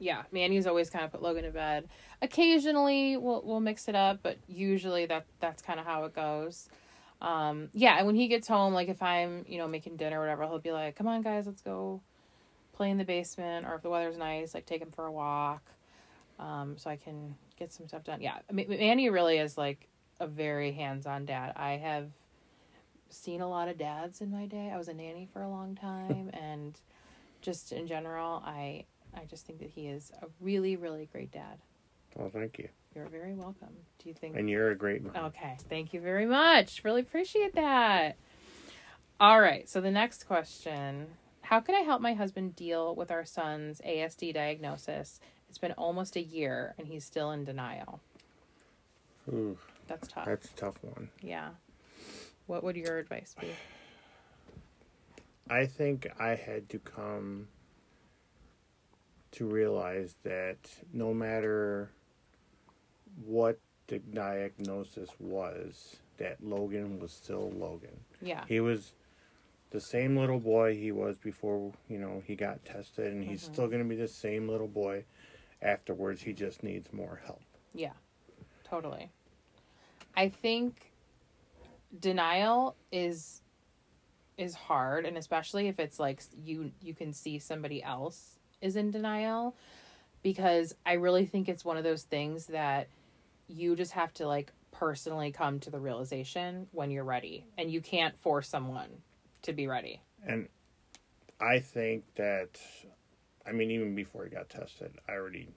Yeah. 0.00 0.22
Manny's 0.32 0.66
always 0.66 0.90
kind 0.90 1.04
of 1.04 1.12
put 1.12 1.22
Logan 1.22 1.44
to 1.44 1.50
bed. 1.50 1.88
Occasionally 2.22 3.16
we'll 3.16 3.42
we'll 3.44 3.60
mix 3.60 3.88
it 3.88 3.94
up, 3.94 4.18
but 4.24 4.36
usually 4.48 5.06
that 5.06 5.26
that's 5.38 5.62
kind 5.62 5.78
of 5.78 5.86
how 5.86 6.04
it 6.04 6.14
goes. 6.14 6.68
Um 7.20 7.68
yeah, 7.72 7.98
and 7.98 8.06
when 8.06 8.16
he 8.16 8.26
gets 8.26 8.48
home, 8.48 8.74
like 8.74 8.88
if 8.88 9.00
I'm, 9.00 9.44
you 9.46 9.58
know, 9.58 9.68
making 9.68 9.96
dinner 9.96 10.18
or 10.18 10.22
whatever, 10.22 10.42
he'll 10.48 10.58
be 10.58 10.72
like, 10.72 10.96
Come 10.96 11.06
on 11.06 11.22
guys, 11.22 11.46
let's 11.46 11.62
go 11.62 12.00
play 12.72 12.90
in 12.90 12.98
the 12.98 13.04
basement 13.04 13.64
or 13.64 13.76
if 13.76 13.82
the 13.82 13.90
weather's 13.90 14.18
nice, 14.18 14.54
like 14.54 14.66
take 14.66 14.82
him 14.82 14.90
for 14.90 15.06
a 15.06 15.12
walk. 15.12 15.62
Um, 16.40 16.76
so 16.76 16.90
I 16.90 16.96
can 16.96 17.36
get 17.56 17.72
some 17.72 17.86
stuff 17.86 18.02
done. 18.02 18.20
Yeah. 18.20 18.38
I 18.50 18.52
mean 18.52 18.68
Manny 18.68 19.08
really 19.08 19.38
is 19.38 19.56
like 19.56 19.86
a 20.22 20.26
very 20.26 20.72
hands 20.72 21.04
on 21.04 21.26
dad. 21.26 21.52
I 21.56 21.72
have 21.72 22.10
seen 23.10 23.40
a 23.40 23.48
lot 23.48 23.68
of 23.68 23.76
dads 23.76 24.20
in 24.20 24.30
my 24.30 24.46
day. 24.46 24.70
I 24.72 24.78
was 24.78 24.88
a 24.88 24.94
nanny 24.94 25.28
for 25.32 25.42
a 25.42 25.48
long 25.48 25.74
time 25.74 26.30
and 26.40 26.78
just 27.42 27.72
in 27.72 27.86
general, 27.88 28.40
I 28.46 28.84
I 29.14 29.24
just 29.24 29.44
think 29.44 29.58
that 29.58 29.68
he 29.70 29.88
is 29.88 30.12
a 30.22 30.26
really 30.40 30.76
really 30.76 31.08
great 31.12 31.32
dad. 31.32 31.58
Well, 32.16 32.30
thank 32.30 32.58
you, 32.58 32.68
You're 32.94 33.08
very 33.08 33.34
welcome. 33.34 33.74
Do 33.98 34.08
you 34.08 34.14
think 34.14 34.36
and 34.36 34.48
you're 34.48 34.70
a 34.70 34.76
great 34.76 35.02
mom. 35.02 35.24
Okay, 35.26 35.56
thank 35.68 35.92
you 35.92 36.00
very 36.00 36.26
much. 36.26 36.84
Really 36.84 37.00
appreciate 37.00 37.54
that. 37.54 38.16
All 39.18 39.40
right, 39.40 39.68
so 39.68 39.80
the 39.80 39.90
next 39.90 40.24
question, 40.24 41.06
how 41.42 41.60
can 41.60 41.74
I 41.74 41.80
help 41.80 42.00
my 42.00 42.14
husband 42.14 42.54
deal 42.54 42.94
with 42.94 43.10
our 43.10 43.24
son's 43.24 43.80
ASD 43.86 44.34
diagnosis? 44.34 45.20
It's 45.48 45.58
been 45.58 45.72
almost 45.72 46.16
a 46.16 46.22
year 46.22 46.74
and 46.78 46.86
he's 46.86 47.04
still 47.04 47.30
in 47.30 47.44
denial. 47.44 48.00
Ooh, 49.28 49.56
That's 49.92 50.08
tough. 50.08 50.24
that's 50.24 50.46
a 50.50 50.54
tough 50.54 50.76
one. 50.82 51.10
Yeah. 51.20 51.50
What 52.46 52.64
would 52.64 52.76
your 52.76 52.96
advice 52.98 53.34
be? 53.38 53.48
I 55.50 55.66
think 55.66 56.08
I 56.18 56.30
had 56.34 56.70
to 56.70 56.78
come 56.78 57.48
to 59.32 59.44
realize 59.46 60.14
that 60.22 60.56
no 60.94 61.12
matter 61.12 61.90
what 63.26 63.58
the 63.88 63.98
diagnosis 63.98 65.10
was, 65.18 65.96
that 66.16 66.42
Logan 66.42 66.98
was 66.98 67.12
still 67.12 67.50
Logan. 67.54 68.00
Yeah. 68.22 68.44
He 68.48 68.60
was 68.60 68.94
the 69.72 69.80
same 69.80 70.16
little 70.16 70.40
boy 70.40 70.74
he 70.74 70.90
was 70.90 71.18
before, 71.18 71.72
you 71.88 71.98
know, 71.98 72.22
he 72.26 72.34
got 72.34 72.64
tested, 72.64 73.12
and 73.12 73.22
he's 73.24 73.42
Mhm. 73.42 73.52
still 73.52 73.66
going 73.68 73.82
to 73.82 73.88
be 73.88 73.96
the 73.96 74.08
same 74.08 74.48
little 74.48 74.68
boy 74.68 75.04
afterwards. 75.60 76.22
He 76.22 76.32
just 76.32 76.62
needs 76.62 76.90
more 76.94 77.20
help. 77.26 77.42
Yeah, 77.74 77.92
totally. 78.64 79.10
I 80.16 80.28
think 80.28 80.92
denial 81.98 82.76
is 82.90 83.40
is 84.38 84.54
hard 84.54 85.04
and 85.04 85.18
especially 85.18 85.68
if 85.68 85.78
it's 85.78 86.00
like 86.00 86.22
you 86.42 86.72
you 86.80 86.94
can 86.94 87.12
see 87.12 87.38
somebody 87.38 87.82
else 87.82 88.38
is 88.62 88.76
in 88.76 88.90
denial 88.90 89.54
because 90.22 90.74
I 90.86 90.94
really 90.94 91.26
think 91.26 91.48
it's 91.48 91.64
one 91.64 91.76
of 91.76 91.84
those 91.84 92.04
things 92.04 92.46
that 92.46 92.88
you 93.46 93.76
just 93.76 93.92
have 93.92 94.14
to 94.14 94.26
like 94.26 94.52
personally 94.70 95.30
come 95.32 95.60
to 95.60 95.70
the 95.70 95.78
realization 95.78 96.66
when 96.72 96.90
you're 96.90 97.04
ready 97.04 97.46
and 97.58 97.70
you 97.70 97.80
can't 97.80 98.18
force 98.18 98.48
someone 98.48 98.88
to 99.42 99.52
be 99.52 99.66
ready. 99.66 100.00
And 100.26 100.48
I 101.40 101.58
think 101.58 102.04
that, 102.14 102.60
I 103.46 103.52
mean, 103.52 103.70
even 103.70 103.94
before 103.94 104.24
he 104.24 104.30
got 104.30 104.48
tested, 104.48 104.92
I 105.08 105.12
already, 105.12 105.48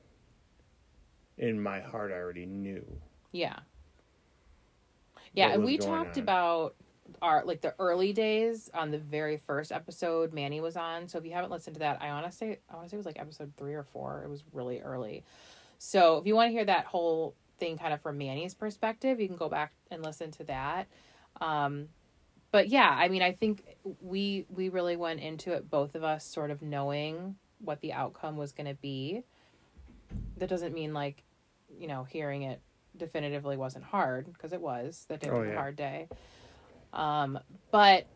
in 1.37 1.61
my 1.61 1.79
heart, 1.79 2.11
I 2.11 2.15
already 2.15 2.45
knew. 2.45 2.85
Yeah. 3.31 3.59
Yeah, 5.35 5.49
and 5.49 5.63
we 5.63 5.77
talked 5.77 6.17
on. 6.17 6.23
about 6.23 6.75
our 7.21 7.43
like 7.45 7.61
the 7.61 7.73
early 7.79 8.13
days 8.13 8.69
on 8.73 8.91
the 8.91 8.97
very 8.97 9.37
first 9.37 9.71
episode 9.71 10.33
Manny 10.33 10.61
was 10.61 10.75
on. 10.75 11.07
So 11.07 11.17
if 11.17 11.25
you 11.25 11.31
haven't 11.31 11.51
listened 11.51 11.75
to 11.75 11.79
that, 11.79 12.01
I 12.01 12.09
honestly 12.09 12.57
I 12.69 12.75
want 12.75 12.85
to 12.85 12.89
say 12.89 12.95
it 12.95 12.97
was 12.97 13.05
like 13.05 13.19
episode 13.19 13.53
3 13.57 13.73
or 13.73 13.83
4. 13.83 14.23
It 14.25 14.29
was 14.29 14.43
really 14.53 14.81
early. 14.81 15.23
So 15.77 16.17
if 16.17 16.25
you 16.25 16.35
want 16.35 16.49
to 16.49 16.51
hear 16.51 16.65
that 16.65 16.85
whole 16.85 17.35
thing 17.59 17.77
kind 17.77 17.93
of 17.93 18.01
from 18.01 18.17
Manny's 18.17 18.53
perspective, 18.53 19.19
you 19.19 19.27
can 19.27 19.37
go 19.37 19.49
back 19.49 19.73
and 19.91 20.03
listen 20.03 20.31
to 20.31 20.43
that. 20.45 20.87
Um 21.41 21.89
but 22.51 22.69
yeah, 22.69 22.89
I 22.89 23.09
mean, 23.09 23.21
I 23.21 23.33
think 23.33 23.63
we 24.01 24.45
we 24.49 24.69
really 24.69 24.95
went 24.95 25.19
into 25.19 25.51
it 25.53 25.69
both 25.69 25.95
of 25.95 26.03
us 26.03 26.25
sort 26.25 26.51
of 26.51 26.61
knowing 26.61 27.35
what 27.59 27.81
the 27.81 27.93
outcome 27.93 28.37
was 28.37 28.51
going 28.51 28.67
to 28.67 28.75
be. 28.75 29.23
That 30.37 30.49
doesn't 30.49 30.73
mean 30.73 30.93
like, 30.93 31.23
you 31.77 31.87
know, 31.87 32.03
hearing 32.03 32.43
it 32.43 32.61
definitively 32.97 33.57
wasn't 33.57 33.85
hard 33.85 34.31
because 34.31 34.53
it 34.53 34.61
was. 34.61 35.05
That 35.09 35.21
day 35.21 35.29
Oh, 35.29 35.39
was 35.39 35.49
a 35.49 35.55
hard 35.55 35.75
day. 35.75 36.07
Um, 36.93 37.39
but 37.71 38.07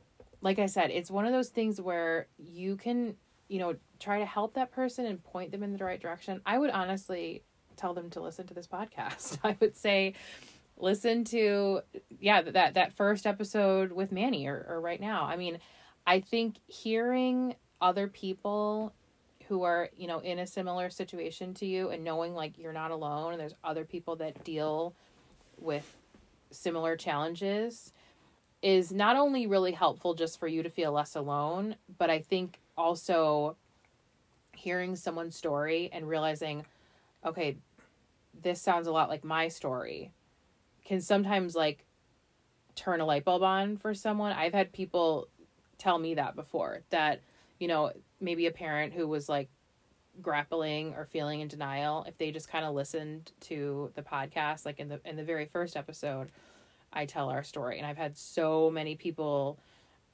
like 0.42 0.60
I 0.60 0.68
said, 0.68 0.92
it's 0.92 1.12
one 1.12 1.26
of 1.26 1.34
those 1.34 1.50
things 1.50 1.82
where 1.82 2.28
you 2.38 2.78
can, 2.78 3.16
you 3.48 3.60
know, 3.60 3.76
try 4.00 4.20
to 4.20 4.26
help 4.26 4.54
that 4.54 4.72
person 4.72 5.06
and 5.06 5.22
point 5.24 5.52
them 5.52 5.64
in 5.64 5.76
the 5.76 5.84
right 5.84 6.02
direction. 6.02 6.42
I 6.46 6.58
would 6.58 6.70
honestly 6.70 7.44
tell 7.76 7.94
them 7.94 8.10
to 8.12 8.22
listen 8.22 8.48
to 8.48 8.54
this 8.54 8.68
podcast. 8.68 9.40
I 9.44 9.58
would 9.60 9.76
say 9.76 10.14
listen 10.78 11.26
to 11.26 11.82
yeah, 12.20 12.42
that 12.42 12.76
that 12.76 12.94
first 12.94 13.28
episode 13.28 13.92
with 13.92 14.12
Manny 14.12 14.48
or, 14.48 14.66
or 14.70 14.80
right 14.82 15.02
now. 15.02 15.26
I 15.26 15.36
mean, 15.36 15.60
I 16.08 16.22
think 16.22 16.56
hearing 16.68 17.56
other 17.82 18.08
people 18.08 18.94
who 19.50 19.64
are, 19.64 19.90
you 19.98 20.08
know, 20.08 20.20
in 20.20 20.38
a 20.38 20.46
similar 20.46 20.92
situation 20.92 21.56
to 21.56 21.66
you 21.66 21.90
and 21.90 22.04
knowing 22.04 22.36
like 22.36 22.58
you're 22.60 22.72
not 22.72 22.92
alone 22.92 23.32
and 23.32 23.42
there's 23.42 23.56
other 23.64 23.84
people 23.84 24.16
that 24.16 24.44
deal 24.44 24.94
with 25.58 25.98
similar 26.52 26.96
challenges 26.96 27.92
is 28.62 28.92
not 28.92 29.16
only 29.16 29.48
really 29.48 29.72
helpful 29.72 30.14
just 30.14 30.40
for 30.40 30.48
you 30.48 30.62
to 30.62 30.70
feel 30.70 30.92
less 30.92 31.16
alone, 31.16 31.76
but 31.98 32.12
I 32.12 32.20
think 32.20 32.60
also 32.78 33.56
hearing 34.56 34.96
someone's 34.96 35.36
story 35.36 35.90
and 35.92 36.08
realizing, 36.08 36.64
okay, 37.26 37.58
this 38.44 38.62
sounds 38.62 38.86
a 38.86 38.92
lot 38.92 39.10
like 39.10 39.24
my 39.24 39.48
story 39.48 40.12
can 40.86 41.02
sometimes 41.02 41.56
like 41.56 41.86
turn 42.76 43.02
a 43.02 43.06
light 43.06 43.26
bulb 43.26 43.42
on 43.42 43.78
for 43.78 43.96
someone. 43.96 44.32
I've 44.32 44.54
had 44.54 44.72
people 44.72 45.28
tell 45.80 45.98
me 45.98 46.14
that 46.16 46.36
before 46.36 46.82
that, 46.92 47.22
you 47.58 47.68
know, 47.68 47.92
maybe 48.20 48.46
a 48.48 48.52
parent 48.52 48.94
who 48.94 49.08
was 49.08 49.30
like 49.30 49.50
grappling 50.22 50.94
or 50.96 51.06
feeling 51.06 51.42
in 51.42 51.48
denial, 51.48 52.06
if 52.08 52.18
they 52.18 52.32
just 52.32 52.50
kind 52.50 52.66
of 52.66 52.74
listened 52.74 53.32
to 53.42 53.92
the 53.96 54.02
podcast, 54.02 54.66
like 54.66 54.80
in 54.80 54.90
the 54.90 55.00
in 55.06 55.16
the 55.16 55.24
very 55.24 55.46
first 55.46 55.78
episode, 55.78 56.30
I 56.92 57.06
tell 57.06 57.30
our 57.30 57.44
story. 57.44 57.78
And 57.78 57.88
I've 57.88 57.98
had 57.98 58.18
so 58.18 58.70
many 58.70 58.96
people 58.96 59.60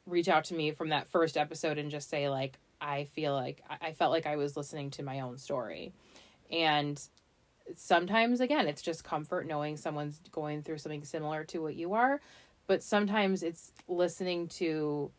reach 0.06 0.28
out 0.28 0.46
to 0.46 0.54
me 0.54 0.72
from 0.72 0.90
that 0.90 1.08
first 1.08 1.38
episode 1.38 1.78
and 1.78 1.90
just 1.90 2.10
say, 2.10 2.30
like, 2.30 2.58
I 2.80 3.06
feel 3.06 3.34
like 3.34 3.64
I 3.82 3.94
felt 3.94 4.12
like 4.12 4.28
I 4.28 4.36
was 4.36 4.56
listening 4.56 4.92
to 4.92 5.04
my 5.04 5.22
own 5.22 5.38
story. 5.38 5.94
And 6.52 7.02
sometimes, 7.76 8.42
again, 8.42 8.68
it's 8.68 8.82
just 8.82 9.04
comfort 9.04 9.48
knowing 9.48 9.78
someone's 9.78 10.20
going 10.32 10.62
through 10.62 10.78
something 10.78 11.04
similar 11.04 11.44
to 11.46 11.60
what 11.60 11.76
you 11.76 11.94
are. 11.94 12.22
But 12.68 12.84
sometimes 12.84 13.44
it's 13.44 13.72
listening 13.88 14.48
to, 14.50 15.12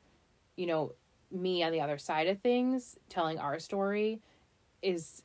you 0.56 0.66
know, 0.66 0.92
me 1.30 1.62
on 1.62 1.72
the 1.72 1.80
other 1.80 1.98
side 1.98 2.28
of 2.28 2.40
things, 2.40 2.98
telling 3.08 3.38
our 3.38 3.58
story 3.58 4.20
is 4.82 5.22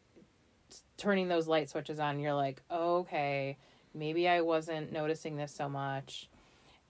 turning 0.97 1.27
those 1.27 1.47
light 1.47 1.69
switches 1.69 1.99
on. 1.99 2.19
You're 2.19 2.33
like, 2.33 2.61
okay, 2.71 3.57
maybe 3.93 4.27
I 4.27 4.41
wasn't 4.41 4.91
noticing 4.91 5.35
this 5.35 5.53
so 5.53 5.69
much. 5.69 6.29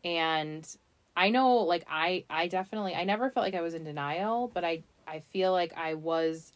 And 0.03 0.67
I 1.15 1.29
know 1.29 1.57
like 1.57 1.85
I 1.89 2.25
I 2.29 2.47
definitely 2.47 2.95
I 2.95 3.03
never 3.03 3.29
felt 3.29 3.45
like 3.45 3.55
I 3.55 3.61
was 3.61 3.73
in 3.73 3.83
denial, 3.83 4.49
but 4.53 4.63
I 4.63 4.83
I 5.07 5.19
feel 5.19 5.51
like 5.51 5.73
I 5.75 5.95
was 5.95 6.53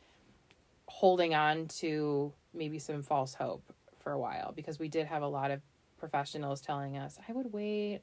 holding 0.88 1.34
on 1.34 1.68
to 1.68 2.32
maybe 2.54 2.80
some 2.80 3.04
false 3.04 3.34
hope 3.34 3.64
for 4.00 4.12
a 4.12 4.20
while 4.20 4.54
because 4.56 4.80
we 4.80 4.88
did 4.88 5.08
have 5.08 5.24
a 5.24 5.28
lot 5.28 5.52
of 5.52 5.62
professionals 5.98 6.62
telling 6.62 6.98
us, 6.98 7.18
I 7.28 7.34
would 7.34 7.52
wait. 7.52 8.02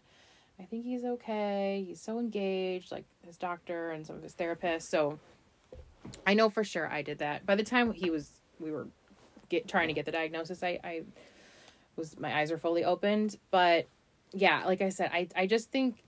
I 0.62 0.64
think 0.64 0.84
he's 0.84 1.04
okay. 1.04 1.84
He's 1.88 2.00
so 2.00 2.20
engaged, 2.20 2.92
like 2.92 3.04
his 3.26 3.36
doctor 3.36 3.90
and 3.90 4.06
some 4.06 4.16
of 4.16 4.22
his 4.22 4.32
therapists. 4.32 4.82
So 4.82 5.18
I 6.24 6.34
know 6.34 6.48
for 6.50 6.62
sure 6.62 6.88
I 6.88 7.02
did 7.02 7.18
that. 7.18 7.44
By 7.44 7.56
the 7.56 7.64
time 7.64 7.92
he 7.92 8.10
was 8.10 8.30
we 8.60 8.70
were 8.70 8.86
get 9.48 9.66
trying 9.66 9.88
to 9.88 9.94
get 9.94 10.04
the 10.04 10.12
diagnosis, 10.12 10.62
I, 10.62 10.78
I 10.84 11.02
was 11.96 12.18
my 12.18 12.38
eyes 12.38 12.52
were 12.52 12.58
fully 12.58 12.84
opened. 12.84 13.38
But 13.50 13.88
yeah, 14.32 14.64
like 14.64 14.80
I 14.80 14.90
said, 14.90 15.10
I 15.12 15.26
I 15.34 15.46
just 15.46 15.72
think 15.72 16.04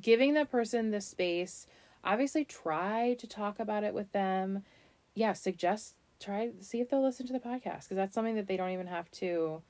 giving 0.00 0.34
that 0.34 0.50
person 0.50 0.90
the 0.90 1.00
space, 1.00 1.68
obviously 2.02 2.44
try 2.44 3.14
to 3.20 3.26
talk 3.28 3.60
about 3.60 3.84
it 3.84 3.94
with 3.94 4.10
them. 4.10 4.64
Yeah, 5.14 5.32
suggest 5.32 5.94
try 6.20 6.50
see 6.60 6.80
if 6.80 6.90
they'll 6.90 7.04
listen 7.04 7.26
to 7.28 7.32
the 7.32 7.38
podcast 7.38 7.84
because 7.84 7.96
that's 7.96 8.14
something 8.14 8.34
that 8.34 8.48
they 8.48 8.56
don't 8.56 8.70
even 8.70 8.88
have 8.88 9.08
to 9.12 9.62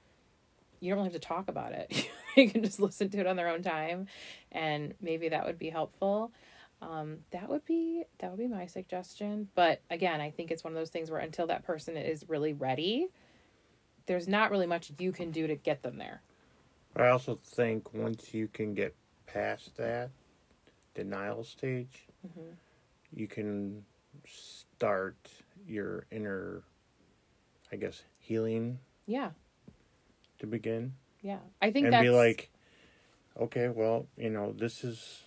you 0.81 0.95
don't 0.95 1.05
have 1.05 1.13
to 1.13 1.19
talk 1.19 1.49
about 1.49 1.73
it. 1.73 2.09
you 2.37 2.51
can 2.51 2.63
just 2.63 2.81
listen 2.81 3.09
to 3.11 3.19
it 3.19 3.27
on 3.27 3.37
their 3.37 3.49
own 3.49 3.63
time 3.63 4.07
and 4.53 4.95
maybe 5.01 5.29
that 5.31 5.45
would 5.47 5.59
be 5.59 5.71
helpful. 5.71 6.33
Um, 6.81 7.19
that 7.33 7.49
would 7.49 7.65
be 7.65 8.05
that 8.19 8.31
would 8.31 8.39
be 8.39 8.47
my 8.47 8.67
suggestion. 8.67 9.49
But 9.55 9.83
again, 9.91 10.21
I 10.21 10.31
think 10.31 10.51
it's 10.51 10.63
one 10.63 10.73
of 10.73 10.79
those 10.79 10.91
things 10.91 11.11
where 11.11 11.21
until 11.21 11.49
that 11.49 11.65
person 11.65 11.97
is 11.97 12.29
really 12.29 12.53
ready, 12.53 13.09
there's 14.07 14.29
not 14.29 14.51
really 14.51 14.67
much 14.67 14.93
you 14.99 15.11
can 15.13 15.33
do 15.33 15.47
to 15.49 15.57
get 15.57 15.83
them 15.83 15.99
there. 15.99 16.23
But 16.95 17.03
I 17.03 17.09
also 17.11 17.39
think 17.45 17.93
once 17.93 18.33
you 18.33 18.49
can 18.49 18.75
get 18.75 18.95
past 19.27 19.77
that 19.77 20.11
denial 20.95 21.45
stage, 21.45 22.07
Mhm. 22.27 22.55
you 23.13 23.27
can 23.27 23.85
start 24.27 25.17
your 25.67 26.07
inner, 26.11 26.63
I 27.73 27.77
guess, 27.77 28.05
healing 28.19 28.79
Yeah. 29.07 29.31
To 30.39 30.47
begin. 30.47 30.95
Yeah. 31.23 31.39
I 31.61 31.71
think 31.71 31.87
and 31.87 31.93
that's 31.93 32.03
be 32.03 32.11
like, 32.11 32.51
okay, 33.39 33.69
well, 33.69 34.07
you 34.17 34.31
know, 34.31 34.53
this 34.53 34.85
is 34.85 35.23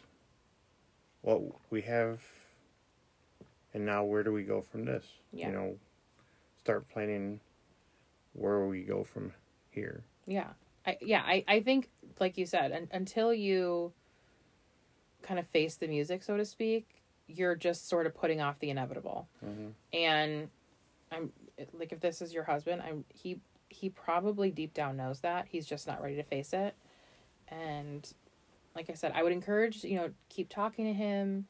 what 1.22 1.42
we 1.70 1.82
have, 1.82 2.22
and 3.74 3.86
now 3.86 4.04
where 4.04 4.24
do 4.24 4.32
we 4.32 4.44
go 4.44 4.62
from 4.62 4.86
this? 4.86 5.06
Yeah. 5.32 5.48
You 5.48 5.54
know, 5.54 5.76
start 6.64 6.90
planning 6.90 7.40
where 8.34 8.66
we 8.66 8.82
go 8.82 9.04
from 9.04 9.34
here. 9.70 10.04
Yeah. 10.26 10.48
I 10.86 10.98
yeah, 11.02 11.22
I, 11.26 11.44
I 11.48 11.60
think 11.62 11.90
like 12.20 12.38
you 12.38 12.46
said, 12.46 12.72
un- 12.72 12.90
until 12.92 13.34
you 13.34 13.94
kind 15.22 15.40
of 15.40 15.48
face 15.48 15.76
the 15.76 15.88
music, 15.88 16.24
so 16.24 16.38
to 16.38 16.46
speak, 16.46 16.88
you're 17.28 17.56
just 17.56 17.88
sort 17.88 18.08
of 18.08 18.16
putting 18.16 18.42
off 18.42 18.60
the 18.60 18.70
inevitable. 18.70 19.28
Mm-hmm. 19.46 19.68
And 19.94 20.50
I'm 21.12 21.32
like 21.74 21.92
if 21.92 22.00
this 22.00 22.22
is 22.22 22.34
your 22.34 22.44
husband, 22.44 22.82
I'm 22.82 23.06
he 23.10 23.40
he 23.72 23.90
probably 23.90 24.52
deep 24.52 24.74
down 24.74 24.98
knows 24.98 25.22
that. 25.22 25.48
He's 25.50 25.66
just 25.66 25.88
not 25.88 26.02
ready 26.02 26.16
to 26.16 26.24
face 26.24 26.54
it. 26.54 26.76
And 27.48 28.12
like 28.76 28.90
I 28.90 28.94
said, 28.94 29.12
I 29.16 29.24
would 29.24 29.34
encourage, 29.34 29.84
you 29.84 29.96
know, 29.96 30.12
keep 30.30 30.50
talking 30.50 30.86
to 30.86 30.94
him, 30.94 31.48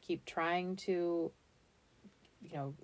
keep 0.00 0.24
trying 0.24 0.76
to 0.76 1.32
you 2.42 2.56
know, 2.56 2.74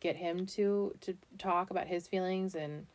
get 0.00 0.16
him 0.16 0.46
to 0.46 0.94
to 1.00 1.16
talk 1.38 1.70
about 1.70 1.86
his 1.86 2.06
feelings. 2.06 2.54
And 2.54 2.86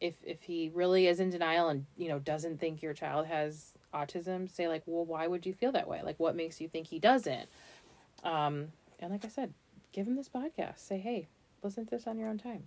if 0.00 0.14
if 0.22 0.42
he 0.42 0.70
really 0.74 1.06
is 1.06 1.20
in 1.20 1.30
denial 1.30 1.68
and 1.68 1.86
you 1.96 2.08
know 2.08 2.18
doesn't 2.18 2.60
think 2.60 2.82
your 2.82 2.94
child 2.94 3.26
has 3.26 3.72
autism 3.94 4.48
say 4.50 4.68
like 4.68 4.82
well 4.86 5.04
why 5.04 5.26
would 5.26 5.44
you 5.44 5.52
feel 5.52 5.72
that 5.72 5.88
way? 5.88 6.02
Like 6.02 6.18
what 6.20 6.36
makes 6.36 6.60
you 6.60 6.68
think 6.68 6.86
he 6.86 6.98
doesn't? 6.98 7.48
Um 8.22 8.68
and 9.00 9.10
like 9.10 9.24
i 9.24 9.28
said 9.28 9.52
give 9.92 10.06
him 10.06 10.16
this 10.16 10.28
podcast. 10.28 10.78
Say 10.78 10.98
hey 10.98 11.28
listen 11.62 11.84
to 11.84 11.90
this 11.90 12.06
on 12.06 12.18
your 12.18 12.28
own 12.28 12.38
time 12.38 12.64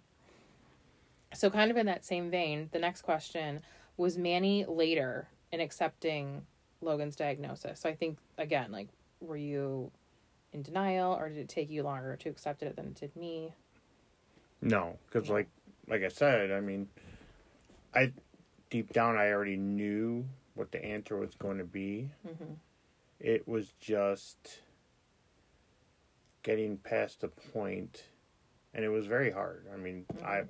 so 1.34 1.50
kind 1.50 1.72
of 1.72 1.78
in 1.78 1.86
that 1.86 2.04
same 2.06 2.30
vein 2.30 2.70
the 2.72 2.80
next 2.80 3.02
question 3.02 3.62
was 3.98 4.18
manny 4.18 4.66
later 4.68 5.28
in 5.52 5.60
accepting 5.60 6.42
logan's 6.82 7.16
diagnosis 7.16 7.80
so 7.80 7.90
i 7.90 7.94
think 7.96 8.18
again 8.38 8.72
like 8.72 8.88
were 9.20 9.38
you 9.38 9.92
in 10.54 10.62
denial 10.62 11.14
or 11.14 11.30
did 11.30 11.38
it 11.38 11.50
take 11.50 11.70
you 11.70 11.84
longer 11.84 12.16
to 12.16 12.30
accept 12.30 12.64
it 12.64 12.76
than 12.76 12.88
it 12.88 12.96
did 12.96 13.16
me 13.16 13.54
No, 14.62 14.98
because 15.08 15.30
like 15.30 15.48
like 15.88 16.04
I 16.04 16.10
said, 16.10 16.52
I 16.52 16.60
mean, 16.62 16.88
I 17.96 18.12
deep 18.70 18.94
down 18.94 19.18
I 19.18 19.32
already 19.32 19.58
knew 19.58 20.26
what 20.54 20.72
the 20.72 20.84
answer 20.84 21.18
was 21.18 21.34
going 21.36 21.58
to 21.58 21.64
be. 21.66 22.10
mm-hmm. 22.28 22.54
It 23.20 23.48
was 23.48 23.74
just 23.80 24.62
getting 26.44 26.78
past 26.78 27.22
the 27.22 27.28
point, 27.28 28.04
and 28.74 28.86
it 28.86 28.90
was 28.90 29.06
very 29.08 29.32
hard. 29.32 29.66
I 29.74 29.78
mean, 29.78 30.06
I, 30.24 30.44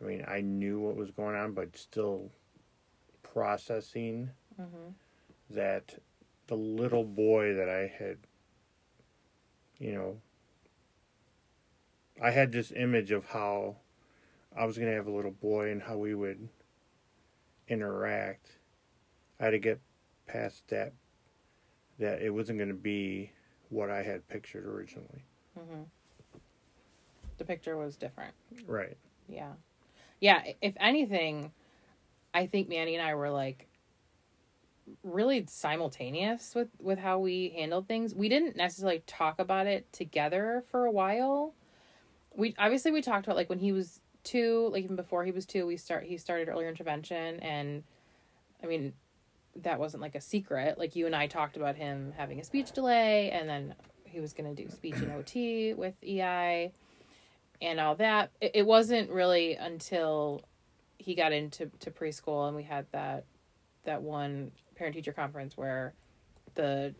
I 0.00 0.04
mean, 0.04 0.24
I 0.26 0.40
knew 0.40 0.80
what 0.80 0.96
was 0.96 1.10
going 1.10 1.36
on, 1.36 1.52
but 1.52 1.76
still 1.76 2.30
processing 3.22 4.30
Mm-hmm. 4.60 4.90
that 5.54 5.94
the 6.48 6.54
little 6.56 7.04
boy 7.04 7.54
that 7.54 7.68
I 7.70 7.86
had, 7.98 8.18
you 9.78 9.92
know, 9.92 10.20
I 12.22 12.30
had 12.30 12.52
this 12.52 12.72
image 12.76 13.10
of 13.10 13.24
how 13.24 13.76
I 14.54 14.66
was 14.66 14.76
going 14.76 14.90
to 14.90 14.94
have 14.96 15.06
a 15.06 15.10
little 15.12 15.30
boy 15.30 15.70
and 15.70 15.80
how 15.80 15.96
we 15.96 16.14
would 16.14 16.46
interact. 17.68 18.50
I 19.38 19.44
had 19.44 19.50
to 19.52 19.58
get 19.58 19.80
past 20.26 20.68
that, 20.68 20.92
that 21.98 22.20
it 22.20 22.30
wasn't 22.34 22.58
going 22.58 22.68
to 22.68 22.74
be 22.74 23.32
what 23.70 23.88
I 23.88 24.02
had 24.02 24.28
pictured 24.28 24.66
originally. 24.66 25.24
Mm-hmm. 25.58 25.82
The 27.38 27.44
picture 27.44 27.78
was 27.78 27.96
different. 27.96 28.34
Right. 28.66 28.98
Yeah. 29.26 29.52
Yeah. 30.20 30.42
If 30.60 30.74
anything, 30.78 31.52
I 32.32 32.46
think 32.46 32.68
Manny 32.68 32.94
and 32.94 33.06
I 33.06 33.14
were 33.14 33.30
like 33.30 33.66
really 35.02 35.44
simultaneous 35.48 36.54
with, 36.54 36.68
with 36.80 36.98
how 36.98 37.18
we 37.18 37.52
handled 37.56 37.88
things. 37.88 38.14
We 38.14 38.28
didn't 38.28 38.56
necessarily 38.56 39.02
talk 39.06 39.38
about 39.38 39.66
it 39.66 39.92
together 39.92 40.64
for 40.70 40.84
a 40.84 40.90
while. 40.90 41.54
We 42.34 42.54
obviously 42.58 42.92
we 42.92 43.02
talked 43.02 43.26
about 43.26 43.36
like 43.36 43.48
when 43.48 43.58
he 43.58 43.72
was 43.72 44.00
two, 44.24 44.68
like 44.72 44.84
even 44.84 44.96
before 44.96 45.24
he 45.24 45.32
was 45.32 45.46
two, 45.46 45.66
we 45.66 45.76
start 45.76 46.04
he 46.04 46.16
started 46.16 46.48
earlier 46.48 46.68
intervention 46.68 47.40
and 47.40 47.82
I 48.62 48.66
mean 48.66 48.92
that 49.56 49.78
wasn't 49.78 50.02
like 50.02 50.14
a 50.14 50.20
secret. 50.20 50.78
Like 50.78 50.94
you 50.94 51.06
and 51.06 51.16
I 51.16 51.26
talked 51.26 51.56
about 51.56 51.76
him 51.76 52.12
having 52.16 52.40
a 52.40 52.44
speech 52.44 52.72
delay 52.72 53.30
and 53.30 53.48
then 53.48 53.74
he 54.04 54.20
was 54.20 54.32
gonna 54.32 54.54
do 54.54 54.68
speech 54.68 54.96
and 54.96 55.12
OT 55.12 55.74
with 55.74 55.94
EI 56.04 56.72
and 57.60 57.78
all 57.80 57.94
that. 57.96 58.30
It, 58.40 58.52
it 58.54 58.66
wasn't 58.66 59.10
really 59.10 59.54
until 59.54 60.42
he 60.98 61.14
got 61.14 61.32
into 61.32 61.70
to 61.80 61.90
preschool 61.90 62.46
and 62.46 62.54
we 62.56 62.62
had 62.62 62.86
that 62.92 63.24
that 63.84 64.02
one 64.02 64.50
parent 64.76 64.94
teacher 64.94 65.12
conference 65.12 65.56
where 65.56 65.94
the 66.54 66.94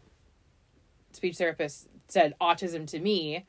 speech 1.12 1.36
therapist 1.36 1.88
said 2.08 2.34
autism 2.40 2.86
to 2.86 2.98
me 2.98 3.44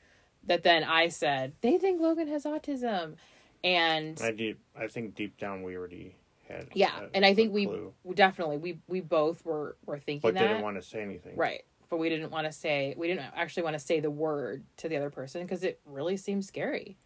that 0.45 0.63
then 0.63 0.83
I 0.83 1.07
said 1.07 1.53
they 1.61 1.77
think 1.77 2.01
Logan 2.01 2.27
has 2.27 2.43
autism 2.43 3.15
and 3.63 4.19
I 4.21 4.31
deep, 4.31 4.59
I 4.77 4.87
think 4.87 5.15
deep 5.15 5.37
down 5.37 5.63
we 5.63 5.77
already 5.77 6.15
had. 6.49 6.67
yeah 6.73 6.99
a- 7.01 7.15
and 7.15 7.25
I 7.25 7.33
think 7.33 7.53
we 7.53 7.65
clue, 7.65 7.93
definitely 8.13 8.57
we 8.57 8.79
we 8.87 8.99
both 8.99 9.45
were 9.45 9.77
were 9.85 9.99
thinking 9.99 10.21
but 10.21 10.33
that 10.33 10.47
didn't 10.47 10.63
want 10.63 10.81
to 10.81 10.87
say 10.87 11.01
anything. 11.01 11.37
right 11.37 11.63
but 11.91 11.97
we 11.97 12.09
didn't 12.09 12.31
want 12.31 12.47
to 12.47 12.53
say 12.53 12.95
we 12.97 13.07
didn't 13.07 13.25
actually 13.35 13.63
want 13.63 13.75
to 13.75 13.79
say 13.79 13.99
the 13.99 14.09
word 14.09 14.63
to 14.77 14.89
the 14.89 14.95
other 14.97 15.11
person 15.11 15.43
because 15.43 15.63
it 15.63 15.79
really 15.85 16.17
seemed 16.17 16.43
scary. 16.43 16.97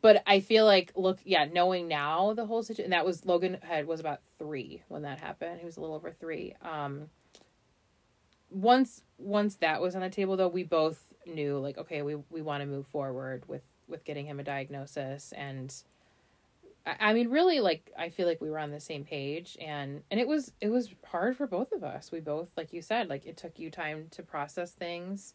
But 0.00 0.22
i 0.26 0.38
feel 0.38 0.64
like 0.64 0.92
look 0.94 1.18
yeah 1.24 1.44
knowing 1.52 1.88
now 1.88 2.32
the 2.32 2.46
whole 2.46 2.62
situation 2.62 2.92
that 2.92 3.04
was 3.04 3.26
logan 3.26 3.58
had 3.60 3.86
was 3.86 3.98
about 3.98 4.20
three 4.38 4.82
when 4.88 5.02
that 5.02 5.18
happened. 5.20 5.58
He 5.58 5.66
was 5.66 5.76
a 5.76 5.80
little 5.80 5.96
over 5.96 6.12
three. 6.12 6.54
Um 6.62 7.10
once 8.50 9.02
once 9.18 9.56
that 9.56 9.82
was 9.82 9.94
on 9.96 10.00
the 10.00 10.08
table 10.08 10.36
though 10.36 10.48
we 10.48 10.62
both 10.62 11.02
knew 11.26 11.58
like 11.58 11.76
okay 11.76 12.00
we 12.00 12.14
we 12.30 12.40
want 12.40 12.62
to 12.62 12.66
move 12.66 12.86
forward 12.86 13.42
with 13.48 13.62
with 13.88 14.04
getting 14.04 14.26
him 14.26 14.38
a 14.38 14.44
diagnosis 14.44 15.32
and 15.32 15.74
I, 17.00 17.12
mean 17.12 17.30
really 17.30 17.60
like 17.60 17.90
i 17.98 18.08
feel 18.08 18.26
like 18.26 18.40
we 18.40 18.50
were 18.50 18.58
on 18.58 18.70
the 18.70 18.80
same 18.80 19.04
page 19.04 19.56
and 19.60 20.02
and 20.10 20.20
it 20.20 20.28
was 20.28 20.52
it 20.60 20.68
was 20.68 20.94
hard 21.06 21.36
for 21.36 21.46
both 21.46 21.72
of 21.72 21.84
us. 21.84 22.10
We 22.12 22.20
both 22.20 22.50
like 22.56 22.72
you 22.72 22.82
said 22.82 23.08
like 23.08 23.26
it 23.26 23.36
took 23.36 23.58
you 23.58 23.70
time 23.70 24.06
to 24.12 24.22
process 24.22 24.72
things. 24.72 25.34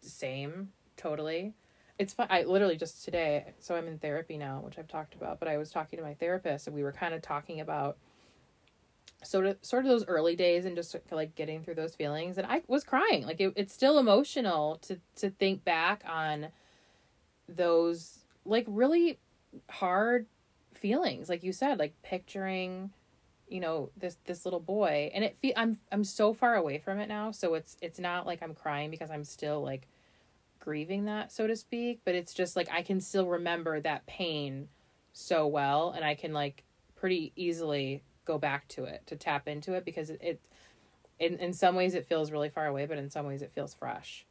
Same 0.00 0.70
totally. 0.96 1.54
It's 1.98 2.12
fun 2.12 2.26
i 2.30 2.42
literally 2.42 2.76
just 2.76 3.04
today 3.04 3.54
so 3.58 3.74
i'm 3.74 3.88
in 3.88 3.98
therapy 3.98 4.36
now 4.36 4.60
which 4.62 4.78
i've 4.78 4.88
talked 4.88 5.14
about 5.14 5.38
but 5.40 5.48
i 5.48 5.56
was 5.56 5.70
talking 5.70 5.98
to 5.98 6.04
my 6.04 6.14
therapist 6.14 6.66
and 6.66 6.76
we 6.76 6.82
were 6.82 6.92
kind 6.92 7.14
of 7.14 7.22
talking 7.22 7.60
about 7.60 7.96
sort 9.24 9.46
of 9.46 9.56
sort 9.62 9.84
of 9.84 9.90
those 9.90 10.04
early 10.06 10.36
days 10.36 10.66
and 10.66 10.76
just 10.76 10.94
like 11.10 11.34
getting 11.34 11.62
through 11.62 11.74
those 11.74 11.94
feelings 11.94 12.36
and 12.38 12.46
i 12.46 12.62
was 12.68 12.84
crying. 12.84 13.24
Like 13.24 13.40
it, 13.40 13.52
it's 13.56 13.72
still 13.72 13.98
emotional 13.98 14.76
to 14.82 15.00
to 15.16 15.30
think 15.30 15.64
back 15.64 16.04
on 16.06 16.48
those 17.48 18.20
like 18.44 18.64
really 18.68 19.18
hard 19.70 20.26
feelings 20.76 21.28
like 21.28 21.42
you 21.42 21.52
said 21.52 21.78
like 21.78 21.94
picturing 22.02 22.90
you 23.48 23.60
know 23.60 23.90
this 23.96 24.16
this 24.26 24.44
little 24.44 24.60
boy 24.60 25.10
and 25.14 25.24
it 25.24 25.36
fe- 25.36 25.54
i'm 25.56 25.78
i'm 25.92 26.04
so 26.04 26.32
far 26.32 26.56
away 26.56 26.78
from 26.78 26.98
it 26.98 27.08
now 27.08 27.30
so 27.30 27.54
it's 27.54 27.76
it's 27.80 27.98
not 27.98 28.26
like 28.26 28.42
i'm 28.42 28.54
crying 28.54 28.90
because 28.90 29.10
i'm 29.10 29.24
still 29.24 29.62
like 29.62 29.86
grieving 30.58 31.04
that 31.04 31.30
so 31.30 31.46
to 31.46 31.54
speak 31.54 32.00
but 32.04 32.14
it's 32.14 32.34
just 32.34 32.56
like 32.56 32.68
i 32.72 32.82
can 32.82 33.00
still 33.00 33.26
remember 33.26 33.80
that 33.80 34.04
pain 34.06 34.68
so 35.12 35.46
well 35.46 35.90
and 35.90 36.04
i 36.04 36.14
can 36.14 36.32
like 36.32 36.64
pretty 36.96 37.32
easily 37.36 38.02
go 38.24 38.36
back 38.36 38.66
to 38.68 38.84
it 38.84 39.02
to 39.06 39.16
tap 39.16 39.46
into 39.46 39.74
it 39.74 39.84
because 39.84 40.10
it, 40.10 40.20
it 40.20 40.40
in 41.18 41.38
in 41.38 41.52
some 41.52 41.74
ways 41.74 41.94
it 41.94 42.06
feels 42.06 42.30
really 42.30 42.48
far 42.48 42.66
away 42.66 42.86
but 42.86 42.98
in 42.98 43.10
some 43.10 43.26
ways 43.26 43.42
it 43.42 43.52
feels 43.54 43.74
fresh. 43.74 44.26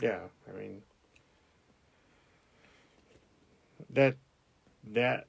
Yeah, 0.00 0.20
I 0.48 0.58
mean 0.58 0.82
that 3.90 4.16
that 4.90 5.26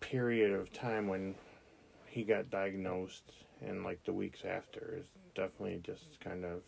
period 0.00 0.52
of 0.52 0.72
time 0.72 1.08
when 1.08 1.34
he 2.06 2.22
got 2.22 2.50
diagnosed 2.50 3.32
and 3.66 3.84
like 3.84 4.02
the 4.04 4.12
weeks 4.12 4.40
after 4.44 4.96
is 4.98 5.06
definitely 5.34 5.80
just 5.82 6.18
kind 6.20 6.44
of 6.44 6.62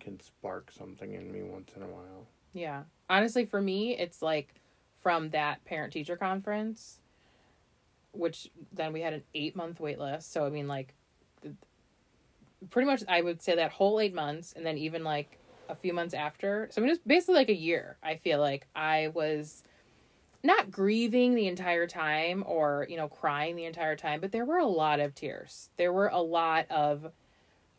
can 0.00 0.20
spark 0.20 0.70
something 0.70 1.14
in 1.14 1.32
me 1.32 1.42
once 1.42 1.70
in 1.76 1.82
a 1.82 1.86
while. 1.86 2.26
Yeah. 2.52 2.84
Honestly, 3.08 3.44
for 3.44 3.60
me, 3.60 3.96
it's 3.96 4.22
like 4.22 4.54
from 5.00 5.30
that 5.30 5.64
parent 5.64 5.92
teacher 5.92 6.16
conference, 6.16 7.00
which 8.12 8.50
then 8.72 8.92
we 8.92 9.00
had 9.00 9.12
an 9.12 9.22
eight 9.34 9.56
month 9.56 9.80
wait 9.80 9.98
list. 9.98 10.32
So, 10.32 10.46
I 10.46 10.50
mean, 10.50 10.68
like, 10.68 10.94
pretty 12.70 12.86
much 12.86 13.02
I 13.08 13.20
would 13.20 13.42
say 13.42 13.56
that 13.56 13.70
whole 13.72 14.00
eight 14.00 14.14
months, 14.14 14.52
and 14.56 14.64
then 14.64 14.78
even 14.78 15.04
like 15.04 15.38
a 15.68 15.74
few 15.74 15.92
months 15.92 16.14
after. 16.14 16.68
So, 16.70 16.80
I 16.80 16.82
mean, 16.82 16.90
it 16.90 16.92
was 16.92 17.00
basically 17.06 17.34
like 17.34 17.48
a 17.48 17.56
year. 17.56 17.96
I 18.02 18.16
feel 18.16 18.40
like 18.40 18.66
I 18.74 19.08
was 19.14 19.62
not 20.46 20.70
grieving 20.70 21.34
the 21.34 21.46
entire 21.46 21.86
time 21.86 22.42
or 22.46 22.86
you 22.88 22.96
know 22.96 23.08
crying 23.08 23.56
the 23.56 23.64
entire 23.64 23.96
time 23.96 24.20
but 24.20 24.32
there 24.32 24.44
were 24.44 24.58
a 24.58 24.66
lot 24.66 25.00
of 25.00 25.14
tears. 25.14 25.70
There 25.76 25.92
were 25.92 26.08
a 26.08 26.20
lot 26.20 26.70
of 26.70 27.12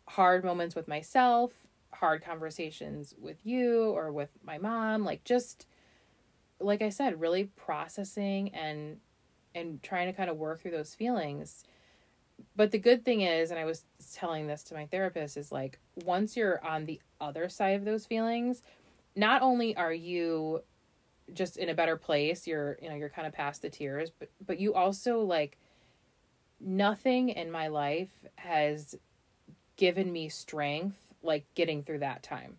hard 0.08 0.44
moments 0.44 0.76
with 0.76 0.88
myself 0.88 1.52
hard 1.94 2.24
conversations 2.24 3.14
with 3.20 3.46
you 3.46 3.90
or 3.92 4.12
with 4.12 4.30
my 4.46 4.58
mom 4.58 5.04
like 5.04 5.24
just 5.24 5.66
like 6.60 6.82
i 6.82 6.90
said 6.90 7.20
really 7.20 7.46
processing 7.56 8.54
and 8.54 8.98
and 9.58 9.82
trying 9.82 10.08
to 10.08 10.14
kind 10.14 10.30
of 10.30 10.38
work 10.38 10.62
through 10.62 10.72
those 10.72 10.94
feelings. 10.94 11.64
But 12.56 12.72
the 12.72 12.78
good 12.78 13.04
thing 13.04 13.22
is 13.22 13.50
and 13.50 13.60
i 13.60 13.66
was 13.66 13.84
telling 14.14 14.46
this 14.46 14.64
to 14.64 14.76
my 14.76 14.86
therapist 14.86 15.38
is 15.38 15.52
like 15.52 15.80
once 16.06 16.38
you're 16.38 16.64
on 16.64 16.86
the 16.86 17.02
other 17.20 17.50
side 17.50 17.76
of 17.76 17.86
those 17.86 18.06
feelings 18.06 18.62
not 19.16 19.42
only 19.42 19.76
are 19.76 19.94
you 19.94 20.62
just 21.34 21.58
in 21.58 21.70
a 21.70 21.74
better 21.74 21.98
place 21.98 22.48
you're 22.48 22.78
you 22.82 22.90
know 22.90 22.96
you're 22.96 23.10
kind 23.10 23.28
of 23.28 23.34
past 23.34 23.62
the 23.62 23.70
tears 23.70 24.12
but 24.18 24.30
but 24.46 24.60
you 24.60 24.74
also 24.74 25.20
like 25.22 25.58
nothing 26.60 27.30
in 27.30 27.52
my 27.52 27.68
life 27.68 28.26
has 28.38 28.96
given 29.76 30.12
me 30.12 30.30
strength 30.30 31.14
like 31.22 31.46
getting 31.56 31.84
through 31.84 32.00
that 32.00 32.24
time 32.24 32.58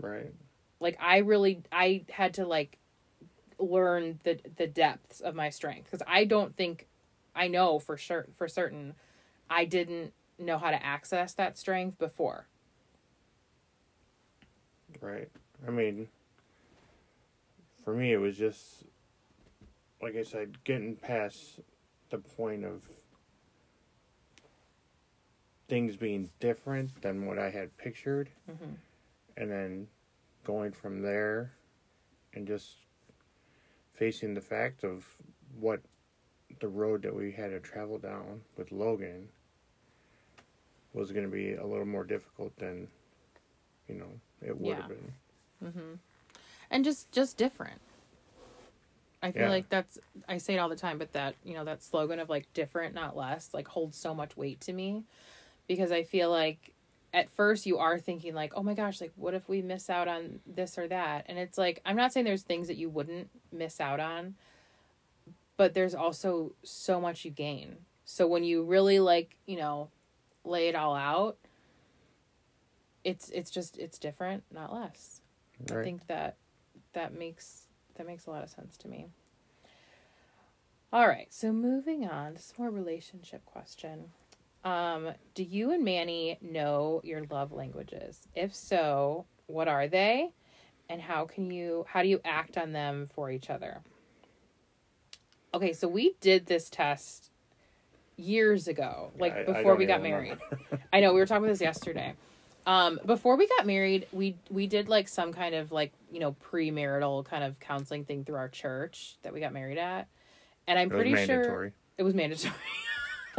Right. 0.00 0.32
like 0.80 0.96
i 1.00 1.18
really 1.18 1.62
i 1.72 2.04
had 2.10 2.34
to 2.34 2.46
like 2.46 2.78
learn 3.58 4.20
the 4.22 4.38
the 4.56 4.66
depths 4.68 5.20
of 5.20 5.34
my 5.34 5.50
strength 5.50 5.84
because 5.90 6.02
i 6.06 6.24
don't 6.24 6.56
think 6.56 6.86
i 7.34 7.48
know 7.48 7.78
for 7.80 7.96
sure 7.96 8.26
for 8.36 8.46
certain 8.46 8.94
i 9.50 9.64
didn't 9.64 10.12
know 10.38 10.56
how 10.56 10.70
to 10.70 10.86
access 10.86 11.34
that 11.34 11.58
strength 11.58 11.98
before 11.98 12.46
Right. 15.00 15.28
I 15.66 15.70
mean, 15.70 16.08
for 17.88 17.94
me, 17.94 18.12
it 18.12 18.18
was 18.18 18.36
just, 18.36 18.84
like 20.02 20.14
I 20.14 20.22
said, 20.22 20.62
getting 20.62 20.94
past 20.94 21.60
the 22.10 22.18
point 22.18 22.62
of 22.62 22.86
things 25.68 25.96
being 25.96 26.28
different 26.38 27.00
than 27.00 27.24
what 27.24 27.38
I 27.38 27.48
had 27.48 27.74
pictured, 27.78 28.28
mm-hmm. 28.50 28.72
and 29.38 29.50
then 29.50 29.86
going 30.44 30.70
from 30.70 31.00
there 31.00 31.52
and 32.34 32.46
just 32.46 32.76
facing 33.94 34.34
the 34.34 34.42
fact 34.42 34.84
of 34.84 35.06
what 35.58 35.80
the 36.60 36.68
road 36.68 37.00
that 37.04 37.14
we 37.16 37.32
had 37.32 37.52
to 37.52 37.58
travel 37.58 37.96
down 37.96 38.42
with 38.58 38.70
Logan 38.70 39.26
was 40.92 41.10
going 41.10 41.24
to 41.24 41.32
be 41.32 41.54
a 41.54 41.64
little 41.64 41.86
more 41.86 42.04
difficult 42.04 42.54
than, 42.58 42.86
you 43.88 43.94
know, 43.94 44.10
it 44.46 44.60
would 44.60 44.76
have 44.76 44.88
been. 44.88 45.12
Mm-hmm. 45.64 45.94
And 46.70 46.84
just 46.84 47.10
just 47.12 47.36
different. 47.36 47.80
I 49.22 49.32
feel 49.32 49.42
Yeah. 49.44 49.48
like 49.48 49.68
that's 49.68 49.98
I 50.28 50.38
say 50.38 50.54
it 50.54 50.58
all 50.58 50.68
the 50.68 50.76
time, 50.76 50.98
but 50.98 51.12
that 51.12 51.34
you 51.44 51.54
know 51.54 51.64
that 51.64 51.82
slogan 51.82 52.20
of 52.20 52.28
like 52.28 52.52
different, 52.54 52.94
not 52.94 53.16
less, 53.16 53.50
like 53.52 53.66
holds 53.68 53.96
so 53.98 54.14
much 54.14 54.36
weight 54.36 54.60
to 54.62 54.72
me, 54.72 55.04
because 55.66 55.90
I 55.90 56.02
feel 56.02 56.30
like 56.30 56.72
at 57.14 57.30
first 57.30 57.64
you 57.66 57.78
are 57.78 57.98
thinking 57.98 58.34
like, 58.34 58.52
oh 58.54 58.62
my 58.62 58.74
gosh, 58.74 59.00
like 59.00 59.12
what 59.16 59.34
if 59.34 59.48
we 59.48 59.62
miss 59.62 59.88
out 59.88 60.08
on 60.08 60.40
this 60.46 60.78
or 60.78 60.86
that? 60.88 61.24
And 61.26 61.38
it's 61.38 61.58
like 61.58 61.80
I'm 61.84 61.96
not 61.96 62.12
saying 62.12 62.26
there's 62.26 62.42
things 62.42 62.68
that 62.68 62.76
you 62.76 62.90
wouldn't 62.90 63.30
miss 63.50 63.80
out 63.80 63.98
on, 63.98 64.34
but 65.56 65.74
there's 65.74 65.94
also 65.94 66.52
so 66.62 67.00
much 67.00 67.24
you 67.24 67.30
gain. 67.30 67.76
So 68.04 68.26
when 68.26 68.44
you 68.44 68.62
really 68.62 69.00
like 69.00 69.36
you 69.46 69.56
know 69.56 69.88
lay 70.44 70.68
it 70.68 70.74
all 70.76 70.94
out, 70.94 71.38
it's 73.04 73.30
it's 73.30 73.50
just 73.50 73.78
it's 73.78 73.98
different, 73.98 74.44
not 74.52 74.72
less. 74.72 75.22
I 75.72 75.82
think 75.82 76.06
that 76.06 76.36
that 76.94 77.14
makes 77.14 77.68
that 77.96 78.06
makes 78.06 78.26
a 78.26 78.30
lot 78.30 78.42
of 78.42 78.50
sense 78.50 78.76
to 78.78 78.88
me. 78.88 79.06
All 80.92 81.06
right, 81.06 81.26
so 81.30 81.52
moving 81.52 82.06
on 82.08 82.34
to 82.34 82.40
some 82.42 82.54
more 82.58 82.70
relationship 82.70 83.44
question. 83.44 84.04
Um, 84.64 85.10
do 85.34 85.42
you 85.42 85.70
and 85.72 85.84
Manny 85.84 86.38
know 86.40 87.00
your 87.04 87.24
love 87.30 87.52
languages? 87.52 88.26
If 88.34 88.54
so, 88.54 89.26
what 89.46 89.68
are 89.68 89.86
they? 89.86 90.30
And 90.88 91.00
how 91.02 91.26
can 91.26 91.50
you 91.50 91.84
how 91.88 92.02
do 92.02 92.08
you 92.08 92.20
act 92.24 92.56
on 92.56 92.72
them 92.72 93.06
for 93.12 93.30
each 93.30 93.50
other? 93.50 93.82
Okay, 95.54 95.72
so 95.72 95.88
we 95.88 96.14
did 96.20 96.46
this 96.46 96.70
test 96.70 97.30
years 98.16 98.66
ago, 98.68 99.12
like 99.18 99.32
I- 99.34 99.40
I 99.40 99.44
before 99.44 99.62
don't 99.72 99.78
we 99.78 99.86
got 99.86 100.00
even 100.00 100.10
married. 100.10 100.38
I 100.92 101.00
know 101.00 101.12
we 101.12 101.20
were 101.20 101.26
talking 101.26 101.44
about 101.44 101.52
this 101.52 101.60
yesterday. 101.60 102.14
Um, 102.68 103.00
before 103.06 103.36
we 103.38 103.48
got 103.48 103.64
married, 103.66 104.06
we 104.12 104.36
we 104.50 104.66
did 104.66 104.90
like 104.90 105.08
some 105.08 105.32
kind 105.32 105.54
of 105.54 105.72
like 105.72 105.90
you 106.12 106.20
know 106.20 106.36
premarital 106.52 107.24
kind 107.24 107.42
of 107.42 107.58
counseling 107.58 108.04
thing 108.04 108.24
through 108.24 108.36
our 108.36 108.50
church 108.50 109.16
that 109.22 109.32
we 109.32 109.40
got 109.40 109.54
married 109.54 109.78
at, 109.78 110.06
and 110.66 110.78
I'm 110.78 110.92
It 110.92 110.94
was 110.94 111.00
pretty 111.02 111.26
sure 111.26 111.72
it 111.96 112.02
was 112.02 112.14
mandatory. 112.14 112.54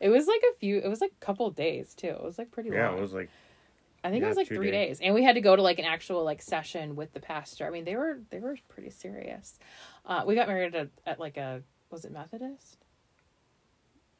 it 0.00 0.10
was 0.10 0.26
like 0.26 0.42
a 0.52 0.58
few. 0.58 0.76
It 0.78 0.88
was 0.88 1.00
like 1.00 1.12
a 1.12 1.24
couple 1.24 1.46
of 1.46 1.54
days 1.56 1.94
too. 1.94 2.08
It 2.08 2.22
was 2.22 2.36
like 2.36 2.50
pretty 2.50 2.68
Yeah, 2.68 2.90
long. 2.90 2.98
it 2.98 3.00
was 3.00 3.14
like 3.14 3.30
I 4.04 4.10
think 4.10 4.22
it 4.22 4.28
was 4.28 4.36
like 4.36 4.48
three 4.48 4.70
days. 4.70 4.98
days. 4.98 5.06
and 5.06 5.14
we 5.14 5.22
had 5.22 5.36
to 5.36 5.40
go 5.40 5.56
to 5.56 5.62
like 5.62 5.78
an 5.78 5.86
actual 5.86 6.22
like 6.22 6.42
session 6.42 6.96
with 6.96 7.14
the 7.14 7.20
pastor. 7.20 7.66
I 7.66 7.70
mean, 7.70 7.84
they 7.86 7.96
were 7.96 8.18
they 8.28 8.38
were 8.40 8.58
pretty 8.68 8.90
serious. 8.90 9.58
Uh, 10.04 10.24
we 10.26 10.34
got 10.34 10.46
married 10.46 10.74
at, 10.74 10.88
at 11.06 11.20
like 11.20 11.38
a 11.38 11.62
was 11.90 12.04
it 12.04 12.12
Methodist? 12.12 12.84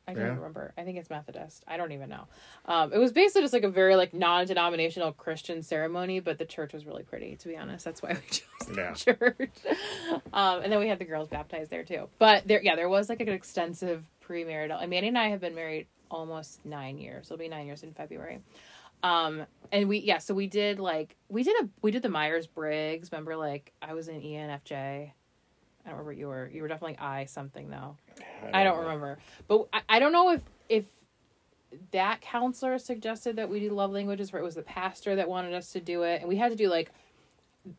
I 0.09 0.15
don't 0.15 0.23
Yeah. 0.25 0.35
remember. 0.35 0.73
I 0.77 0.83
think 0.83 0.99
it's 0.99 1.09
Methodist. 1.11 1.63
I 1.69 1.77
don't 1.77 1.93
even 1.93 2.09
know. 2.09 2.27
Um, 2.67 2.93
it 2.93 2.99
was 2.99 3.13
basically 3.13 3.43
just 3.43 3.53
like 3.55 3.63
a 3.63 3.69
very 3.71 3.95
like 3.97 4.13
non-denominational 4.13 5.13
Christian 5.13 5.63
ceremony, 5.63 6.19
but 6.21 6.39
the 6.39 6.45
church 6.45 6.73
was 6.73 6.85
really 6.85 7.05
pretty. 7.05 7.37
To 7.37 7.49
be 7.49 7.57
honest, 7.57 7.85
that's 7.85 8.03
why 8.03 8.11
we 8.15 8.21
chose 8.31 8.67
the 8.69 8.75
Yeah. 8.75 8.93
church. 8.95 9.51
um, 10.33 10.63
and 10.63 10.73
then 10.73 10.81
we 10.81 10.89
had 10.89 10.99
the 10.99 11.05
girls 11.05 11.29
baptized 11.29 11.71
there 11.71 11.85
too. 11.85 12.09
But 12.19 12.47
there, 12.49 12.61
yeah, 12.63 12.75
there 12.77 12.89
was 12.89 13.09
like 13.09 13.21
an 13.21 13.29
extensive 13.29 14.05
premarital. 14.27 14.81
And 14.81 14.91
Manny 14.91 15.09
and 15.09 15.19
I 15.19 15.29
have 15.29 15.41
been 15.41 15.55
married 15.55 15.87
almost 16.11 16.65
nine 16.65 16.99
years. 16.99 17.27
It'll 17.27 17.37
be 17.39 17.49
nine 17.49 17.67
years 17.67 17.83
in 17.85 17.93
February. 17.93 18.41
Um, 19.03 19.47
and 19.73 19.89
we 19.89 19.99
yeah, 20.01 20.19
so 20.19 20.35
we 20.35 20.47
did 20.47 20.79
like 20.81 21.17
we 21.29 21.43
did 21.43 21.55
a 21.65 21.69
we 21.83 21.91
did 21.91 22.03
the 22.03 22.09
Myers 22.11 22.47
Briggs. 22.47 23.11
Remember, 23.13 23.37
like 23.37 23.73
I 23.81 23.95
was 23.95 24.09
in 24.09 24.21
ENFJ. 24.21 25.13
I 25.85 25.91
don't 25.91 25.99
remember 25.99 26.11
what 26.11 26.16
you 26.18 26.28
were. 26.28 26.51
You 26.53 26.62
were 26.62 26.68
definitely 26.68 26.99
I 26.99 27.24
something 27.24 27.70
though. 27.70 27.97
I 28.53 28.64
don't 28.64 28.76
know. 28.76 28.83
remember. 28.83 29.18
But 29.49 29.68
I, 29.72 29.81
I 29.89 29.99
don't 29.99 30.12
know 30.12 30.31
if 30.33 30.43
if 30.68 30.85
that 31.93 32.20
counselor 32.20 32.78
suggested 32.78 33.37
that 33.37 33.49
we 33.49 33.61
do 33.61 33.70
love 33.70 33.91
languages, 33.93 34.33
or 34.33 34.39
it 34.39 34.43
was 34.43 34.57
the 34.57 34.62
pastor 34.62 35.16
that 35.16 35.28
wanted 35.28 35.55
us 35.55 35.72
to 35.72 35.81
do 35.81 36.03
it, 36.03 36.20
and 36.20 36.28
we 36.28 36.37
had 36.37 36.51
to 36.51 36.57
do 36.57 36.68
like 36.68 36.91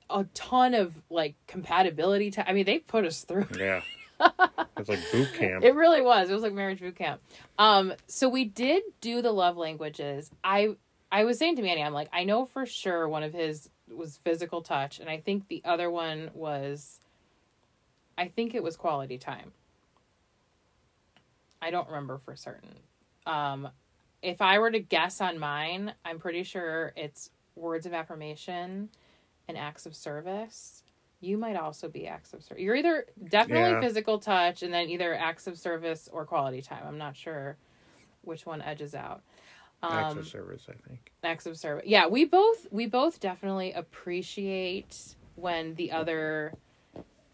a 0.09 0.25
ton 0.33 0.73
of 0.73 0.93
like 1.09 1.35
compatibility. 1.47 2.31
T- 2.31 2.41
I 2.45 2.53
mean, 2.53 2.65
they 2.65 2.79
put 2.79 3.05
us 3.05 3.23
through. 3.23 3.47
Yeah. 3.57 3.81
It's 4.77 4.89
like 4.89 4.99
boot 5.11 5.31
camp. 5.33 5.63
It 5.63 5.75
really 5.75 6.01
was. 6.01 6.29
It 6.29 6.33
was 6.33 6.41
like 6.41 6.53
marriage 6.53 6.79
boot 6.79 6.95
camp. 6.95 7.21
Um, 7.59 7.93
so 8.07 8.29
we 8.29 8.45
did 8.45 8.81
do 8.99 9.21
the 9.21 9.31
love 9.31 9.57
languages. 9.57 10.31
I 10.43 10.75
I 11.11 11.23
was 11.23 11.37
saying 11.37 11.57
to 11.57 11.61
Manny, 11.61 11.83
I'm 11.83 11.93
like, 11.93 12.07
I 12.13 12.23
know 12.23 12.45
for 12.45 12.65
sure 12.65 13.07
one 13.07 13.21
of 13.21 13.33
his 13.33 13.69
was 13.89 14.17
physical 14.17 14.61
touch, 14.61 14.99
and 14.99 15.07
I 15.09 15.19
think 15.19 15.47
the 15.49 15.61
other 15.65 15.91
one 15.91 16.31
was, 16.33 16.99
I 18.17 18.27
think 18.27 18.53
it 18.55 18.63
was 18.63 18.75
quality 18.75 19.17
time. 19.17 19.51
I 21.61 21.71
don't 21.71 21.87
remember 21.87 22.17
for 22.17 22.35
certain. 22.35 22.75
Um, 23.25 23.69
if 24.21 24.41
I 24.41 24.59
were 24.59 24.71
to 24.71 24.79
guess 24.79 25.21
on 25.21 25.39
mine, 25.39 25.93
I'm 26.05 26.19
pretty 26.19 26.43
sure 26.43 26.93
it's 26.95 27.29
words 27.55 27.85
of 27.85 27.93
affirmation 27.93 28.89
and 29.47 29.57
acts 29.57 29.85
of 29.85 29.95
service. 29.95 30.83
You 31.19 31.37
might 31.37 31.55
also 31.55 31.87
be 31.87 32.07
acts 32.07 32.33
of 32.33 32.43
service. 32.43 32.61
You're 32.63 32.75
either 32.75 33.05
definitely 33.29 33.71
Yeah. 33.71 33.81
physical 33.81 34.19
touch 34.19 34.63
and 34.63 34.73
then 34.73 34.89
either 34.89 35.13
acts 35.13 35.45
of 35.47 35.57
service 35.57 36.09
or 36.11 36.25
quality 36.25 36.61
time. 36.61 36.83
I'm 36.87 36.97
not 36.97 37.15
sure 37.15 37.57
which 38.23 38.45
one 38.45 38.61
edges 38.61 38.95
out. 38.95 39.21
Acts 39.83 40.15
Um, 40.15 40.19
of 40.19 40.27
service, 40.27 40.67
I 40.69 40.73
think. 40.87 41.11
acts 41.23 41.45
of 41.45 41.57
service. 41.57 41.85
Yeah, 41.87 42.07
we 42.07 42.25
both 42.25 42.67
we 42.71 42.87
both 42.87 43.19
definitely 43.19 43.71
appreciate 43.71 45.15
when 45.35 45.75
the 45.75 45.91
other 45.91 46.53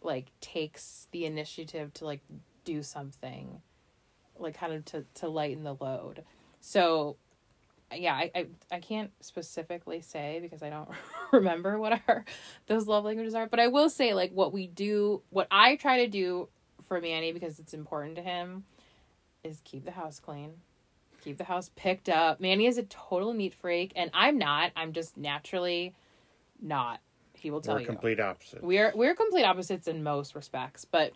like 0.07 0.31
takes 0.41 1.07
the 1.11 1.25
initiative 1.25 1.93
to 1.95 2.05
like 2.05 2.21
do 2.65 2.81
something 2.81 3.61
like 4.39 4.57
kind 4.57 4.73
of 4.73 4.85
to 4.85 5.05
to 5.15 5.27
lighten 5.27 5.63
the 5.63 5.75
load. 5.79 6.23
So 6.59 7.17
yeah, 7.93 8.15
I 8.15 8.31
I, 8.33 8.47
I 8.71 8.79
can't 8.79 9.11
specifically 9.21 10.01
say 10.01 10.39
because 10.41 10.63
I 10.63 10.71
don't 10.71 10.89
remember 11.31 11.77
what 11.77 12.01
our 12.07 12.25
those 12.65 12.87
love 12.87 13.05
languages 13.05 13.35
are, 13.35 13.45
but 13.45 13.59
I 13.59 13.67
will 13.67 13.89
say 13.89 14.15
like 14.15 14.31
what 14.31 14.51
we 14.51 14.65
do 14.67 15.21
what 15.29 15.47
I 15.51 15.75
try 15.75 16.05
to 16.05 16.07
do 16.07 16.49
for 16.87 16.99
Manny 16.99 17.31
because 17.31 17.59
it's 17.59 17.75
important 17.75 18.15
to 18.15 18.23
him 18.23 18.63
is 19.43 19.61
keep 19.63 19.85
the 19.85 19.91
house 19.91 20.19
clean 20.19 20.53
keep 21.27 21.37
the 21.37 21.43
house 21.43 21.71
picked 21.75 22.07
up. 22.07 22.39
Manny 22.39 22.67
is 22.67 22.77
a 22.77 22.83
total 22.83 23.33
neat 23.33 23.53
freak, 23.53 23.91
and 23.95 24.09
I'm 24.13 24.37
not. 24.37 24.71
I'm 24.75 24.93
just 24.93 25.17
naturally 25.17 25.93
not. 26.61 27.01
He 27.39 27.51
will 27.51 27.61
tell 27.61 27.75
We're 27.75 27.81
you. 27.81 27.85
complete 27.87 28.19
opposites. 28.19 28.61
We're 28.61 28.91
we're 28.95 29.15
complete 29.15 29.43
opposites 29.43 29.87
in 29.87 30.03
most 30.03 30.35
respects, 30.35 30.85
but 30.85 31.13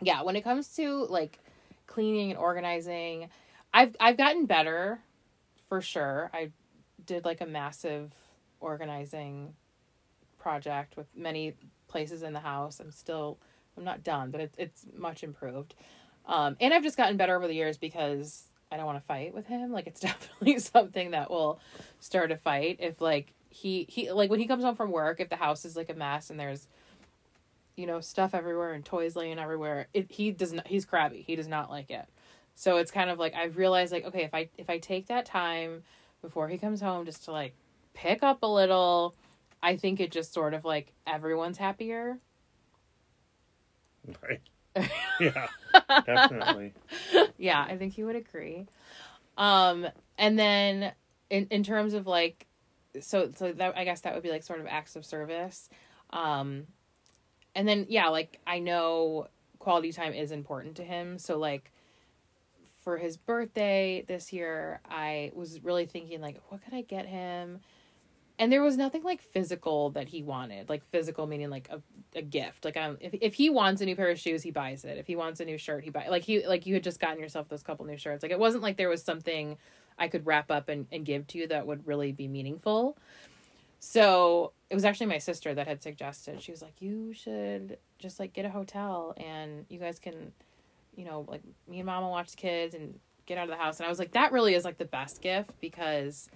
yeah, 0.00 0.22
when 0.22 0.36
it 0.36 0.42
comes 0.42 0.74
to 0.76 1.06
like 1.06 1.38
cleaning 1.86 2.30
and 2.30 2.38
organizing, 2.38 3.28
I've 3.74 3.96
I've 4.00 4.16
gotten 4.16 4.46
better 4.46 5.00
for 5.68 5.80
sure. 5.80 6.30
I 6.32 6.50
did 7.04 7.24
like 7.24 7.40
a 7.40 7.46
massive 7.46 8.12
organizing 8.60 9.54
project 10.38 10.96
with 10.96 11.06
many 11.16 11.54
places 11.88 12.22
in 12.22 12.32
the 12.32 12.40
house. 12.40 12.80
I'm 12.80 12.90
still 12.90 13.38
I'm 13.76 13.84
not 13.84 14.02
done, 14.02 14.30
but 14.30 14.40
it's 14.40 14.58
it's 14.58 14.86
much 14.96 15.22
improved. 15.22 15.74
Um, 16.26 16.56
and 16.60 16.72
I've 16.72 16.84
just 16.84 16.96
gotten 16.96 17.16
better 17.16 17.36
over 17.36 17.48
the 17.48 17.54
years 17.54 17.76
because 17.78 18.44
I 18.70 18.76
don't 18.76 18.86
want 18.86 18.98
to 18.98 19.06
fight 19.06 19.34
with 19.34 19.46
him. 19.46 19.72
Like 19.72 19.86
it's 19.86 20.00
definitely 20.08 20.58
something 20.58 21.12
that 21.12 21.30
will 21.30 21.60
start 22.00 22.30
a 22.32 22.36
fight 22.36 22.76
if 22.80 23.00
like 23.00 23.32
he 23.52 23.86
he 23.88 24.10
like 24.10 24.30
when 24.30 24.40
he 24.40 24.46
comes 24.46 24.64
home 24.64 24.74
from 24.74 24.90
work 24.90 25.20
if 25.20 25.28
the 25.28 25.36
house 25.36 25.64
is 25.64 25.76
like 25.76 25.90
a 25.90 25.94
mess 25.94 26.30
and 26.30 26.40
there's 26.40 26.68
you 27.76 27.86
know 27.86 28.00
stuff 28.00 28.34
everywhere 28.34 28.72
and 28.72 28.84
toys 28.84 29.14
laying 29.16 29.38
everywhere. 29.38 29.88
It 29.94 30.10
he 30.10 30.30
does 30.30 30.52
not 30.52 30.66
he's 30.66 30.84
crabby. 30.84 31.22
He 31.26 31.36
does 31.36 31.48
not 31.48 31.70
like 31.70 31.90
it. 31.90 32.06
So 32.54 32.78
it's 32.78 32.90
kind 32.90 33.10
of 33.10 33.18
like 33.18 33.34
I've 33.34 33.56
realized 33.56 33.92
like 33.92 34.04
okay, 34.06 34.24
if 34.24 34.34
I 34.34 34.48
if 34.58 34.70
I 34.70 34.78
take 34.78 35.06
that 35.08 35.26
time 35.26 35.82
before 36.22 36.48
he 36.48 36.58
comes 36.58 36.80
home 36.80 37.04
just 37.04 37.24
to 37.24 37.32
like 37.32 37.54
pick 37.94 38.22
up 38.22 38.42
a 38.42 38.46
little, 38.46 39.14
I 39.62 39.76
think 39.76 40.00
it 40.00 40.10
just 40.10 40.32
sort 40.32 40.54
of 40.54 40.64
like 40.64 40.92
everyone's 41.06 41.58
happier. 41.58 42.18
Right. 44.22 44.40
yeah, 45.20 45.48
definitely. 46.06 46.72
yeah, 47.38 47.64
I 47.68 47.76
think 47.76 47.92
he 47.92 48.04
would 48.04 48.16
agree. 48.16 48.66
Um, 49.36 49.86
and 50.18 50.38
then 50.38 50.92
in 51.30 51.46
in 51.50 51.62
terms 51.62 51.94
of 51.94 52.06
like, 52.06 52.46
so 53.00 53.30
so 53.34 53.52
that 53.52 53.76
I 53.76 53.84
guess 53.84 54.00
that 54.02 54.14
would 54.14 54.22
be 54.22 54.30
like 54.30 54.42
sort 54.42 54.60
of 54.60 54.66
acts 54.66 54.96
of 54.96 55.04
service. 55.04 55.68
Um, 56.10 56.66
and 57.54 57.66
then 57.66 57.86
yeah, 57.88 58.08
like 58.08 58.40
I 58.46 58.58
know 58.58 59.28
quality 59.58 59.92
time 59.92 60.12
is 60.12 60.32
important 60.32 60.76
to 60.76 60.84
him, 60.84 61.18
so 61.18 61.38
like 61.38 61.70
for 62.84 62.96
his 62.96 63.16
birthday 63.16 64.04
this 64.08 64.32
year, 64.32 64.80
I 64.90 65.30
was 65.34 65.62
really 65.62 65.86
thinking 65.86 66.20
like, 66.20 66.40
what 66.48 66.64
could 66.64 66.74
I 66.74 66.82
get 66.82 67.06
him? 67.06 67.60
and 68.38 68.50
there 68.50 68.62
was 68.62 68.76
nothing 68.76 69.02
like 69.02 69.22
physical 69.22 69.90
that 69.90 70.08
he 70.08 70.22
wanted 70.22 70.68
like 70.68 70.84
physical 70.84 71.26
meaning 71.26 71.50
like 71.50 71.68
a, 71.70 71.80
a 72.18 72.22
gift 72.22 72.64
like 72.64 72.76
um 72.76 72.96
if, 73.00 73.14
if 73.20 73.34
he 73.34 73.50
wants 73.50 73.80
a 73.80 73.84
new 73.84 73.94
pair 73.94 74.10
of 74.10 74.18
shoes 74.18 74.42
he 74.42 74.50
buys 74.50 74.84
it 74.84 74.98
if 74.98 75.06
he 75.06 75.16
wants 75.16 75.40
a 75.40 75.44
new 75.44 75.58
shirt 75.58 75.84
he 75.84 75.90
buy 75.90 76.08
like 76.08 76.24
he 76.24 76.46
like 76.46 76.66
you 76.66 76.74
had 76.74 76.82
just 76.82 77.00
gotten 77.00 77.20
yourself 77.20 77.48
those 77.48 77.62
couple 77.62 77.84
new 77.86 77.96
shirts 77.96 78.22
like 78.22 78.32
it 78.32 78.38
wasn't 78.38 78.62
like 78.62 78.76
there 78.76 78.88
was 78.88 79.02
something 79.02 79.56
i 79.98 80.08
could 80.08 80.26
wrap 80.26 80.50
up 80.50 80.68
and, 80.68 80.86
and 80.92 81.04
give 81.04 81.26
to 81.26 81.38
you 81.38 81.46
that 81.46 81.66
would 81.66 81.86
really 81.86 82.12
be 82.12 82.28
meaningful 82.28 82.96
so 83.80 84.52
it 84.70 84.74
was 84.74 84.84
actually 84.84 85.06
my 85.06 85.18
sister 85.18 85.54
that 85.54 85.66
had 85.66 85.82
suggested 85.82 86.40
she 86.40 86.50
was 86.50 86.62
like 86.62 86.74
you 86.80 87.12
should 87.12 87.78
just 87.98 88.20
like 88.20 88.32
get 88.32 88.44
a 88.44 88.50
hotel 88.50 89.14
and 89.16 89.66
you 89.68 89.78
guys 89.78 89.98
can 89.98 90.32
you 90.96 91.04
know 91.04 91.24
like 91.28 91.42
me 91.68 91.78
and 91.78 91.86
mama 91.86 92.08
watch 92.08 92.30
the 92.32 92.36
kids 92.36 92.74
and 92.74 92.98
get 93.26 93.38
out 93.38 93.44
of 93.44 93.50
the 93.50 93.56
house 93.56 93.78
and 93.78 93.86
i 93.86 93.88
was 93.88 93.98
like 93.98 94.12
that 94.12 94.32
really 94.32 94.54
is 94.54 94.64
like 94.64 94.78
the 94.78 94.84
best 94.84 95.20
gift 95.20 95.50
because 95.60 96.28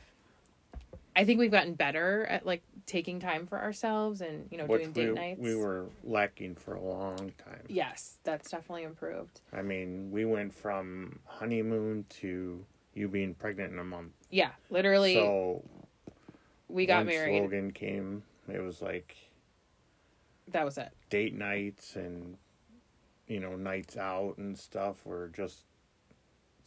I 1.17 1.25
think 1.25 1.39
we've 1.41 1.51
gotten 1.51 1.73
better 1.73 2.27
at 2.27 2.45
like 2.45 2.63
taking 2.85 3.19
time 3.21 3.47
for 3.47 3.59
ourselves 3.59 4.21
and 4.21 4.47
you 4.51 4.59
know 4.59 4.67
Which 4.67 4.83
doing 4.83 4.93
date 4.93 5.09
we, 5.09 5.15
nights. 5.15 5.41
we 5.41 5.55
were 5.57 5.87
lacking 6.05 6.57
for 6.57 6.75
a 6.75 6.81
long 6.81 7.33
time. 7.39 7.63
Yes, 7.69 8.19
that's 8.23 8.51
definitely 8.51 8.83
improved. 8.83 9.41
I 9.53 9.63
mean, 9.63 10.11
we 10.11 10.27
went 10.27 10.55
from 10.55 11.19
honeymoon 11.25 12.05
to 12.21 12.63
you 12.97 13.09
being 13.09 13.35
pregnant 13.35 13.73
in 13.73 13.79
a 13.79 13.85
month. 13.85 14.13
Yeah, 14.31 14.51
literally. 14.71 15.15
So 15.15 15.63
we 16.69 16.87
got 16.87 17.07
married. 17.07 17.41
Logan 17.43 17.71
came. 17.73 18.23
It 18.53 18.61
was 18.61 18.81
like 18.81 19.17
That 20.53 20.65
was 20.65 20.79
it. 20.79 20.91
date 21.11 21.35
nights 21.35 21.97
and 21.97 22.37
you 23.29 23.41
know 23.41 23.57
nights 23.57 23.97
out 23.97 24.39
and 24.39 24.59
stuff 24.59 25.05
were 25.05 25.29
just 25.35 25.65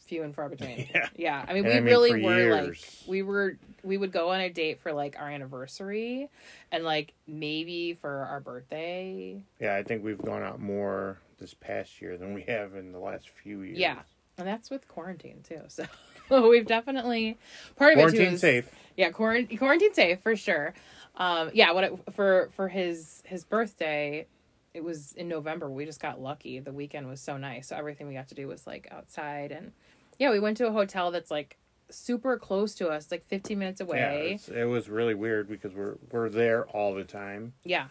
Few 0.06 0.22
and 0.24 0.34
far 0.34 0.48
between. 0.48 0.88
Yeah. 0.94 1.08
Yeah. 1.14 1.44
I 1.46 1.52
mean, 1.52 1.64
And 1.66 1.66
we 1.66 1.72
I 1.72 1.80
mean, 1.80 1.84
really 1.84 2.24
were 2.24 2.62
like 2.62 2.78
we 3.06 3.22
were 3.22 3.58
we 3.84 3.96
would 3.96 4.10
go 4.12 4.30
on 4.30 4.40
a 4.40 4.48
date 4.50 4.80
for 4.80 4.92
like 4.92 5.16
our 5.18 5.28
anniversary 5.28 6.28
and 6.72 6.84
like 6.84 7.12
maybe 7.28 7.94
for 7.94 8.10
our 8.24 8.40
birthday. 8.40 9.40
yeah. 9.60 9.76
I 9.76 9.82
think 9.82 10.02
we've 10.02 10.20
gone 10.20 10.42
out 10.42 10.58
more 10.60 11.18
this 11.38 11.54
past 11.54 12.00
year 12.02 12.16
than 12.16 12.34
we 12.34 12.42
have 12.42 12.74
in 12.74 12.92
the 12.92 12.98
last 12.98 13.28
few 13.28 13.60
years. 13.60 13.78
Yeah. 13.78 13.98
And 14.38 14.48
that's 14.48 14.68
with 14.70 14.88
quarantine 14.88 15.42
too. 15.46 15.60
So 15.68 15.84
we've 16.48 16.66
definitely 16.66 17.36
part 17.76 17.92
of 17.92 17.98
it 17.98 18.02
too 18.02 18.16
quarantine 18.16 18.34
is 18.34 18.40
safe. 18.40 18.70
yeah 18.96 19.10
quarantine 19.10 19.58
quarantine 19.58 19.94
safe 19.94 20.20
for 20.22 20.36
sure. 20.36 20.74
Um 21.16 21.50
yeah 21.54 21.72
what 21.72 21.84
it, 21.84 21.92
for 22.12 22.48
for 22.54 22.68
his 22.68 23.22
his 23.26 23.44
birthday 23.44 24.26
it 24.72 24.84
was 24.84 25.12
in 25.14 25.28
november. 25.28 25.68
We 25.68 25.84
just 25.84 26.00
got 26.00 26.20
lucky. 26.20 26.60
The 26.60 26.72
weekend 26.72 27.08
was 27.08 27.20
so 27.20 27.36
nice. 27.36 27.68
So 27.68 27.76
everything 27.76 28.06
we 28.06 28.14
got 28.14 28.28
to 28.28 28.34
do 28.34 28.46
was 28.48 28.66
like 28.66 28.88
outside. 28.90 29.50
And 29.52 29.72
yeah 30.18 30.30
we 30.30 30.38
went 30.40 30.56
to 30.58 30.66
a 30.66 30.72
hotel 30.72 31.10
that's 31.10 31.30
like 31.30 31.56
super 31.90 32.36
close 32.38 32.74
to 32.76 32.88
us 32.88 33.10
like 33.10 33.24
15 33.26 33.58
minutes 33.58 33.80
Yeah, 33.80 33.86
away 33.86 34.32
it's, 34.34 34.48
it 34.48 34.64
was 34.64 34.88
really 34.88 35.14
weird 35.14 35.48
because 35.48 35.72
we're 35.74 35.96
we're 36.12 36.28
there 36.28 36.64
all 36.68 36.94
the 36.94 37.02
time, 37.02 37.52
yeah, 37.64 37.86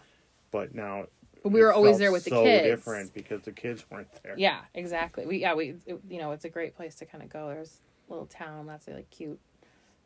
but 0.51 0.73
now 0.73 1.07
but 1.43 1.51
we 1.51 1.61
were 1.61 1.73
always 1.73 1.97
there 1.97 2.11
with 2.13 2.23
the 2.23 2.29
so 2.29 2.43
kids. 2.43 2.63
different 2.65 3.13
because 3.13 3.41
the 3.41 3.51
kids 3.51 3.83
weren't 3.91 4.07
there. 4.23 4.35
yeah 4.37 4.59
exactly. 4.73 5.25
We 5.25 5.39
yeah 5.39 5.53
we 5.53 5.75
it, 5.85 5.99
you 6.09 6.19
know 6.19 6.31
it's 6.31 6.45
a 6.45 6.49
great 6.49 6.75
place 6.77 6.95
to 6.95 7.05
kind 7.05 7.21
of 7.23 7.29
go. 7.29 7.49
There's 7.49 7.81
little 8.09 8.25
town 8.25 8.65
lots 8.67 8.87
of 8.87 8.95
like 8.95 9.09
cute 9.09 9.39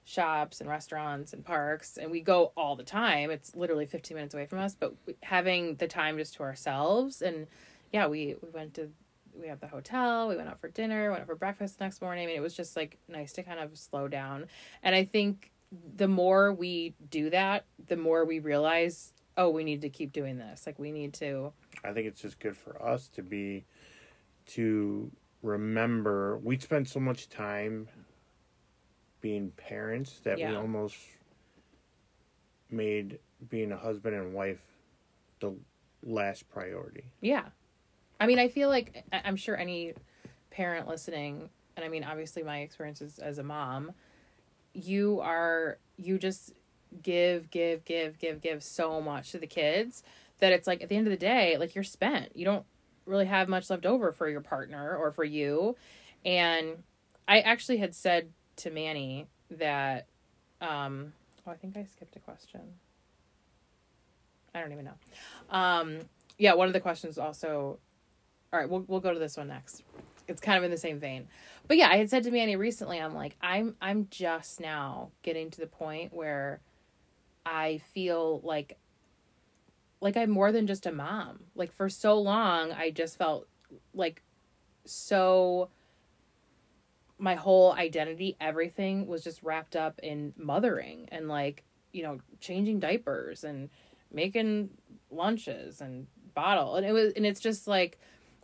shops 0.06 0.60
and 0.60 0.70
restaurants 0.70 1.34
and 1.34 1.46
parks 1.46 1.98
and 1.98 2.12
we 2.12 2.20
go 2.20 2.52
all 2.58 2.76
the 2.76 2.84
time. 2.84 3.32
It's 3.32 3.56
literally 3.56 3.86
15 3.86 4.16
minutes 4.16 4.34
away 4.34 4.46
from 4.46 4.60
us 4.60 4.76
but 4.78 4.94
having 5.22 5.76
the 5.76 5.88
time 5.88 6.18
just 6.18 6.36
to 6.36 6.44
ourselves 6.44 7.22
and 7.22 7.48
yeah 7.92 8.08
we 8.08 8.36
we 8.42 8.50
went 8.50 8.74
to 8.76 8.90
we 9.40 9.48
have 9.48 9.62
the 9.62 9.68
hotel 9.68 10.28
we 10.28 10.36
went 10.36 10.48
out 10.48 10.60
for 10.60 10.68
dinner 10.68 11.10
went 11.10 11.22
out 11.22 11.28
for 11.28 11.36
breakfast 11.36 11.80
the 11.80 11.86
next 11.86 12.02
morning 12.02 12.28
mean, 12.28 12.36
it 12.36 12.42
was 12.42 12.54
just 12.54 12.76
like 12.76 13.00
nice 13.08 13.34
to 13.34 13.44
kind 13.44 13.60
of 13.60 13.78
slow 13.78 14.08
down. 14.08 14.46
And 14.84 14.94
i 14.94 15.06
think 15.06 15.52
the 15.96 16.08
more 16.08 16.54
we 16.54 16.94
do 17.10 17.30
that 17.30 17.66
the 17.88 17.98
more 17.98 18.26
we 18.26 18.40
realize 18.40 19.14
oh 19.38 19.50
we 19.50 19.64
need 19.64 19.82
to 19.82 19.90
keep 19.90 20.12
doing 20.14 20.38
this. 20.38 20.66
Like 20.66 20.80
we 20.80 20.92
need 20.92 21.14
to 21.16 21.54
I 21.84 21.92
think 21.92 22.08
it's 22.08 22.22
just 22.22 22.40
good 22.40 22.56
for 22.56 22.82
us 22.82 23.08
to 23.10 23.22
be 23.22 23.66
to 24.48 25.12
remember 25.44 26.40
we 26.40 26.58
spent 26.58 26.90
so 26.90 27.00
much 27.00 27.30
time 27.30 27.88
being 29.22 29.52
parents 29.52 30.20
that 30.24 30.38
we 30.38 30.56
almost 30.56 30.98
made 32.72 33.20
being 33.50 33.72
a 33.72 33.78
husband 33.78 34.16
and 34.16 34.34
wife 34.34 34.62
the 35.40 35.54
last 36.02 36.50
priority. 36.50 37.04
Yeah. 37.22 37.46
I 38.20 38.26
mean, 38.26 38.40
I 38.40 38.48
feel 38.48 38.70
like 38.70 39.04
I'm 39.12 39.36
sure 39.36 39.56
any 39.56 39.94
parent 40.50 40.88
listening, 40.88 41.50
and 41.76 41.86
I 41.86 41.90
mean, 41.90 42.04
obviously, 42.04 42.44
my 42.44 42.60
experiences 42.60 43.20
as 43.20 43.38
a 43.38 43.44
mom, 43.44 43.92
you 44.74 45.20
are, 45.22 45.78
you 45.98 46.18
just 46.18 46.54
give, 47.02 47.50
give, 47.50 47.84
give, 47.86 48.18
give, 48.18 48.42
give 48.42 48.64
so 48.64 49.02
much 49.02 49.32
to 49.32 49.40
the 49.40 49.48
kids 49.48 50.04
that 50.40 50.52
it's 50.52 50.68
like 50.68 50.82
at 50.82 50.90
the 50.90 50.96
end 50.96 51.08
of 51.08 51.12
the 51.12 51.18
day, 51.18 51.58
like 51.58 51.76
you're 51.76 51.84
spent. 51.84 52.36
You 52.36 52.46
don't 52.46 52.66
really 53.06 53.26
have 53.26 53.50
much 53.50 53.70
left 53.70 53.86
over 53.86 54.12
for 54.12 54.30
your 54.30 54.42
partner 54.42 54.96
or 54.96 55.12
for 55.12 55.24
you. 55.24 55.76
And 56.26 56.84
I 57.28 57.40
actually 57.40 57.78
had 57.78 57.94
said 57.96 58.30
to 58.58 58.72
Manny 58.72 59.28
that, 59.52 60.08
um, 60.62 61.14
oh, 61.46 61.52
I 61.52 61.56
think 61.56 61.78
I 61.78 61.86
skipped 61.86 62.16
a 62.16 62.20
question. 62.20 62.62
I 64.56 64.62
don't 64.62 64.72
even 64.72 64.86
know. 64.86 64.94
Um, 65.50 66.00
yeah, 66.38 66.54
one 66.54 66.68
of 66.68 66.74
the 66.74 66.80
questions 66.80 67.18
also. 67.18 67.80
All 68.52 68.60
right, 68.60 68.70
we'll 68.70 68.86
we'll 68.88 69.00
go 69.00 69.14
to 69.14 69.20
this 69.20 69.38
one 69.38 69.48
next. 69.48 69.84
It's 70.28 70.40
kind 70.40 70.58
of 70.58 70.64
in 70.64 70.72
the 70.72 70.78
same 70.78 71.00
vein, 71.00 71.28
but 71.68 71.76
yeah, 71.78 71.90
I 71.90 71.98
had 71.98 72.10
said 72.10 72.24
to 72.24 72.32
Manny 72.32 72.56
recently, 72.56 73.00
I'm 73.00 73.16
like, 73.16 73.36
I'm 73.42 73.76
I'm 73.82 74.08
just 74.12 74.60
now 74.60 75.10
getting 75.24 75.50
to 75.52 75.60
the 75.60 75.68
point 75.68 76.14
where 76.14 76.62
I 77.46 77.82
feel 77.94 78.42
like 78.44 78.78
like 80.04 80.18
I'm 80.18 80.30
more 80.30 80.52
than 80.52 80.68
just 80.68 80.86
a 80.86 80.92
mom. 80.92 81.40
Like 81.56 81.72
for 81.72 81.88
so 81.88 82.20
long, 82.20 82.74
I 82.74 82.92
just 82.92 83.18
felt 83.18 83.48
like 83.94 84.22
so. 84.86 85.70
My 87.18 87.36
whole 87.36 87.72
identity, 87.72 88.36
everything 88.42 89.08
was 89.08 89.24
just 89.24 89.42
wrapped 89.44 89.78
up 89.78 90.00
in 90.04 90.34
mothering 90.36 91.08
and 91.10 91.30
like 91.30 91.64
you 91.94 92.04
know 92.04 92.20
changing 92.42 92.82
diapers 92.82 93.46
and 93.46 93.70
making 94.12 94.72
lunches 95.10 95.80
and 95.80 96.08
bottle 96.36 96.76
and 96.76 96.86
it 96.86 96.92
was 96.92 97.14
and 97.14 97.26
it's 97.26 97.40
just 97.40 97.68
like 97.68 98.00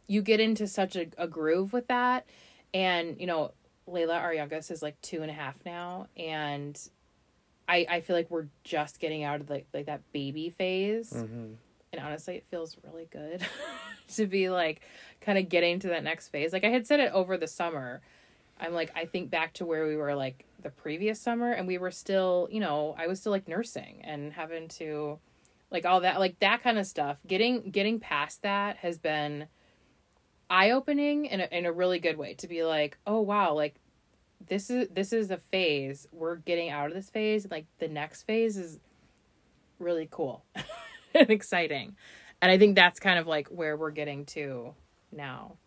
you 0.07 0.21
get 0.21 0.39
into 0.39 0.67
such 0.67 0.95
a, 0.95 1.07
a 1.17 1.27
groove 1.27 1.73
with 1.73 1.87
that 1.87 2.25
and 2.73 3.19
you 3.19 3.25
know 3.25 3.51
layla 3.87 4.15
our 4.15 4.33
youngest 4.33 4.69
is 4.69 4.83
like 4.83 4.99
two 5.01 5.21
and 5.23 5.31
a 5.31 5.33
half 5.33 5.57
now 5.65 6.07
and 6.15 6.89
i 7.69 7.85
i 7.89 8.01
feel 8.01 8.15
like 8.15 8.29
we're 8.29 8.47
just 8.63 8.99
getting 8.99 9.23
out 9.23 9.39
of 9.39 9.49
like 9.49 9.67
like 9.73 9.85
that 9.85 10.01
baby 10.11 10.49
phase. 10.49 11.11
Mm-hmm. 11.13 11.53
and 11.93 12.03
honestly 12.03 12.35
it 12.35 12.45
feels 12.51 12.77
really 12.83 13.07
good 13.11 13.45
to 14.15 14.25
be 14.25 14.49
like 14.49 14.81
kind 15.21 15.37
of 15.37 15.47
getting 15.47 15.79
to 15.79 15.89
that 15.89 16.03
next 16.03 16.27
phase. 16.29 16.51
Like 16.51 16.65
i 16.65 16.69
had 16.69 16.85
said 16.85 16.99
it 16.99 17.11
over 17.13 17.37
the 17.37 17.47
summer. 17.47 18.01
I'm 18.59 18.73
like 18.73 18.91
i 18.95 19.05
think 19.05 19.29
back 19.29 19.53
to 19.53 19.65
where 19.65 19.87
we 19.87 19.95
were 19.95 20.15
like 20.15 20.45
the 20.61 20.69
previous 20.69 21.21
summer 21.21 21.51
and 21.53 21.65
we 21.65 21.77
were 21.77 21.91
still 21.91 22.49
you 22.51 22.59
know 22.59 22.93
i 22.97 23.07
was 23.07 23.21
still 23.21 23.31
like 23.31 23.47
nursing 23.47 24.01
and 24.03 24.33
having 24.33 24.67
to 24.67 25.17
like 25.71 25.85
all 25.85 26.01
that 26.01 26.19
like 26.19 26.39
that 26.39 26.63
kind 26.63 26.77
of 26.77 26.85
stuff. 26.85 27.19
Getting 27.27 27.71
getting 27.71 27.99
past 27.99 28.41
that 28.43 28.77
has 28.77 28.97
been 28.97 29.47
eye 30.49 30.71
opening 30.71 31.25
in 31.25 31.41
a, 31.41 31.47
in 31.51 31.65
a 31.65 31.71
really 31.71 31.99
good 31.99 32.17
way 32.17 32.33
to 32.33 32.47
be 32.47 32.63
like 32.63 32.97
oh 33.05 33.21
wow 33.21 33.53
like 33.53 33.75
this 34.47 34.69
is 34.69 34.87
this 34.89 35.13
is 35.13 35.31
a 35.31 35.37
phase 35.37 36.07
we're 36.11 36.37
getting 36.37 36.69
out 36.69 36.87
of 36.87 36.93
this 36.93 37.09
phase 37.09 37.47
like 37.51 37.65
the 37.79 37.87
next 37.87 38.23
phase 38.23 38.57
is 38.57 38.79
really 39.79 40.07
cool 40.11 40.43
and 41.15 41.29
exciting 41.29 41.95
And 42.41 42.51
I 42.51 42.57
think 42.57 42.75
that's 42.75 42.99
kind 42.99 43.19
of 43.19 43.27
like 43.27 43.47
where 43.49 43.75
we're 43.75 43.91
getting 43.91 44.25
to 44.27 44.73
now. 45.11 45.57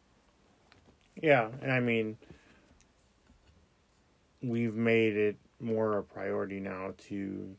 Yeah, 1.21 1.49
and 1.61 1.71
I 1.71 1.81
mean, 1.81 2.17
we've 4.43 4.75
made 4.75 5.17
it 5.17 5.37
more 5.61 5.99
a 5.99 6.03
priority 6.03 6.61
now 6.61 6.95
to 7.09 7.55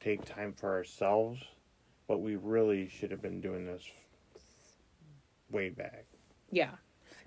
take 0.00 0.24
time 0.24 0.54
for 0.54 0.70
ourselves, 0.72 1.42
but 2.08 2.20
we 2.20 2.36
really 2.36 2.88
should 2.88 3.10
have 3.10 3.20
been 3.20 3.40
doing 3.40 3.66
this 3.66 3.82
way 5.50 5.68
back. 5.68 6.06
Yeah. 6.50 6.70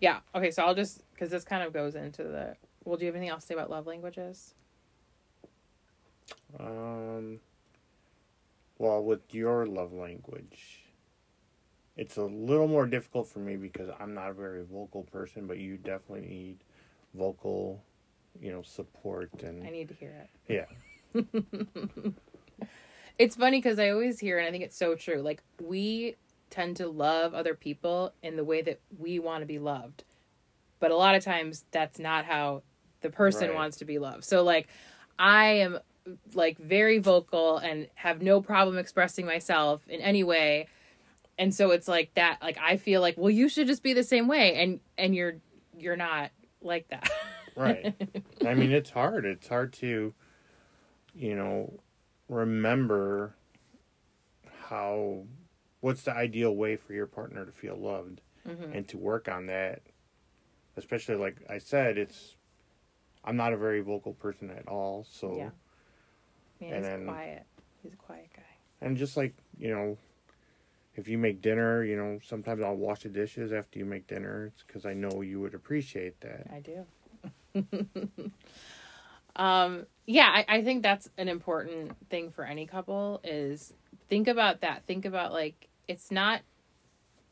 Yeah. 0.02 0.20
Okay, 0.34 0.52
so 0.52 0.64
I'll 0.64 0.76
just 0.76 1.04
because 1.14 1.30
this 1.30 1.44
kind 1.44 1.64
of 1.64 1.74
goes 1.74 1.96
into 1.96 2.24
the. 2.24 2.56
Well, 2.84 2.98
do 2.98 3.06
you 3.06 3.08
have 3.08 3.16
anything 3.16 3.30
else 3.30 3.44
to 3.44 3.48
say 3.48 3.54
about 3.54 3.70
love 3.70 3.88
languages? 3.88 4.54
Um, 6.60 7.40
well, 8.78 9.04
with 9.04 9.34
your 9.34 9.66
love 9.66 9.94
language, 9.94 10.84
it's 11.98 12.18
a 12.18 12.24
little 12.24 12.68
more 12.68 12.86
difficult 12.86 13.28
for 13.28 13.40
me 13.40 13.56
because 13.56 13.90
I'm 14.00 14.14
not 14.14 14.32
a 14.32 14.34
very 14.34 14.64
vocal 14.64 15.04
person, 15.04 15.48
but 15.48 15.58
you 15.58 15.78
definitely 15.78 16.28
need 16.28 16.58
vocal, 17.14 17.84
you 18.42 18.52
know, 18.52 18.62
support 18.62 19.30
and 19.44 19.66
I 19.66 19.70
need 19.70 19.90
to 19.90 19.94
hear 19.94 20.28
it. 20.48 20.66
yeah, 21.14 22.12
It's 23.20 23.36
funny 23.36 23.58
because 23.58 23.80
I 23.80 23.90
always 23.90 24.18
hear, 24.18 24.40
and 24.40 24.48
I 24.48 24.52
think 24.52 24.64
it's 24.64 24.78
so 24.78 24.96
true. 24.96 25.22
Like 25.22 25.44
we 25.62 26.16
tend 26.50 26.78
to 26.78 26.88
love 26.88 27.34
other 27.34 27.54
people 27.54 28.14
in 28.24 28.38
the 28.38 28.46
way 28.46 28.62
that 28.62 28.80
we 28.98 29.20
want 29.20 29.42
to 29.42 29.46
be 29.46 29.60
loved, 29.60 30.06
but 30.80 30.90
a 30.90 30.96
lot 30.96 31.16
of 31.16 31.24
times 31.24 31.66
that's 31.72 32.00
not 32.00 32.24
how 32.24 32.64
the 33.02 33.10
person 33.10 33.50
Right. 33.50 33.56
wants 33.56 33.78
to 33.78 33.86
be 33.86 34.00
loved. 34.00 34.24
So 34.24 34.44
like, 34.44 34.68
I 35.18 35.46
am 35.60 35.80
like 36.34 36.58
very 36.58 36.98
vocal 37.00 37.58
and 37.58 37.88
have 37.96 38.22
no 38.22 38.42
problem 38.42 38.78
expressing 38.78 39.26
myself 39.26 39.88
in 39.88 40.02
any 40.02 40.24
way, 40.24 40.68
and 41.38 41.54
so 41.54 41.72
it's 41.72 41.88
like 41.88 42.14
that. 42.16 42.42
Like 42.42 42.58
I 42.60 42.78
feel 42.78 43.02
like, 43.02 43.16
well, 43.18 43.30
you 43.30 43.48
should 43.50 43.68
just 43.68 43.84
be 43.84 43.94
the 43.94 44.04
same 44.04 44.28
way, 44.28 44.56
and 44.56 44.80
and 44.98 45.14
you're 45.16 45.36
you're 45.78 45.98
not 45.98 46.32
like 46.62 46.88
that. 46.90 47.10
right. 47.56 47.94
I 48.46 48.54
mean, 48.54 48.72
it's 48.72 48.90
hard. 48.90 49.26
It's 49.26 49.48
hard 49.48 49.74
to, 49.74 50.14
you 51.14 51.36
know, 51.36 51.80
remember 52.28 53.36
how 54.68 55.24
what's 55.82 56.04
the 56.04 56.14
ideal 56.14 56.56
way 56.56 56.76
for 56.76 56.94
your 56.94 57.08
partner 57.08 57.46
to 57.46 57.52
feel 57.52 57.76
loved 57.78 58.22
Mhm. 58.48 58.76
and 58.76 58.88
to 58.90 58.98
work 58.98 59.28
on 59.30 59.46
that. 59.48 59.82
Especially 60.78 61.16
like 61.16 61.38
I 61.50 61.58
said, 61.58 61.98
it's 61.98 62.36
I'm 63.24 63.36
not 63.36 63.54
a 63.54 63.58
very 63.58 63.82
vocal 63.82 64.14
person 64.14 64.50
at 64.50 64.68
all, 64.68 65.06
so 65.10 65.36
Yeah. 65.36 65.50
Man, 66.62 66.74
And 66.74 66.76
he's 66.76 66.86
then- 66.86 67.06
quiet. 67.06 67.44
He's 67.84 67.94
a 67.94 67.98
quiet 67.98 68.30
guy. 68.36 68.44
and 68.82 68.98
just 68.98 69.16
like, 69.18 69.34
you 69.58 69.70
know, 69.74 69.98
if 70.96 71.08
you 71.08 71.18
make 71.18 71.42
dinner, 71.42 71.84
you 71.84 71.96
know, 71.96 72.20
sometimes 72.26 72.62
I'll 72.62 72.76
wash 72.76 73.04
the 73.04 73.10
dishes 73.10 73.54
after 73.54 73.80
you 73.80 73.86
make 73.86 74.08
dinner. 74.08 74.48
It's 74.48 74.64
because 74.64 74.86
I 74.86 74.94
know 74.94 75.22
you 75.22 75.40
would 75.40 75.54
appreciate 75.54 76.20
that. 76.22 76.48
I 76.52 76.60
do. 76.60 76.86
um, 79.36 79.86
yeah, 80.06 80.28
I, 80.34 80.46
I 80.58 80.64
think 80.64 80.84
that's 80.84 81.10
an 81.18 81.30
important 81.30 81.92
thing 82.10 82.32
for 82.32 82.44
any 82.44 82.66
couple 82.66 83.22
is 83.24 83.74
think 84.10 84.28
about 84.28 84.62
that. 84.62 84.84
Think 84.86 85.06
about 85.06 85.32
like 85.32 85.70
it's 85.88 86.12
not 86.12 86.42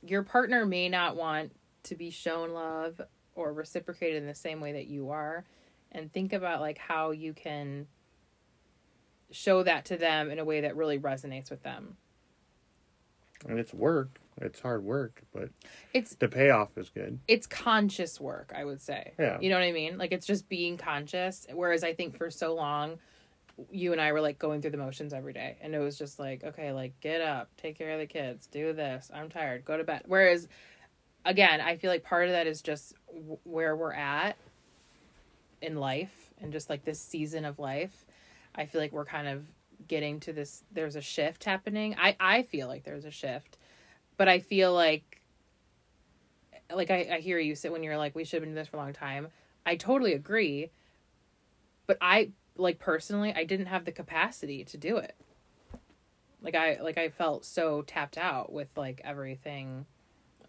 your 0.05 0.23
partner 0.23 0.65
may 0.65 0.87
not 0.89 1.15
want 1.15 1.51
to 1.83 1.95
be 1.95 2.09
shown 2.09 2.51
love 2.51 3.01
or 3.35 3.51
reciprocated 3.53 4.21
in 4.21 4.27
the 4.27 4.35
same 4.35 4.61
way 4.61 4.73
that 4.73 4.87
you 4.87 5.09
are. 5.09 5.43
And 5.91 6.11
think 6.11 6.33
about 6.33 6.61
like 6.61 6.77
how 6.77 7.11
you 7.11 7.33
can 7.33 7.87
show 9.31 9.63
that 9.63 9.85
to 9.85 9.97
them 9.97 10.29
in 10.29 10.39
a 10.39 10.45
way 10.45 10.61
that 10.61 10.75
really 10.75 10.99
resonates 10.99 11.49
with 11.49 11.63
them. 11.63 11.97
And 13.47 13.59
it's 13.59 13.73
work. 13.73 14.19
It's 14.39 14.59
hard 14.59 14.83
work, 14.83 15.23
but 15.33 15.49
It's 15.93 16.13
the 16.15 16.27
payoff 16.27 16.77
is 16.77 16.89
good. 16.89 17.19
it's 17.27 17.47
conscious 17.47 18.19
work, 18.21 18.51
I 18.55 18.63
would 18.65 18.81
say. 18.81 19.13
Yeah. 19.17 19.39
You 19.39 19.49
know 19.49 19.55
what 19.57 19.65
I 19.65 19.71
mean? 19.71 19.97
Like 19.97 20.11
it's 20.11 20.27
just 20.27 20.47
being 20.47 20.77
conscious. 20.77 21.47
Whereas 21.51 21.83
I 21.83 21.93
think 21.93 22.17
for 22.17 22.29
so 22.29 22.53
long, 22.53 22.99
you 23.71 23.91
and 23.93 23.99
I 23.99 24.11
were 24.11 24.21
like 24.21 24.37
going 24.37 24.61
through 24.61 24.71
the 24.71 24.77
motions 24.77 25.11
every 25.13 25.33
day, 25.33 25.57
and 25.61 25.73
it 25.73 25.79
was 25.79 25.97
just 25.97 26.19
like, 26.19 26.43
okay, 26.43 26.71
like 26.71 26.99
get 26.99 27.21
up, 27.21 27.49
take 27.57 27.75
care 27.77 27.91
of 27.91 27.99
the 27.99 28.05
kids, 28.05 28.45
do 28.45 28.73
this. 28.73 29.09
I'm 29.11 29.29
tired, 29.29 29.65
go 29.65 29.75
to 29.75 29.83
bed. 29.83 30.03
Whereas, 30.05 30.47
again, 31.25 31.59
I 31.59 31.77
feel 31.77 31.89
like 31.89 32.03
part 32.03 32.25
of 32.27 32.33
that 32.33 32.45
is 32.45 32.61
just 32.61 32.93
w- 33.11 33.39
where 33.43 33.75
we're 33.75 33.93
at 33.93 34.37
in 35.61 35.75
life 35.75 36.31
and 36.41 36.51
just 36.51 36.69
like 36.69 36.83
this 36.85 36.99
season 36.99 37.45
of 37.45 37.59
life. 37.59 38.05
I 38.55 38.65
feel 38.65 38.81
like 38.81 38.91
we're 38.91 39.05
kind 39.05 39.27
of 39.27 39.45
getting 39.87 40.19
to 40.21 40.33
this. 40.33 40.63
There's 40.71 40.95
a 40.95 41.01
shift 41.01 41.43
happening. 41.43 41.95
I 41.99 42.15
I 42.19 42.43
feel 42.43 42.67
like 42.67 42.83
there's 42.83 43.05
a 43.05 43.11
shift, 43.11 43.57
but 44.17 44.27
I 44.27 44.39
feel 44.39 44.73
like 44.73 45.17
like 46.73 46.91
I, 46.91 47.07
I 47.13 47.19
hear 47.19 47.39
you 47.39 47.55
sit 47.55 47.71
when 47.71 47.83
you're 47.83 47.97
like 47.97 48.15
we 48.15 48.23
should 48.23 48.37
have 48.37 48.43
been 48.43 48.49
doing 48.49 48.61
this 48.61 48.67
for 48.67 48.77
a 48.77 48.79
long 48.79 48.93
time 48.93 49.27
i 49.65 49.75
totally 49.75 50.13
agree 50.13 50.69
but 51.85 51.97
i 52.01 52.31
like 52.57 52.79
personally 52.79 53.33
i 53.33 53.43
didn't 53.43 53.67
have 53.67 53.85
the 53.85 53.91
capacity 53.91 54.63
to 54.65 54.77
do 54.77 54.97
it 54.97 55.15
like 56.41 56.55
i 56.55 56.79
like 56.81 56.97
i 56.97 57.09
felt 57.09 57.45
so 57.45 57.81
tapped 57.83 58.17
out 58.17 58.51
with 58.51 58.67
like 58.75 59.01
everything 59.03 59.85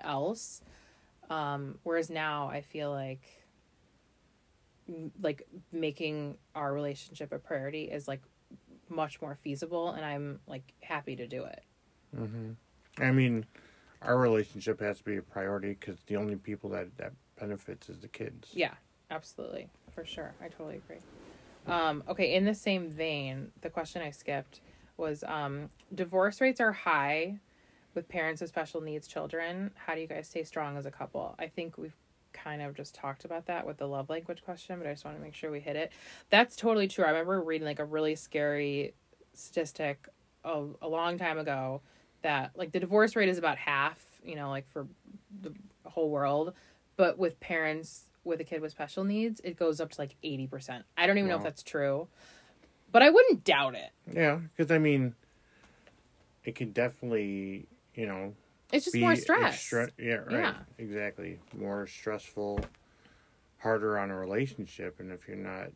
else 0.01 0.63
um 1.31 1.79
whereas 1.83 2.11
now 2.11 2.49
i 2.49 2.61
feel 2.61 2.91
like 2.91 3.23
like 5.21 5.43
making 5.73 6.37
our 6.55 6.73
relationship 6.73 7.33
a 7.33 7.39
priority 7.39 7.85
is 7.85 8.09
like 8.09 8.23
much 8.89 9.21
more 9.21 9.35
feasible 9.35 9.91
and 9.91 10.05
i'm 10.05 10.41
like 10.47 10.73
happy 10.81 11.15
to 11.15 11.27
do 11.27 11.45
it 11.45 11.63
hmm 12.17 12.53
I 13.01 13.11
mean, 13.11 13.47
our 14.03 14.19
relationship 14.19 14.81
has 14.81 14.99
to 14.99 15.05
be 15.05 15.17
a 15.17 15.23
priority 15.23 15.77
because 15.79 15.99
the 16.07 16.17
only 16.17 16.37
people 16.37 16.71
that 16.71 16.97
that 16.99 17.13
benefits 17.39 17.89
is 17.89 18.01
the 18.01 18.09
kids. 18.09 18.51
Yeah, 18.53 18.75
absolutely. 19.11 19.69
For 19.93 20.05
sure. 20.05 20.35
I 20.43 20.49
totally 20.49 20.77
agree. 20.77 20.99
Um, 21.67 22.03
okay, 22.09 22.35
in 22.35 22.45
the 22.45 22.55
same 22.55 22.89
vein, 22.89 23.53
the 23.61 23.71
question 23.71 24.03
I 24.03 24.11
skipped 24.11 24.61
was 24.97 25.23
um, 25.25 25.71
divorce 25.95 26.41
rates 26.41 26.61
are 26.61 26.73
high 26.73 27.39
with 27.95 28.09
parents 28.09 28.41
with 28.41 28.51
special 28.51 28.81
needs 28.81 29.07
children. 29.07 29.71
How 29.75 29.95
do 29.95 30.01
you 30.01 30.07
guys 30.07 30.29
stay 30.29 30.45
strong 30.45 30.77
as 30.77 30.87
a 30.87 30.91
couple? 30.91 31.35
I 31.39 31.47
think 31.47 31.77
we've 31.77 31.97
kind 32.43 32.63
of 32.63 32.75
just 32.75 32.95
talked 32.95 33.25
about 33.25 33.47
that 33.47 33.67
with 33.67 33.79
the 33.79 33.87
love 33.87 34.11
language 34.11 34.43
question, 34.45 34.79
but 34.79 34.87
I 34.87 34.93
just 34.93 35.05
want 35.05 35.17
to 35.17 35.23
make 35.23 35.35
sure 35.35 35.51
we 35.51 35.61
hit 35.61 35.77
it. 35.77 35.93
That's 36.31 36.57
totally 36.57 36.89
true. 36.89 37.05
I 37.05 37.09
remember 37.11 37.41
reading 37.41 37.67
like 37.67 37.79
a 37.79 37.85
really 37.85 38.15
scary 38.15 38.95
statistic 39.35 40.09
a, 40.45 40.65
a 40.83 40.89
long 40.89 41.19
time 41.19 41.39
ago 41.39 41.81
that 42.23 42.53
like 42.57 42.73
the 42.73 42.81
divorce 42.81 43.17
rate 43.17 43.29
is 43.29 43.39
about 43.39 43.59
half, 43.59 44.05
you 44.25 44.37
know, 44.37 44.51
like 44.51 44.67
for 44.69 44.87
the 45.43 45.53
whole 45.85 46.11
world 46.11 46.55
but 46.99 47.17
with 47.17 47.41
parents 47.41 48.11
with 48.25 48.41
a 48.41 48.45
kid 48.45 48.61
with 48.61 48.73
special 48.73 49.05
needs, 49.05 49.41
it 49.43 49.57
goes 49.57 49.81
up 49.81 49.91
to 49.93 50.01
like 50.01 50.17
80%. 50.23 50.83
I 50.99 51.07
don't 51.07 51.17
even 51.17 51.31
know 51.31 51.37
if 51.37 51.45
that's 51.45 51.63
true, 51.63 52.09
but 52.93 53.03
I 53.03 53.09
wouldn't 53.09 53.45
doubt 53.45 53.75
it. 53.75 53.91
Yeah, 54.13 54.41
because 54.55 54.71
I 54.71 54.77
mean, 54.77 55.15
it 56.45 56.57
could 56.57 56.75
definitely, 56.75 57.69
you 57.95 58.07
know, 58.07 58.35
It's 58.73 58.85
just 58.85 58.97
more 58.97 59.17
stress. 59.17 59.55
extra- 59.55 59.91
yeah, 59.99 60.15
right. 60.17 60.33
Yeah. 60.33 60.55
Exactly. 60.79 61.39
More 61.57 61.87
stressful, 61.87 62.61
harder 63.59 63.99
on 63.99 64.11
a 64.11 64.17
relationship, 64.17 65.01
and 65.01 65.11
if 65.11 65.27
you're 65.27 65.37
not, 65.37 65.69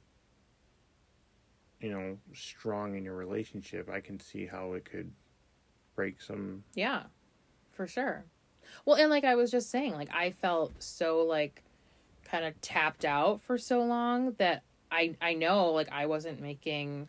you 1.81 1.91
know, 1.91 2.19
strong 2.35 2.97
in 2.97 3.05
your 3.05 3.17
relationship, 3.17 3.89
I 3.91 4.01
can 4.01 4.21
see 4.21 4.47
how 4.47 4.75
it 4.75 4.85
could 4.85 5.11
break 5.97 6.21
some. 6.21 6.65
Yeah, 6.75 7.05
for 7.73 7.87
sure. 7.87 8.25
Well, 8.85 8.97
and 8.97 9.11
like 9.11 9.25
I 9.25 9.35
was 9.35 9.51
just 9.51 9.71
saying, 9.71 9.95
like 9.95 10.11
I 10.15 10.31
felt 10.31 10.73
so 10.83 11.23
like 11.23 11.63
kind 12.25 12.45
of 12.45 12.59
tapped 12.61 13.05
out 13.05 13.41
for 13.41 13.59
so 13.59 13.83
long 13.83 14.33
that 14.39 14.63
I 14.91 15.17
I 15.21 15.35
know 15.35 15.71
like 15.73 15.89
I 15.91 16.07
wasn't 16.07 16.41
making 16.41 17.09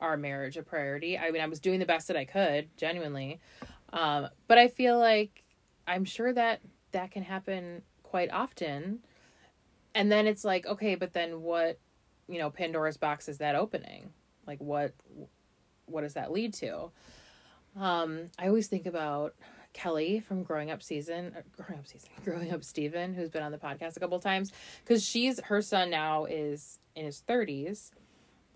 our 0.00 0.16
marriage 0.16 0.56
a 0.56 0.62
priority. 0.62 1.18
I 1.18 1.30
mean, 1.30 1.42
I 1.42 1.46
was 1.46 1.60
doing 1.60 1.78
the 1.78 1.86
best 1.86 2.08
that 2.08 2.16
I 2.16 2.24
could, 2.24 2.68
genuinely. 2.76 3.38
Um, 3.92 4.28
but 4.46 4.58
I 4.58 4.68
feel 4.68 4.98
like 4.98 5.44
I'm 5.86 6.04
sure 6.04 6.32
that 6.32 6.60
that 6.92 7.10
can 7.10 7.22
happen 7.22 7.82
quite 8.02 8.30
often. 8.30 9.00
And 9.94 10.10
then 10.10 10.26
it's 10.26 10.44
like, 10.44 10.66
okay, 10.66 10.94
but 10.94 11.12
then 11.12 11.42
what, 11.42 11.78
you 12.28 12.38
know, 12.38 12.50
Pandora's 12.50 12.96
box 12.96 13.28
is 13.28 13.38
that 13.38 13.54
opening? 13.54 14.10
Like 14.46 14.60
what 14.60 14.94
what 15.86 16.02
does 16.02 16.14
that 16.14 16.30
lead 16.30 16.54
to? 16.54 16.90
Um, 17.76 18.30
I 18.38 18.48
always 18.48 18.68
think 18.68 18.86
about 18.86 19.34
Kelly 19.72 20.20
from 20.20 20.42
Growing 20.42 20.70
Up 20.70 20.82
Season, 20.82 21.32
uh, 21.36 21.42
Growing 21.56 21.78
Up 21.80 21.86
Season, 21.86 22.08
Growing 22.24 22.52
Up 22.52 22.64
Steven, 22.64 23.14
who's 23.14 23.28
been 23.28 23.42
on 23.42 23.52
the 23.52 23.58
podcast 23.58 23.96
a 23.96 24.00
couple 24.00 24.18
times, 24.18 24.52
because 24.84 25.04
she's 25.04 25.40
her 25.40 25.62
son 25.62 25.90
now 25.90 26.24
is 26.24 26.78
in 26.96 27.04
his 27.04 27.20
thirties, 27.20 27.92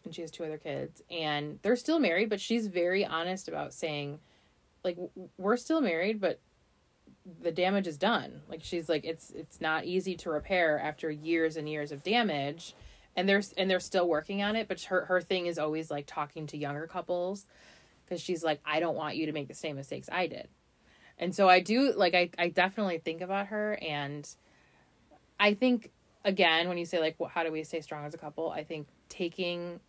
and 0.05 0.15
she 0.15 0.21
has 0.23 0.31
two 0.31 0.45
other 0.45 0.59
kids, 0.59 1.03
and 1.11 1.59
they're 1.63 1.77
still 1.77 1.99
married, 1.99 2.29
but 2.29 2.41
she's 2.41 2.67
very 2.67 3.05
honest 3.05 3.49
about 3.49 3.73
saying, 3.73 4.19
like, 4.85 4.99
we're 5.39 5.57
still 5.57 5.81
married, 5.81 6.21
but 6.21 6.41
the 7.41 7.53
damage 7.53 7.87
is 7.87 7.97
done. 7.97 8.43
Like 8.49 8.63
she's 8.63 8.89
like, 8.89 9.05
it's 9.05 9.31
it's 9.31 9.61
not 9.61 9.85
easy 9.85 10.15
to 10.17 10.31
repair 10.31 10.79
after 10.79 11.11
years 11.11 11.57
and 11.57 11.69
years 11.69 11.91
of 11.93 12.03
damage. 12.03 12.75
And 13.17 13.29
there's 13.29 13.53
and 13.53 13.71
they're 13.71 13.81
still 13.81 14.09
working 14.09 14.43
on 14.43 14.57
it, 14.57 14.69
but 14.69 14.81
her 14.83 15.07
her 15.07 15.21
thing 15.21 15.47
is 15.47 15.59
always 15.59 15.91
like 15.91 16.07
talking 16.07 16.47
to 16.49 16.59
younger 16.59 16.87
couples 16.87 17.47
because 18.05 18.21
she's 18.21 18.45
like, 18.45 18.61
I 18.65 18.81
don't 18.81 18.97
want 18.97 19.17
you 19.17 19.27
to 19.27 19.33
make 19.33 19.49
the 19.49 19.55
same 19.55 19.77
mistakes 19.77 20.09
I 20.13 20.27
did. 20.27 20.49
And 21.19 21.35
so 21.35 21.49
I 21.49 21.61
do 21.61 21.93
like 21.93 22.15
I 22.15 22.31
I 22.39 22.49
definitely 22.49 22.99
think 22.99 23.21
about 23.21 23.47
her 23.47 23.79
and 23.81 24.29
I 25.41 25.55
think 25.55 25.93
again 26.25 26.69
when 26.69 26.77
you 26.77 26.85
say 26.85 26.99
like 26.99 27.15
well, 27.19 27.31
how 27.33 27.45
do 27.45 27.53
we 27.53 27.65
stay 27.65 27.81
strong 27.81 28.05
as 28.05 28.15
a 28.15 28.19
couple? 28.19 28.51
I 28.51 28.65
think 28.65 28.89
taking 29.09 29.81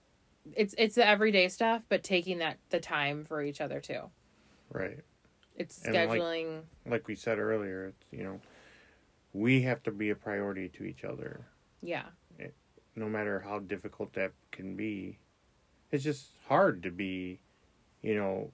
it's 0.53 0.75
it's 0.77 0.95
the 0.95 1.05
everyday 1.05 1.49
stuff, 1.49 1.83
but 1.89 2.03
taking 2.03 2.37
that 2.37 2.59
the 2.69 2.79
time 2.79 3.25
for 3.25 3.41
each 3.41 3.59
other 3.59 3.81
too. 3.81 4.09
Right. 4.71 4.99
It's 5.55 5.83
And, 5.85 5.93
like- 5.93 6.09
scheduling. 6.09 6.61
Like 6.85 7.07
we 7.07 7.15
said 7.15 7.39
earlier, 7.39 7.87
it's, 7.87 8.05
you 8.11 8.23
know, 8.23 8.41
we 9.33 9.61
have 9.63 9.83
to 9.83 9.91
be 9.91 10.09
a 10.09 10.15
priority 10.15 10.69
to 10.69 10.83
each 10.83 11.03
other, 11.03 11.45
yeah. 11.81 12.05
Eh, 12.39 12.47
no 12.95 13.07
matter 13.09 13.39
how 13.39 13.59
difficult 13.59 14.13
that 14.13 14.31
can 14.51 14.75
be. 14.75 15.17
It's 15.91 16.03
just 16.03 16.31
hard 16.47 16.81
to 16.83 16.91
be, 16.91 17.39
you 18.01 18.15
know, 18.15 18.51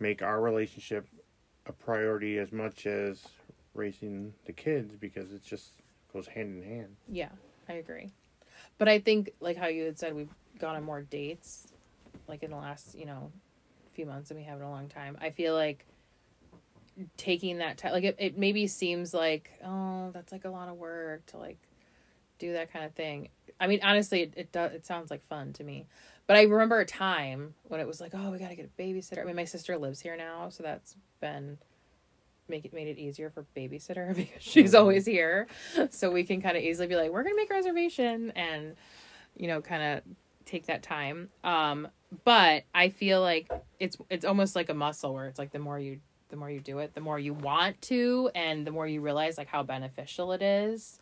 make 0.00 0.22
our 0.22 0.40
relationship 0.40 1.06
a 1.66 1.72
priority 1.72 2.38
as 2.38 2.50
much 2.52 2.86
as 2.86 3.24
raising 3.74 4.34
the 4.46 4.52
kids 4.52 4.96
because 4.96 5.32
it 5.32 5.42
just 5.44 5.70
goes 6.12 6.26
hand 6.26 6.62
in 6.62 6.68
hand. 6.68 6.96
Yeah, 7.08 7.30
I 7.68 7.74
agree. 7.74 8.10
But 8.78 8.88
I 8.88 8.98
think 8.98 9.30
like 9.40 9.56
how 9.56 9.68
you 9.68 9.84
had 9.84 9.98
said 9.98 10.14
we've 10.14 10.34
gone 10.58 10.74
on 10.76 10.82
more 10.82 11.02
dates 11.02 11.68
like 12.28 12.42
in 12.42 12.50
the 12.50 12.56
last, 12.56 12.96
you 12.98 13.06
know, 13.06 13.30
few 13.94 14.06
months 14.06 14.30
and 14.30 14.38
we 14.38 14.44
have 14.44 14.58
in 14.58 14.64
a 14.64 14.70
long 14.70 14.88
time. 14.88 15.16
I 15.20 15.30
feel 15.30 15.54
like 15.54 15.84
taking 17.16 17.58
that 17.58 17.78
time 17.78 17.92
like 17.92 18.04
it, 18.04 18.16
it 18.18 18.38
maybe 18.38 18.66
seems 18.66 19.14
like, 19.14 19.50
oh, 19.64 20.10
that's 20.12 20.32
like 20.32 20.44
a 20.44 20.50
lot 20.50 20.68
of 20.68 20.76
work 20.76 21.24
to 21.26 21.38
like 21.38 21.58
do 22.38 22.52
that 22.54 22.72
kind 22.72 22.84
of 22.84 22.92
thing. 22.92 23.28
I 23.60 23.66
mean, 23.66 23.80
honestly, 23.82 24.22
it 24.22 24.34
it, 24.36 24.52
does, 24.52 24.72
it 24.72 24.86
sounds 24.86 25.10
like 25.10 25.26
fun 25.28 25.52
to 25.54 25.64
me. 25.64 25.86
But 26.26 26.36
I 26.36 26.42
remember 26.42 26.80
a 26.80 26.86
time 26.86 27.54
when 27.64 27.80
it 27.80 27.86
was 27.86 28.00
like, 28.00 28.12
oh, 28.14 28.30
we 28.30 28.38
got 28.38 28.48
to 28.48 28.54
get 28.54 28.70
a 28.76 28.82
babysitter. 28.82 29.20
I 29.22 29.24
mean, 29.24 29.36
my 29.36 29.44
sister 29.44 29.76
lives 29.76 30.00
here 30.00 30.16
now, 30.16 30.48
so 30.50 30.62
that's 30.62 30.96
been 31.20 31.58
make 32.48 32.64
it 32.64 32.72
made 32.74 32.88
it 32.88 32.98
easier 32.98 33.30
for 33.30 33.46
babysitter 33.56 34.14
because 34.16 34.42
she's 34.42 34.72
Mhm. 34.74 34.78
always 34.78 35.06
here. 35.06 35.46
So 35.90 36.10
we 36.10 36.24
can 36.24 36.42
kind 36.42 36.56
of 36.56 36.62
easily 36.62 36.88
be 36.88 36.96
like, 36.96 37.10
we're 37.10 37.22
going 37.22 37.34
to 37.34 37.40
make 37.40 37.50
a 37.50 37.54
reservation 37.54 38.32
and 38.32 38.76
you 39.36 39.48
know, 39.48 39.62
kind 39.62 39.82
of 39.82 40.02
take 40.44 40.66
that 40.66 40.82
time. 40.82 41.30
Um 41.42 41.88
but 42.24 42.64
I 42.74 42.90
feel 42.90 43.20
like 43.20 43.50
it's 43.78 43.96
it's 44.10 44.24
almost 44.24 44.54
like 44.56 44.68
a 44.68 44.74
muscle 44.74 45.14
where 45.14 45.26
it's 45.26 45.38
like 45.38 45.52
the 45.52 45.58
more 45.58 45.78
you 45.78 46.00
the 46.28 46.36
more 46.36 46.50
you 46.50 46.60
do 46.60 46.78
it, 46.78 46.94
the 46.94 47.00
more 47.00 47.18
you 47.18 47.34
want 47.34 47.80
to 47.82 48.30
and 48.34 48.66
the 48.66 48.70
more 48.70 48.86
you 48.86 49.00
realize 49.00 49.36
like 49.36 49.48
how 49.48 49.62
beneficial 49.62 50.32
it 50.32 50.42
is. 50.42 50.98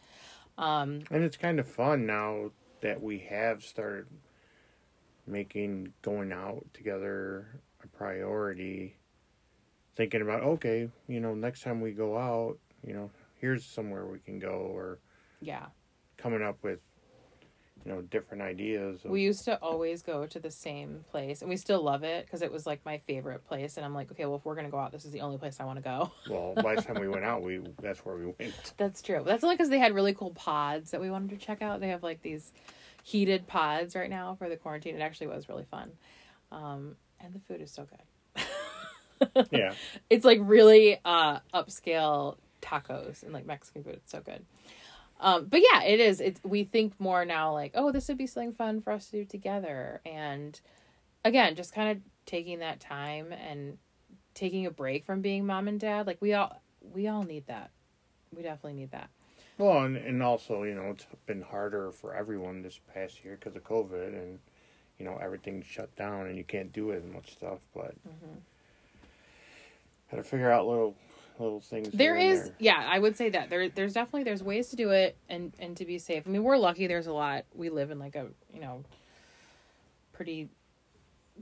Um 0.58 1.02
And 1.10 1.22
it's 1.22 1.36
kind 1.36 1.60
of 1.60 1.68
fun 1.68 2.06
now 2.06 2.50
that 2.80 3.02
we 3.02 3.18
have 3.30 3.62
started 3.62 4.06
making 5.26 5.92
going 6.02 6.32
out 6.32 6.64
together 6.74 7.60
a 7.82 7.86
priority. 7.88 8.96
Thinking 9.96 10.22
about, 10.22 10.42
okay, 10.42 10.88
you 11.08 11.20
know, 11.20 11.34
next 11.34 11.62
time 11.62 11.80
we 11.80 11.92
go 11.92 12.16
out, 12.16 12.58
you 12.86 12.94
know, 12.94 13.10
here's 13.40 13.64
somewhere 13.66 14.06
we 14.06 14.18
can 14.18 14.38
go, 14.38 14.70
or 14.74 14.98
yeah. 15.40 15.66
coming 16.16 16.42
up 16.42 16.56
with, 16.62 16.78
you 17.84 17.92
know, 17.92 18.02
different 18.02 18.42
ideas. 18.42 19.04
Of, 19.04 19.10
We 19.10 19.22
used 19.22 19.44
to 19.46 19.56
always 19.62 20.02
go 20.02 20.26
to 20.26 20.38
the 20.38 20.50
same 20.50 21.04
place, 21.10 21.40
and 21.40 21.48
we 21.48 21.56
still 21.56 21.82
love 21.82 22.02
it 22.02 22.26
because 22.26 22.42
it 22.42 22.52
was 22.52 22.66
like 22.66 22.84
my 22.84 22.98
favorite 23.06 23.46
place. 23.46 23.76
And 23.76 23.86
I'm 23.86 23.94
like, 23.94 24.10
okay, 24.12 24.26
well, 24.26 24.36
if 24.36 24.44
we're 24.44 24.54
gonna 24.54 24.70
go 24.70 24.78
out, 24.78 24.92
this 24.92 25.04
is 25.04 25.12
the 25.12 25.20
only 25.22 25.38
place 25.38 25.58
I 25.60 25.64
want 25.64 25.78
to 25.78 25.82
go. 25.82 26.12
well, 26.30 26.52
last 26.56 26.86
time 26.86 27.00
we 27.00 27.08
went 27.08 27.24
out, 27.24 27.42
we 27.42 27.60
that's 27.80 28.04
where 28.04 28.16
we 28.16 28.26
went. 28.26 28.74
That's 28.76 29.02
true. 29.02 29.22
That's 29.24 29.42
only 29.44 29.56
because 29.56 29.70
they 29.70 29.78
had 29.78 29.94
really 29.94 30.14
cool 30.14 30.30
pods 30.30 30.90
that 30.90 31.00
we 31.00 31.10
wanted 31.10 31.30
to 31.30 31.36
check 31.36 31.62
out. 31.62 31.80
They 31.80 31.88
have 31.88 32.02
like 32.02 32.22
these 32.22 32.52
heated 33.02 33.46
pods 33.46 33.94
right 33.96 34.10
now 34.10 34.34
for 34.38 34.48
the 34.48 34.56
quarantine. 34.56 34.96
It 34.96 35.00
actually 35.00 35.28
was 35.28 35.48
really 35.48 35.64
fun, 35.70 35.90
um, 36.52 36.96
and 37.20 37.32
the 37.32 37.40
food 37.40 37.60
is 37.60 37.70
so 37.70 37.84
good. 37.84 38.44
Yeah, 39.52 39.74
it's 40.08 40.24
like 40.24 40.38
really 40.40 40.98
uh 41.04 41.40
upscale 41.52 42.38
tacos 42.62 43.22
and 43.22 43.34
like 43.34 43.44
Mexican 43.46 43.84
food. 43.84 43.94
It's 43.94 44.10
so 44.10 44.20
good. 44.20 44.44
Um, 45.20 45.46
but 45.46 45.60
yeah, 45.60 45.82
it 45.82 46.00
is. 46.00 46.20
It's 46.20 46.40
we 46.44 46.64
think 46.64 46.98
more 46.98 47.24
now 47.24 47.52
like, 47.52 47.72
oh, 47.74 47.92
this 47.92 48.08
would 48.08 48.18
be 48.18 48.26
something 48.26 48.52
fun 48.52 48.80
for 48.80 48.92
us 48.92 49.06
to 49.06 49.18
do 49.18 49.24
together. 49.24 50.00
And 50.06 50.58
again, 51.24 51.54
just 51.56 51.74
kind 51.74 51.90
of 51.90 52.02
taking 52.26 52.60
that 52.60 52.80
time 52.80 53.32
and 53.32 53.76
taking 54.34 54.64
a 54.66 54.70
break 54.70 55.04
from 55.04 55.20
being 55.20 55.44
mom 55.46 55.68
and 55.68 55.78
dad. 55.78 56.06
Like 56.06 56.18
we 56.20 56.32
all 56.32 56.60
we 56.80 57.06
all 57.08 57.22
need 57.22 57.46
that. 57.48 57.70
We 58.34 58.42
definitely 58.42 58.80
need 58.80 58.92
that. 58.92 59.10
well, 59.58 59.82
and, 59.84 59.96
and 59.96 60.22
also, 60.22 60.62
you 60.62 60.74
know, 60.74 60.90
it's 60.90 61.06
been 61.26 61.42
harder 61.42 61.90
for 61.90 62.14
everyone 62.14 62.62
this 62.62 62.80
past 62.94 63.22
year 63.24 63.36
because 63.38 63.54
of 63.56 63.64
COVID, 63.64 64.14
and 64.14 64.38
you 64.98 65.04
know, 65.04 65.18
everything's 65.20 65.66
shut 65.66 65.94
down, 65.96 66.26
and 66.28 66.38
you 66.38 66.44
can't 66.44 66.72
do 66.72 66.92
as 66.92 67.04
much 67.04 67.32
stuff. 67.32 67.58
But 67.74 67.94
Mm-hmm. 68.08 68.38
gotta 70.10 70.22
figure 70.22 70.50
out 70.50 70.66
little 70.66 70.94
little 71.38 71.60
things. 71.60 71.88
There 71.92 72.16
here 72.16 72.32
and 72.32 72.46
there. 72.46 72.54
yeah, 72.58 72.88
I 72.88 72.98
would 72.98 73.16
say 73.16 73.30
that 73.30 73.50
there, 73.50 73.68
there's 73.68 73.94
definitely 73.94 74.24
there's 74.24 74.42
ways 74.42 74.68
to 74.70 74.76
do 74.76 74.90
it 74.90 75.16
and 75.28 75.52
and 75.58 75.76
to 75.76 75.84
be 75.84 75.98
safe. 75.98 76.24
I 76.26 76.30
mean, 76.30 76.42
we're 76.42 76.58
lucky. 76.58 76.86
There's 76.86 77.06
a 77.06 77.12
lot. 77.12 77.44
We 77.54 77.70
live 77.70 77.90
in 77.90 77.98
like 77.98 78.16
a 78.16 78.28
you 78.52 78.60
know, 78.60 78.84
pretty. 80.12 80.48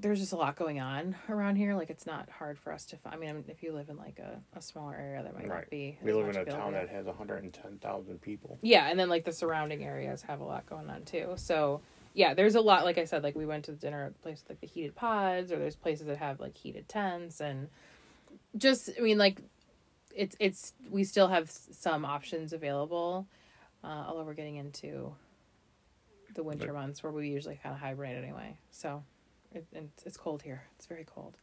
There's 0.00 0.20
just 0.20 0.32
a 0.32 0.36
lot 0.36 0.54
going 0.54 0.78
on 0.78 1.16
around 1.28 1.56
here. 1.56 1.74
Like 1.74 1.90
it's 1.90 2.06
not 2.06 2.28
hard 2.30 2.58
for 2.58 2.72
us 2.72 2.86
to. 2.86 2.96
Find, 2.96 3.16
I 3.16 3.18
mean, 3.18 3.44
if 3.48 3.62
you 3.64 3.72
live 3.72 3.88
in 3.88 3.96
like 3.96 4.20
a, 4.20 4.40
a 4.56 4.62
smaller 4.62 4.94
area, 4.94 5.22
that 5.24 5.34
might 5.34 5.48
not 5.48 5.68
be. 5.70 5.98
We 6.02 6.12
live 6.12 6.28
in 6.28 6.36
a 6.36 6.44
town 6.44 6.74
that 6.74 6.88
has 6.88 7.06
110,000 7.06 8.22
people. 8.22 8.58
Yeah, 8.62 8.88
and 8.88 8.98
then 8.98 9.08
like 9.08 9.24
the 9.24 9.32
surrounding 9.32 9.84
areas 9.84 10.22
have 10.22 10.40
a 10.40 10.44
lot 10.44 10.66
going 10.66 10.88
on 10.88 11.02
too. 11.04 11.32
So 11.34 11.80
yeah, 12.14 12.34
there's 12.34 12.56
a 12.56 12.60
lot. 12.60 12.84
Like 12.84 12.98
I 12.98 13.04
said, 13.04 13.22
like 13.22 13.36
we 13.36 13.46
went 13.46 13.66
to 13.66 13.70
the 13.70 13.76
dinner 13.76 14.06
at 14.06 14.20
place 14.22 14.40
with 14.42 14.50
like 14.50 14.60
the 14.60 14.66
heated 14.66 14.94
pods, 14.96 15.52
or 15.52 15.58
there's 15.58 15.76
places 15.76 16.06
that 16.06 16.18
have 16.18 16.40
like 16.40 16.56
heated 16.56 16.88
tents, 16.88 17.40
and 17.40 17.68
just 18.56 18.90
I 18.98 19.02
mean 19.02 19.18
like 19.18 19.40
it's 20.18 20.36
it's 20.40 20.74
we 20.90 21.04
still 21.04 21.28
have 21.28 21.48
some 21.50 22.04
options 22.04 22.52
available, 22.52 23.26
uh, 23.84 24.04
although 24.06 24.24
we're 24.24 24.34
getting 24.34 24.56
into 24.56 25.14
the 26.34 26.42
winter 26.42 26.66
But- 26.68 26.74
months 26.74 27.02
where 27.02 27.12
we 27.12 27.28
usually 27.28 27.58
kind 27.62 27.74
of 27.74 27.80
hibernate 27.80 28.22
anyway. 28.22 28.58
So 28.70 29.04
it, 29.54 29.64
it's 29.72 30.02
it's 30.04 30.16
cold 30.16 30.42
here. 30.42 30.64
It's 30.76 30.86
very 30.86 31.04
cold. 31.04 31.38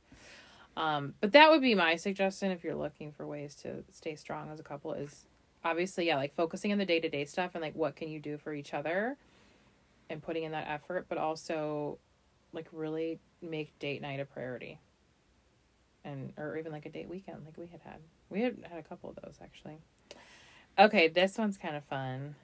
Um, 0.77 1.13
but 1.21 1.31
that 1.31 1.49
would 1.49 1.61
be 1.61 1.73
my 1.73 1.95
suggestion 1.95 2.51
if 2.51 2.63
you're 2.65 2.75
looking 2.75 3.13
for 3.13 3.25
ways 3.25 3.55
to 3.63 3.85
stay 3.91 4.15
strong 4.15 4.51
as 4.51 4.59
a 4.59 4.63
couple 4.63 4.91
is 4.91 5.25
obviously 5.63 6.05
yeah 6.07 6.17
like 6.17 6.35
focusing 6.35 6.73
on 6.73 6.77
the 6.77 6.85
day-to-day 6.85 7.23
stuff 7.23 7.51
and 7.55 7.61
like 7.61 7.73
what 7.75 7.95
can 7.95 8.09
you 8.09 8.19
do 8.19 8.37
for 8.37 8.53
each 8.53 8.73
other 8.73 9.15
and 10.09 10.21
putting 10.21 10.43
in 10.43 10.51
that 10.51 10.67
effort 10.69 11.05
but 11.07 11.17
also 11.17 11.97
like 12.51 12.67
really 12.73 13.19
make 13.41 13.77
date 13.79 14.01
night 14.01 14.19
a 14.19 14.25
priority 14.25 14.77
and 16.05 16.31
or 16.37 16.55
even 16.57 16.71
like 16.71 16.85
a 16.85 16.89
date 16.89 17.09
weekend 17.09 17.43
like 17.45 17.57
we 17.57 17.67
had 17.67 17.81
had 17.81 17.99
we 18.29 18.41
had 18.41 18.55
had 18.69 18.79
a 18.79 18.83
couple 18.83 19.09
of 19.09 19.17
those 19.23 19.35
actually 19.43 19.77
okay 20.79 21.07
this 21.09 21.37
one's 21.37 21.57
kind 21.57 21.75
of 21.75 21.83
fun 21.83 22.35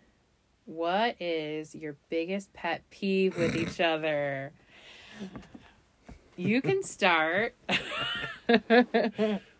what 0.66 1.16
is 1.22 1.74
your 1.76 1.96
biggest 2.10 2.52
pet 2.54 2.82
peeve 2.90 3.38
with 3.38 3.56
each 3.56 3.80
other 3.94 4.52
you 6.36 6.62
can 6.62 6.84
start 6.84 7.56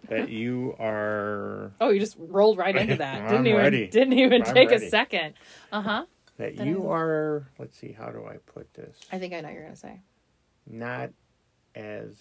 That 0.10 0.28
you 0.30 0.76
are 0.80 1.72
Oh, 1.80 1.90
you 1.92 2.00
just 2.00 2.18
rolled 2.20 2.58
right 2.58 2.76
into 2.76 2.96
that. 2.98 3.30
Didn't 3.30 3.48
even 3.48 3.60
ready. 3.62 3.88
didn't 3.88 4.14
even 4.14 4.42
I'm 4.46 4.54
take 4.54 4.70
ready. 4.72 4.86
a 4.88 4.90
second. 4.90 5.36
Uh 5.72 5.82
huh. 5.82 6.06
that 6.38 6.58
That 6.58 6.66
you 6.66 6.88
I- 6.88 6.92
are. 6.94 7.48
Let's 7.60 7.78
see. 7.78 7.92
How 7.94 8.10
do 8.10 8.26
I 8.26 8.38
put 8.52 8.74
this? 8.74 8.98
I 9.12 9.20
think 9.20 9.34
I 9.34 9.40
know 9.42 9.48
what 9.50 9.54
you're 9.54 9.64
gonna 9.64 9.76
say. 9.76 10.02
Not 10.68 11.12
as 11.76 12.16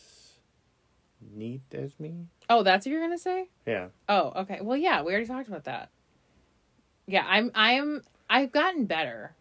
neat 1.34 1.62
as 1.72 1.98
me. 1.98 2.26
Oh, 2.48 2.62
that's 2.62 2.86
what 2.86 2.92
you're 2.92 3.00
gonna 3.00 3.18
say. 3.18 3.48
Yeah. 3.66 3.88
Oh, 4.08 4.32
okay. 4.36 4.60
Well, 4.60 4.76
yeah, 4.76 5.02
we 5.02 5.12
already 5.12 5.26
talked 5.26 5.48
about 5.48 5.64
that. 5.64 5.90
Yeah, 7.06 7.24
I'm. 7.28 7.50
I'm. 7.54 8.02
I've 8.28 8.52
gotten 8.52 8.86
better. 8.86 9.34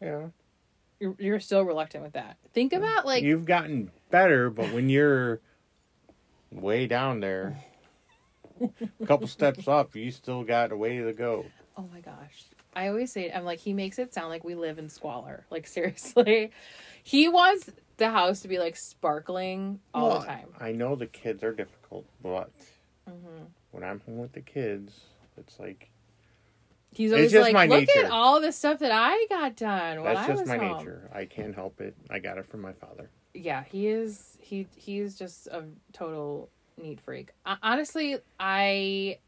Yeah. 0.00 0.26
You're, 1.00 1.16
you're 1.18 1.40
still 1.40 1.62
reluctant 1.62 2.04
with 2.04 2.12
that. 2.12 2.36
Think 2.54 2.72
about 2.72 3.06
like. 3.06 3.22
You've 3.24 3.44
gotten 3.44 3.90
better, 4.10 4.50
but 4.50 4.72
when 4.72 4.88
you're 4.88 5.40
way 6.50 6.86
down 6.86 7.20
there, 7.20 7.56
a 8.60 9.06
couple 9.06 9.26
steps 9.28 9.66
up, 9.66 9.96
you 9.96 10.10
still 10.10 10.44
got 10.44 10.72
a 10.72 10.76
way 10.76 10.98
to 10.98 11.12
go. 11.12 11.46
Oh 11.76 11.88
my 11.92 12.00
gosh. 12.00 12.44
I 12.74 12.88
always 12.88 13.12
say 13.12 13.30
I'm 13.30 13.44
like 13.44 13.58
he 13.58 13.72
makes 13.72 13.98
it 13.98 14.14
sound 14.14 14.28
like 14.28 14.44
we 14.44 14.54
live 14.54 14.78
in 14.78 14.88
squalor. 14.88 15.44
Like 15.50 15.66
seriously, 15.66 16.52
he 17.02 17.28
wants 17.28 17.70
the 18.02 18.10
house 18.10 18.40
to 18.40 18.48
be 18.48 18.58
like 18.58 18.76
sparkling 18.76 19.80
all 19.94 20.08
Well, 20.08 20.20
the 20.20 20.26
time. 20.26 20.48
I 20.60 20.72
know 20.72 20.94
the 20.96 21.06
kids 21.06 21.42
are 21.42 21.52
difficult, 21.52 22.04
but 22.22 22.50
hmm 23.08 23.44
when 23.70 23.82
I'm 23.82 24.00
home 24.00 24.18
with 24.18 24.32
the 24.32 24.40
kids, 24.40 24.92
it's 25.38 25.58
like 25.58 25.88
He's 26.94 27.12
always 27.12 27.32
just 27.32 27.52
like, 27.52 27.68
look 27.70 27.80
nature. 27.80 28.04
at 28.04 28.10
all 28.10 28.40
the 28.40 28.52
stuff 28.52 28.80
that 28.80 28.92
I 28.92 29.26
got 29.30 29.56
done 29.56 30.02
that's 30.02 30.20
I 30.20 30.26
just 30.28 30.46
my 30.46 30.58
home. 30.58 30.78
nature. 30.78 31.10
I 31.14 31.24
can't 31.24 31.54
help 31.54 31.80
it. 31.80 31.96
I 32.10 32.18
got 32.18 32.36
it 32.36 32.46
from 32.46 32.60
my 32.60 32.72
father. 32.72 33.08
Yeah, 33.34 33.64
he 33.64 33.86
is. 33.88 34.36
He 34.40 34.66
he's 34.76 35.18
just 35.18 35.46
a 35.46 35.64
total 35.94 36.50
neat 36.76 37.00
freak. 37.00 37.30
Uh, 37.46 37.56
honestly, 37.62 38.18
I, 38.38 39.18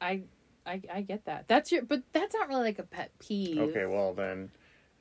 I, 0.00 0.22
I, 0.64 0.80
I 0.92 1.00
get 1.02 1.24
that. 1.24 1.48
That's 1.48 1.72
your, 1.72 1.82
but 1.82 2.02
that's 2.12 2.34
not 2.34 2.48
really 2.48 2.62
like 2.62 2.78
a 2.78 2.84
pet 2.84 3.10
peeve. 3.18 3.58
Okay, 3.58 3.86
well 3.86 4.14
then, 4.14 4.50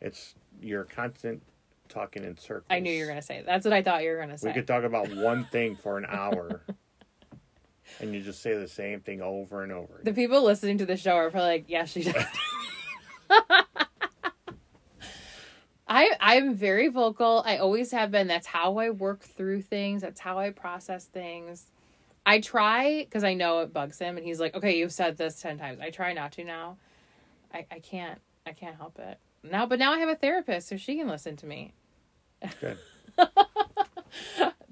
it's 0.02 0.34
your 0.60 0.86
constant 0.86 1.44
talking 1.92 2.24
in 2.24 2.38
circles. 2.38 2.66
I 2.70 2.80
knew 2.80 2.92
you 2.92 3.04
were 3.04 3.10
gonna 3.10 3.22
say. 3.22 3.38
It. 3.38 3.46
That's 3.46 3.66
what 3.66 3.74
I 3.74 3.82
thought 3.84 4.04
you 4.04 4.10
were 4.12 4.20
gonna 4.20 4.38
say. 4.38 4.48
We 4.48 4.54
could 4.54 4.68
talk 4.68 4.84
about 4.84 5.14
one 5.14 5.46
thing 5.52 5.76
for 5.76 5.98
an 5.98 6.06
hour, 6.08 6.64
and 8.00 8.14
you 8.14 8.22
just 8.22 8.42
say 8.42 8.56
the 8.56 8.68
same 8.68 9.02
thing 9.02 9.22
over 9.22 9.64
and 9.64 9.72
over. 9.72 10.02
the 10.04 10.14
people 10.14 10.44
listening 10.44 10.78
to 10.80 10.86
the 10.86 10.98
show 10.98 11.16
are 11.16 11.30
probably 11.30 11.50
like, 11.50 11.66
"Yeah, 11.68 11.86
she 11.86 12.04
does." 12.04 12.26
I 15.88 16.10
I'm 16.20 16.54
very 16.56 16.88
vocal. 16.88 17.44
I 17.46 17.58
always 17.58 17.92
have 17.92 18.12
been. 18.12 18.28
That's 18.28 18.48
how 18.48 18.78
I 18.78 18.92
work 18.92 19.22
through 19.22 19.64
things. 19.64 20.02
That's 20.02 20.22
how 20.22 20.40
I 20.40 20.52
process 20.52 21.06
things. 21.06 21.66
I 22.26 22.40
try 22.40 23.04
because 23.04 23.24
I 23.24 23.34
know 23.34 23.60
it 23.60 23.74
bugs 23.74 24.00
him, 24.00 24.16
and 24.18 24.26
he's 24.26 24.40
like, 24.40 24.56
"Okay, 24.56 24.78
you've 24.78 24.94
said 24.94 25.18
this 25.18 25.42
ten 25.42 25.58
times." 25.58 25.80
I 25.82 25.90
try 25.90 26.14
not 26.14 26.32
to 26.34 26.44
now. 26.46 26.78
I 27.54 27.66
I 27.70 27.80
can't 27.80 28.22
I 28.46 28.54
can't 28.54 28.78
help 28.78 29.00
it 29.00 29.20
now. 29.44 29.66
But 29.66 29.80
now 29.80 29.92
I 29.94 30.00
have 30.00 30.10
a 30.10 30.16
therapist, 30.16 30.70
so 30.70 30.78
she 30.78 30.98
can 30.98 31.08
listen 31.08 31.36
to 31.38 31.46
me. 31.46 31.74
Good. 32.60 32.78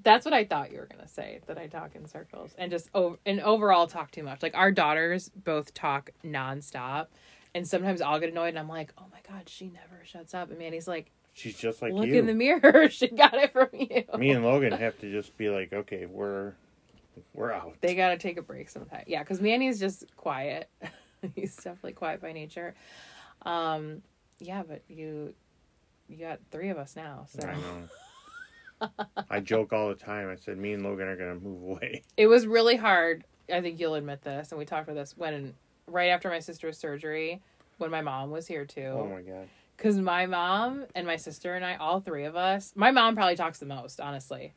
That's 0.02 0.24
what 0.24 0.32
I 0.32 0.44
thought 0.44 0.72
you 0.72 0.78
were 0.78 0.86
gonna 0.90 1.06
say. 1.08 1.40
That 1.46 1.58
I 1.58 1.66
talk 1.66 1.94
in 1.94 2.06
circles 2.06 2.54
and 2.56 2.70
just 2.70 2.88
over 2.94 3.18
and 3.26 3.40
overall 3.40 3.86
talk 3.86 4.10
too 4.10 4.22
much. 4.22 4.42
Like 4.42 4.54
our 4.56 4.72
daughters 4.72 5.28
both 5.28 5.74
talk 5.74 6.10
nonstop, 6.24 7.08
and 7.54 7.66
sometimes 7.68 8.00
I'll 8.00 8.18
get 8.18 8.30
annoyed 8.30 8.48
and 8.50 8.58
I'm 8.58 8.68
like, 8.68 8.92
"Oh 8.98 9.04
my 9.12 9.18
god, 9.28 9.48
she 9.48 9.66
never 9.66 10.02
shuts 10.04 10.32
up." 10.32 10.48
And 10.50 10.58
Manny's 10.58 10.88
like, 10.88 11.10
She's 11.34 11.56
just 11.56 11.82
like 11.82 11.92
"Look 11.92 12.06
you. 12.06 12.18
in 12.18 12.26
the 12.26 12.34
mirror. 12.34 12.88
she 12.90 13.08
got 13.08 13.34
it 13.34 13.52
from 13.52 13.68
you." 13.72 14.04
Me 14.18 14.30
and 14.30 14.44
Logan 14.44 14.72
have 14.72 14.98
to 15.00 15.10
just 15.10 15.36
be 15.36 15.50
like, 15.50 15.72
okay, 15.72 16.06
we're 16.06 16.54
we're 17.34 17.52
out. 17.52 17.76
they 17.82 17.94
gotta 17.94 18.16
take 18.16 18.38
a 18.38 18.42
break 18.42 18.70
sometime. 18.70 19.04
Yeah, 19.06 19.22
because 19.22 19.40
Manny's 19.40 19.78
just 19.78 20.04
quiet. 20.16 20.68
He's 21.34 21.54
definitely 21.56 21.92
quiet 21.92 22.22
by 22.22 22.32
nature. 22.32 22.74
Um, 23.42 24.02
yeah, 24.38 24.62
but 24.66 24.82
you 24.88 25.34
you 26.10 26.16
got 26.16 26.40
three 26.50 26.70
of 26.70 26.78
us 26.78 26.96
now, 26.96 27.26
so 27.28 27.46
I 27.48 27.54
know. 27.54 28.90
I 29.30 29.40
joke 29.40 29.72
all 29.72 29.88
the 29.88 29.94
time. 29.94 30.28
I 30.28 30.34
said, 30.36 30.58
me 30.58 30.72
and 30.72 30.82
Logan 30.82 31.06
are 31.06 31.16
gonna 31.16 31.36
move 31.36 31.62
away. 31.62 32.02
it 32.16 32.26
was 32.26 32.46
really 32.46 32.76
hard. 32.76 33.24
I 33.52 33.60
think 33.60 33.78
you'll 33.78 33.94
admit 33.94 34.22
this, 34.22 34.50
and 34.52 34.58
we 34.58 34.64
talked 34.64 34.88
about 34.88 34.96
this 34.96 35.16
when 35.16 35.54
right 35.86 36.08
after 36.08 36.28
my 36.28 36.38
sister's 36.40 36.78
surgery, 36.78 37.40
when 37.78 37.90
my 37.90 38.00
mom 38.00 38.30
was 38.30 38.46
here 38.46 38.64
too. 38.64 38.92
Oh 38.96 39.06
my 39.06 39.22
god. 39.22 39.48
Because 39.76 39.96
my 39.96 40.26
mom 40.26 40.84
and 40.94 41.06
my 41.06 41.16
sister 41.16 41.54
and 41.54 41.64
I, 41.64 41.76
all 41.76 42.00
three 42.00 42.24
of 42.24 42.36
us, 42.36 42.72
my 42.76 42.90
mom 42.90 43.14
probably 43.14 43.36
talks 43.36 43.58
the 43.58 43.66
most, 43.66 43.98
honestly. 44.00 44.52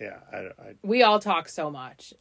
Yeah, 0.00 0.18
I, 0.32 0.36
I 0.36 0.74
We 0.82 1.02
all 1.02 1.18
talk 1.18 1.48
so 1.48 1.70
much. 1.70 2.14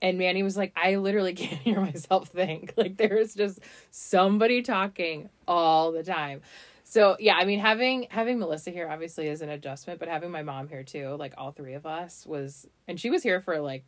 And 0.00 0.18
Manny 0.18 0.42
was 0.42 0.56
like, 0.56 0.72
I 0.76 0.96
literally 0.96 1.34
can't 1.34 1.60
hear 1.60 1.80
myself 1.80 2.28
think. 2.28 2.74
Like, 2.76 2.96
there's 2.96 3.34
just 3.34 3.60
somebody 3.90 4.62
talking 4.62 5.28
all 5.46 5.92
the 5.92 6.02
time. 6.02 6.42
So 6.90 7.18
yeah, 7.20 7.36
I 7.36 7.44
mean, 7.44 7.58
having 7.58 8.06
having 8.08 8.38
Melissa 8.38 8.70
here 8.70 8.88
obviously 8.88 9.28
is 9.28 9.42
an 9.42 9.50
adjustment, 9.50 10.00
but 10.00 10.08
having 10.08 10.30
my 10.30 10.42
mom 10.42 10.68
here 10.68 10.82
too, 10.82 11.16
like 11.18 11.34
all 11.36 11.52
three 11.52 11.74
of 11.74 11.84
us, 11.84 12.24
was 12.26 12.66
and 12.88 12.98
she 12.98 13.10
was 13.10 13.22
here 13.22 13.42
for 13.42 13.60
like 13.60 13.84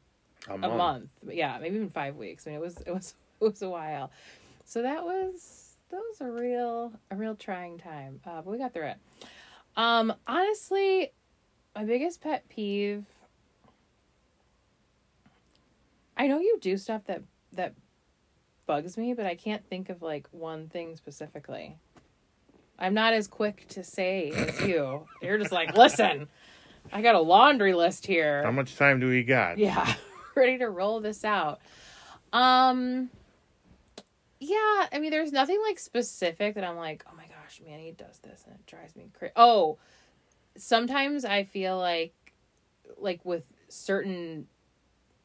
a 0.47 0.53
a 0.53 0.59
month. 0.59 0.77
month. 0.77 1.09
Yeah, 1.33 1.57
maybe 1.63 1.77
even 1.77 1.89
five 1.89 2.17
weeks. 2.17 2.47
I 2.47 2.51
mean, 2.51 2.59
it 2.59 2.63
was 2.63 2.77
it 2.85 2.91
was 2.91 3.15
it 3.41 3.45
was 3.45 3.63
a 3.63 3.71
while. 3.71 4.13
So 4.67 4.83
that 4.83 5.03
was 5.03 5.79
that 5.89 5.97
was 5.97 6.21
a 6.21 6.31
real 6.31 6.93
a 7.11 7.17
real 7.17 7.35
trying 7.37 7.79
time. 7.79 8.21
Uh, 8.27 8.43
but 8.43 8.49
we 8.49 8.59
got 8.59 8.75
through 8.75 8.89
it. 8.89 8.99
Um, 9.79 10.13
honestly, 10.27 11.11
my 11.75 11.85
biggest 11.85 12.21
pet 12.21 12.51
peeve. 12.51 13.07
I 16.19 16.27
know 16.27 16.39
you 16.39 16.59
do 16.61 16.77
stuff 16.77 17.05
that 17.07 17.23
that 17.55 17.73
bugs 18.67 18.99
me, 18.99 19.15
but 19.15 19.25
I 19.25 19.37
can't 19.37 19.67
think 19.67 19.89
of 19.89 20.03
like 20.03 20.29
one 20.33 20.69
thing 20.69 20.97
specifically. 20.97 21.79
I'm 22.81 22.95
not 22.95 23.13
as 23.13 23.29
quick 23.29 23.67
to 23.69 23.85
say 23.85 24.31
as 24.31 24.61
you. 24.63 25.07
You're 25.21 25.39
just 25.39 25.53
like, 25.53 25.77
listen, 25.77 26.29
I 26.93 27.03
got 27.03 27.15
a 27.15 27.21
laundry 27.21 27.75
list 27.75 28.07
here. 28.07 28.43
How 28.43 28.51
much 28.51 28.75
time 28.77 29.01
do 29.01 29.09
we 29.09 29.23
got? 29.23 29.59
Yeah, 29.59 29.95
ready 30.35 30.59
to 30.59 30.69
roll 30.69 31.01
this 31.01 31.25
out. 31.25 31.61
Um 32.33 33.11
Yeah, 34.39 34.87
I 34.93 34.99
mean 34.99 35.11
there's 35.11 35.33
nothing 35.33 35.61
like 35.67 35.79
specific 35.79 36.55
that 36.55 36.65
I'm 36.65 36.77
like, 36.77 37.05
"Oh 37.11 37.15
my 37.17 37.27
gosh, 37.27 37.61
man, 37.67 37.81
he 37.81 37.93
does 37.93 38.19
this 38.19 38.45
and 38.47 38.55
it 38.55 38.67
drives 38.67 38.97
me 38.97 39.11
crazy." 39.13 39.33
Oh, 39.37 39.79
sometimes 40.57 41.25
I 41.25 41.45
feel 41.45 41.77
like 41.79 42.15
like 42.97 43.25
with 43.25 43.45
certain 43.69 44.47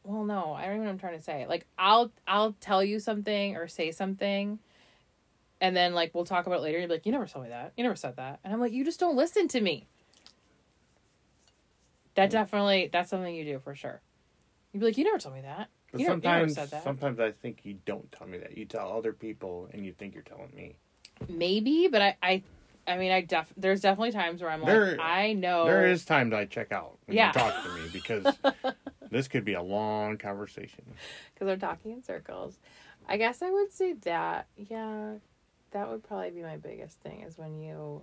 well, 0.03 0.23
no, 0.23 0.53
I 0.53 0.65
don't 0.65 0.75
even 0.75 0.81
know 0.81 0.85
what 0.85 0.91
I'm 0.91 0.99
trying 0.99 1.17
to 1.17 1.23
say. 1.23 1.47
Like 1.47 1.65
I'll 1.77 2.11
I'll 2.27 2.53
tell 2.59 2.83
you 2.83 2.99
something 2.99 3.55
or 3.55 3.67
say 3.67 3.91
something 3.91 4.59
and 5.61 5.75
then 5.75 5.93
like 5.93 6.13
we'll 6.13 6.25
talk 6.25 6.47
about 6.47 6.59
it 6.59 6.63
later 6.63 6.79
you'll 6.79 6.87
be 6.87 6.95
like, 6.95 7.05
You 7.05 7.11
never 7.11 7.25
told 7.25 7.45
me 7.45 7.49
that. 7.49 7.73
You 7.77 7.83
never 7.83 7.95
said 7.95 8.17
that. 8.17 8.39
And 8.43 8.53
I'm 8.53 8.59
like, 8.59 8.73
You 8.73 8.83
just 8.83 8.99
don't 8.99 9.15
listen 9.15 9.47
to 9.49 9.61
me. 9.61 9.87
That 12.15 12.29
mm. 12.29 12.33
definitely 12.33 12.89
that's 12.91 13.09
something 13.09 13.33
you 13.33 13.45
do 13.45 13.59
for 13.59 13.75
sure. 13.75 14.01
You'd 14.71 14.79
be 14.79 14.85
like, 14.87 14.97
You 14.97 15.03
never 15.03 15.17
told 15.17 15.35
me 15.35 15.41
that. 15.41 15.69
But 15.91 16.01
You 16.01 16.07
never, 16.07 16.17
you 16.17 16.21
never 16.23 16.37
sometimes, 16.39 16.55
said 16.55 16.71
that. 16.71 16.83
sometimes 16.83 17.19
I 17.19 17.31
think 17.31 17.59
you 17.63 17.77
don't 17.85 18.11
tell 18.11 18.27
me 18.27 18.37
that. 18.39 18.57
You 18.57 18.65
tell 18.65 18.91
other 18.91 19.13
people, 19.13 19.69
and 19.71 19.85
you 19.85 19.93
think 19.93 20.13
you're 20.13 20.23
telling 20.23 20.51
me. 20.55 20.75
Maybe, 21.29 21.87
but 21.87 22.01
I 22.01 22.17
I 22.21 22.43
I 22.87 22.97
mean 22.97 23.11
I 23.11 23.21
def 23.21 23.53
there's 23.55 23.81
definitely 23.81 24.11
times 24.11 24.41
where 24.41 24.51
I'm 24.51 24.61
like, 24.61 24.99
I 24.99 25.33
know 25.33 25.65
There 25.65 25.87
is 25.87 26.05
times 26.05 26.33
I 26.33 26.45
check 26.45 26.71
out 26.71 26.97
when. 27.05 27.15
Yeah. 27.15 27.27
you 27.27 27.33
talk 27.33 27.63
to 27.63 27.69
me 27.69 27.89
because 27.93 28.25
this 29.11 29.27
could 29.27 29.45
be 29.45 29.53
a 29.53 29.61
long 29.61 30.17
conversation. 30.17 30.83
because 31.33 31.47
I'm 31.47 31.59
talking 31.59 31.91
in 31.91 32.03
circles. 32.03 32.59
I 33.07 33.17
guess 33.17 33.41
I 33.41 33.49
would 33.51 33.71
say 33.71 33.93
that. 33.93 34.47
Yeah, 34.57 35.13
that 35.75 35.89
would 35.89 36.03
probably 36.03 36.31
be 36.31 36.41
my 36.41 36.55
biggest 36.55 37.01
thing 37.01 37.21
is 37.21 37.37
when 37.37 37.59
you. 37.59 38.01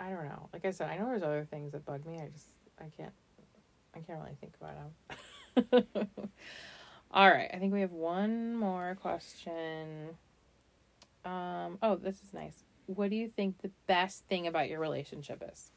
I 0.00 0.08
don't 0.08 0.24
know. 0.24 0.48
Like 0.52 0.64
I 0.64 0.70
said, 0.70 0.88
I 0.90 0.96
know 0.96 1.06
there's 1.06 1.22
other 1.22 1.46
things 1.48 1.72
that 1.72 1.84
bug 1.84 2.06
me. 2.06 2.18
I 2.18 2.28
just 2.28 2.48
I 2.80 2.84
can't. 2.96 3.12
I 3.94 4.00
can't 4.00 4.18
really 4.18 4.36
think 4.40 4.54
about 4.58 5.84
them. 5.84 6.20
All 7.10 7.30
right, 7.30 7.50
I 7.52 7.58
think 7.58 7.72
we 7.74 7.82
have 7.82 7.92
one 7.92 8.56
more 8.56 8.96
question. 9.00 10.16
Um. 11.26 11.78
Oh, 11.82 11.96
this 11.96 12.16
is 12.22 12.32
nice. 12.32 12.64
What 12.86 13.10
do 13.10 13.16
you 13.16 13.28
think 13.28 13.60
the 13.60 13.70
best 13.86 14.24
thing 14.24 14.46
about 14.46 14.70
your 14.70 14.80
relationship 14.80 15.46
is? 15.52 15.70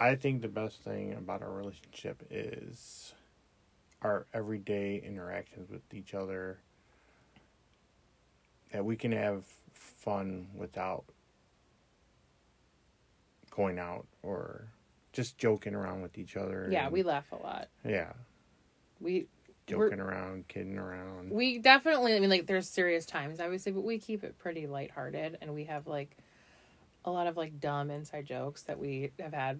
I 0.00 0.16
think 0.16 0.42
the 0.42 0.48
best 0.48 0.82
thing 0.82 1.14
about 1.14 1.40
our 1.40 1.52
relationship 1.52 2.26
is 2.30 3.14
our 4.02 4.26
everyday 4.34 4.96
interactions 5.06 5.70
with 5.70 5.82
each 5.94 6.14
other. 6.14 6.58
That 8.72 8.84
we 8.84 8.96
can 8.96 9.12
have 9.12 9.44
fun 9.72 10.48
without 10.54 11.04
going 13.50 13.78
out 13.78 14.06
or 14.22 14.66
just 15.12 15.38
joking 15.38 15.74
around 15.74 16.02
with 16.02 16.18
each 16.18 16.36
other. 16.36 16.68
Yeah, 16.70 16.84
and- 16.84 16.92
we 16.92 17.02
laugh 17.02 17.30
a 17.32 17.36
lot. 17.36 17.68
yeah 17.84 18.12
We 19.00 19.26
joking 19.66 19.98
around, 20.00 20.46
kidding 20.48 20.78
around. 20.78 21.30
we 21.30 21.58
definitely 21.58 22.14
i 22.14 22.20
mean 22.20 22.30
like 22.30 22.46
there's 22.46 22.68
serious 22.68 23.04
times 23.04 23.40
obviously 23.40 23.72
but 23.72 23.80
we 23.82 23.98
keep 23.98 24.22
it 24.22 24.38
pretty 24.38 24.66
lighthearted 24.68 25.38
and 25.40 25.52
we 25.54 25.64
have 25.64 25.88
like 25.88 26.16
a 27.04 27.10
lot 27.10 27.26
of 27.26 27.36
like 27.36 27.58
dumb 27.60 27.90
inside 27.90 28.24
jokes 28.26 28.62
that 28.62 28.78
we 28.78 29.10
have 29.18 29.32
had 29.34 29.58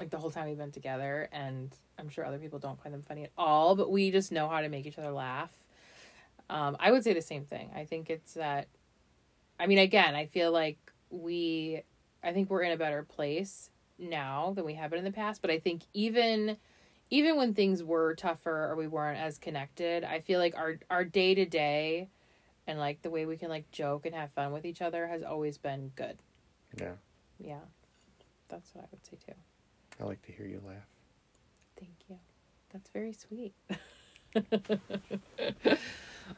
like 0.00 0.10
the 0.10 0.18
whole 0.18 0.32
time 0.32 0.48
we've 0.48 0.58
been 0.58 0.72
together 0.72 1.28
and 1.30 1.70
i'm 1.96 2.08
sure 2.08 2.24
other 2.24 2.38
people 2.38 2.58
don't 2.58 2.82
find 2.82 2.92
them 2.92 3.02
funny 3.02 3.22
at 3.22 3.30
all 3.38 3.76
but 3.76 3.88
we 3.88 4.10
just 4.10 4.32
know 4.32 4.48
how 4.48 4.60
to 4.60 4.68
make 4.68 4.84
each 4.84 4.98
other 4.98 5.12
laugh 5.12 5.52
um, 6.50 6.76
i 6.80 6.90
would 6.90 7.02
say 7.04 7.12
the 7.12 7.22
same 7.22 7.44
thing 7.44 7.70
i 7.74 7.84
think 7.84 8.10
it's 8.10 8.34
that 8.34 8.68
i 9.58 9.66
mean 9.66 9.78
again 9.78 10.14
i 10.14 10.26
feel 10.26 10.52
like 10.52 10.78
we 11.10 11.82
i 12.22 12.32
think 12.32 12.50
we're 12.50 12.62
in 12.62 12.72
a 12.72 12.76
better 12.76 13.02
place 13.02 13.70
now 13.98 14.52
than 14.54 14.64
we 14.64 14.74
have 14.74 14.90
been 14.90 14.98
in 14.98 15.04
the 15.04 15.12
past 15.12 15.40
but 15.40 15.50
i 15.50 15.58
think 15.58 15.82
even 15.92 16.56
even 17.10 17.36
when 17.36 17.54
things 17.54 17.82
were 17.84 18.14
tougher 18.14 18.68
or 18.70 18.76
we 18.76 18.86
weren't 18.88 19.18
as 19.20 19.38
connected, 19.38 20.04
I 20.04 20.20
feel 20.20 20.40
like 20.40 20.56
our 20.56 20.78
our 20.90 21.04
day 21.04 21.34
to 21.34 21.44
day 21.44 22.08
and 22.66 22.78
like 22.78 23.02
the 23.02 23.10
way 23.10 23.26
we 23.26 23.36
can 23.36 23.48
like 23.48 23.70
joke 23.70 24.06
and 24.06 24.14
have 24.14 24.32
fun 24.32 24.52
with 24.52 24.64
each 24.64 24.82
other 24.82 25.06
has 25.06 25.22
always 25.22 25.58
been 25.58 25.92
good. 25.94 26.18
yeah, 26.80 26.94
Yeah. 27.38 27.60
That's 28.48 28.74
what 28.74 28.84
I 28.84 28.88
would 28.90 29.04
say 29.04 29.18
too. 29.24 29.34
I 30.00 30.04
like 30.04 30.22
to 30.22 30.32
hear 30.32 30.46
you 30.46 30.60
laugh. 30.66 30.86
Thank 31.78 31.96
you. 32.08 32.16
That's 32.72 32.90
very 32.90 33.12
sweet. 33.12 33.54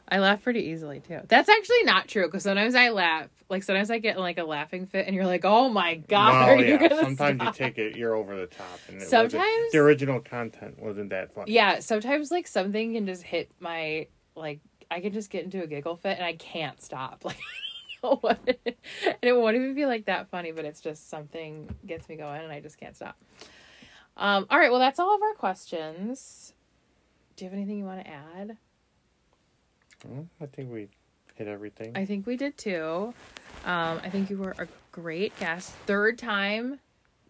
I 0.07 0.19
laugh 0.19 0.41
pretty 0.43 0.61
easily 0.61 0.99
too. 0.99 1.19
That's 1.27 1.49
actually 1.49 1.83
not 1.83 2.07
true 2.07 2.25
because 2.25 2.43
sometimes 2.43 2.75
I 2.75 2.89
laugh. 2.89 3.27
Like 3.49 3.63
sometimes 3.63 3.89
I 3.91 3.99
get 3.99 4.15
in, 4.15 4.21
like 4.21 4.37
a 4.37 4.43
laughing 4.43 4.85
fit, 4.85 5.07
and 5.07 5.15
you're 5.15 5.25
like, 5.25 5.45
"Oh 5.45 5.69
my 5.69 5.95
god, 5.95 6.59
you 6.59 6.65
yeah, 6.65 6.77
gonna 6.77 7.01
sometimes 7.01 7.41
stop? 7.41 7.59
you 7.59 7.65
take 7.65 7.77
it, 7.77 7.95
you're 7.95 8.15
over 8.15 8.35
the 8.35 8.47
top, 8.47 8.79
and 8.87 9.01
Sometimes- 9.01 9.71
the 9.71 9.79
original 9.79 10.19
content 10.19 10.79
wasn't 10.79 11.09
that 11.09 11.33
funny. 11.33 11.51
Yeah, 11.53 11.79
sometimes 11.79 12.31
like 12.31 12.47
something 12.47 12.93
can 12.93 13.05
just 13.05 13.23
hit 13.23 13.51
my 13.59 14.07
like 14.35 14.59
I 14.91 14.99
can 15.01 15.13
just 15.13 15.29
get 15.29 15.43
into 15.43 15.61
a 15.63 15.67
giggle 15.67 15.95
fit 15.97 16.17
and 16.17 16.25
I 16.25 16.33
can't 16.33 16.81
stop. 16.81 17.23
Like 18.01 18.21
what 18.21 18.39
and 18.47 19.17
it 19.21 19.33
won't 19.35 19.57
even 19.57 19.73
be 19.75 19.85
like 19.85 20.05
that 20.05 20.29
funny, 20.29 20.53
but 20.53 20.63
it's 20.63 20.79
just 20.79 21.09
something 21.09 21.69
gets 21.85 22.07
me 22.07 22.15
going 22.15 22.41
and 22.41 22.49
I 22.51 22.61
just 22.61 22.79
can't 22.79 22.95
stop. 22.95 23.17
Um, 24.15 24.47
all 24.49 24.57
right, 24.57 24.71
well 24.71 24.79
that's 24.79 24.99
all 24.99 25.13
of 25.13 25.21
our 25.21 25.33
questions. 25.33 26.53
Do 27.35 27.43
you 27.43 27.49
have 27.51 27.57
anything 27.57 27.77
you 27.77 27.83
want 27.83 28.05
to 28.05 28.09
add? 28.09 28.57
Well, 30.05 30.27
I 30.41 30.45
think 30.45 30.71
we 30.71 30.87
hit 31.35 31.47
everything. 31.47 31.95
I 31.95 32.05
think 32.05 32.25
we 32.25 32.37
did 32.37 32.57
too. 32.57 33.13
Um, 33.65 33.99
I 34.03 34.09
think 34.09 34.29
you 34.29 34.37
were 34.37 34.55
a 34.57 34.67
great 34.91 35.37
guest. 35.39 35.71
Third 35.85 36.17
time, 36.17 36.79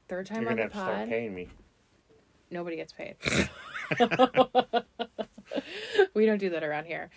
third 0.08 0.28
time 0.28 0.42
You're 0.42 0.52
on 0.52 0.58
the 0.58 0.64
have 0.64 0.72
to 0.72 0.78
start 0.78 0.98
pod. 0.98 1.10
paying 1.10 1.34
me. 1.34 1.48
Nobody 2.52 2.76
gets 2.76 2.94
paid. 2.94 3.16
we 6.14 6.26
don't 6.26 6.38
do 6.38 6.52
that 6.52 6.64
around 6.64 6.86
here. 6.86 7.10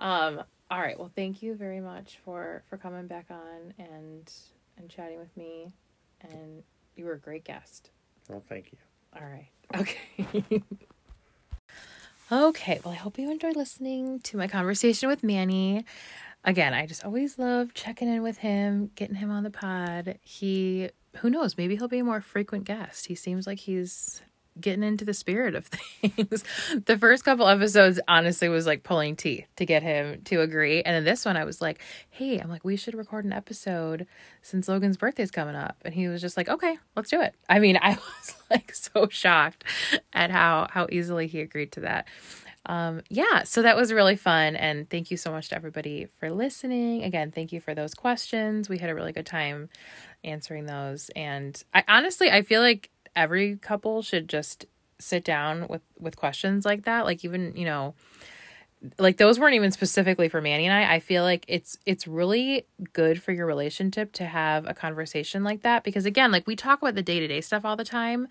Um, 0.00 0.42
all 0.70 0.80
right. 0.80 0.98
Well, 0.98 1.10
thank 1.14 1.42
you 1.42 1.54
very 1.54 1.80
much 1.80 2.18
for 2.24 2.62
for 2.68 2.78
coming 2.78 3.06
back 3.06 3.26
on 3.30 3.74
and 3.78 4.32
and 4.78 4.88
chatting 4.88 5.18
with 5.18 5.36
me. 5.36 5.72
And 6.22 6.62
you 6.96 7.04
were 7.04 7.12
a 7.12 7.18
great 7.18 7.44
guest. 7.44 7.90
Well, 8.28 8.42
thank 8.48 8.72
you. 8.72 8.78
All 9.14 9.26
right. 9.26 9.48
Okay. 9.76 10.62
Okay. 12.30 12.80
Well, 12.84 12.92
I 12.92 12.96
hope 12.96 13.18
you 13.18 13.30
enjoyed 13.30 13.56
listening 13.56 14.20
to 14.20 14.36
my 14.36 14.48
conversation 14.48 15.08
with 15.08 15.22
Manny. 15.22 15.84
Again, 16.44 16.74
I 16.74 16.86
just 16.86 17.04
always 17.04 17.38
love 17.38 17.72
checking 17.74 18.08
in 18.08 18.22
with 18.22 18.38
him, 18.38 18.90
getting 18.94 19.16
him 19.16 19.30
on 19.30 19.44
the 19.44 19.50
pod. 19.50 20.18
He, 20.22 20.90
who 21.16 21.30
knows, 21.30 21.56
maybe 21.56 21.76
he'll 21.76 21.88
be 21.88 22.00
a 22.00 22.04
more 22.04 22.20
frequent 22.20 22.64
guest. 22.64 23.06
He 23.06 23.14
seems 23.14 23.46
like 23.46 23.60
he's 23.60 24.20
getting 24.60 24.84
into 24.84 25.04
the 25.04 25.14
spirit 25.14 25.54
of 25.54 25.66
things. 25.66 26.44
the 26.86 26.98
first 26.98 27.24
couple 27.24 27.48
episodes 27.48 28.00
honestly 28.06 28.48
was 28.48 28.66
like 28.66 28.82
pulling 28.82 29.16
teeth 29.16 29.46
to 29.56 29.66
get 29.66 29.82
him 29.82 30.22
to 30.24 30.40
agree. 30.40 30.82
And 30.82 30.94
then 30.94 31.04
this 31.04 31.24
one 31.24 31.36
I 31.36 31.44
was 31.44 31.60
like, 31.60 31.80
"Hey, 32.10 32.38
I'm 32.38 32.48
like 32.48 32.64
we 32.64 32.76
should 32.76 32.94
record 32.94 33.24
an 33.24 33.32
episode 33.32 34.06
since 34.42 34.68
Logan's 34.68 34.96
birthday's 34.96 35.30
coming 35.30 35.56
up." 35.56 35.76
And 35.84 35.94
he 35.94 36.08
was 36.08 36.20
just 36.20 36.36
like, 36.36 36.48
"Okay, 36.48 36.78
let's 36.96 37.10
do 37.10 37.20
it." 37.20 37.34
I 37.48 37.58
mean, 37.58 37.78
I 37.82 37.94
was 37.94 38.34
like 38.50 38.74
so 38.74 39.08
shocked 39.10 39.64
at 40.12 40.30
how 40.30 40.68
how 40.70 40.86
easily 40.90 41.26
he 41.26 41.40
agreed 41.40 41.72
to 41.72 41.80
that. 41.80 42.06
Um 42.66 43.02
yeah, 43.10 43.42
so 43.42 43.62
that 43.62 43.76
was 43.76 43.92
really 43.92 44.16
fun 44.16 44.56
and 44.56 44.88
thank 44.88 45.10
you 45.10 45.16
so 45.18 45.30
much 45.30 45.48
to 45.50 45.56
everybody 45.56 46.08
for 46.18 46.30
listening. 46.30 47.02
Again, 47.02 47.30
thank 47.30 47.52
you 47.52 47.60
for 47.60 47.74
those 47.74 47.94
questions. 47.94 48.68
We 48.68 48.78
had 48.78 48.88
a 48.88 48.94
really 48.94 49.12
good 49.12 49.26
time 49.26 49.68
answering 50.22 50.64
those 50.64 51.10
and 51.14 51.62
I 51.74 51.84
honestly 51.86 52.30
I 52.30 52.40
feel 52.40 52.62
like 52.62 52.88
every 53.16 53.56
couple 53.56 54.02
should 54.02 54.28
just 54.28 54.66
sit 54.98 55.24
down 55.24 55.66
with 55.68 55.82
with 55.98 56.16
questions 56.16 56.64
like 56.64 56.84
that 56.84 57.04
like 57.04 57.24
even 57.24 57.54
you 57.56 57.64
know 57.64 57.94
like 58.98 59.16
those 59.16 59.38
weren't 59.38 59.54
even 59.54 59.70
specifically 59.70 60.28
for 60.28 60.40
Manny 60.40 60.66
and 60.66 60.72
I. 60.72 60.94
I 60.96 61.00
feel 61.00 61.22
like 61.22 61.44
it's 61.48 61.78
it's 61.86 62.06
really 62.06 62.66
good 62.92 63.22
for 63.22 63.32
your 63.32 63.46
relationship 63.46 64.12
to 64.14 64.24
have 64.24 64.66
a 64.66 64.74
conversation 64.74 65.44
like 65.44 65.62
that 65.62 65.84
because 65.84 66.04
again, 66.04 66.30
like 66.30 66.46
we 66.46 66.56
talk 66.56 66.82
about 66.82 66.94
the 66.94 67.02
day-to-day 67.02 67.40
stuff 67.40 67.64
all 67.64 67.76
the 67.76 67.84
time, 67.84 68.28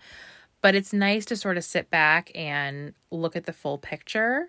but 0.60 0.74
it's 0.74 0.92
nice 0.92 1.24
to 1.26 1.36
sort 1.36 1.56
of 1.56 1.64
sit 1.64 1.90
back 1.90 2.30
and 2.34 2.94
look 3.10 3.36
at 3.36 3.46
the 3.46 3.52
full 3.52 3.78
picture. 3.78 4.48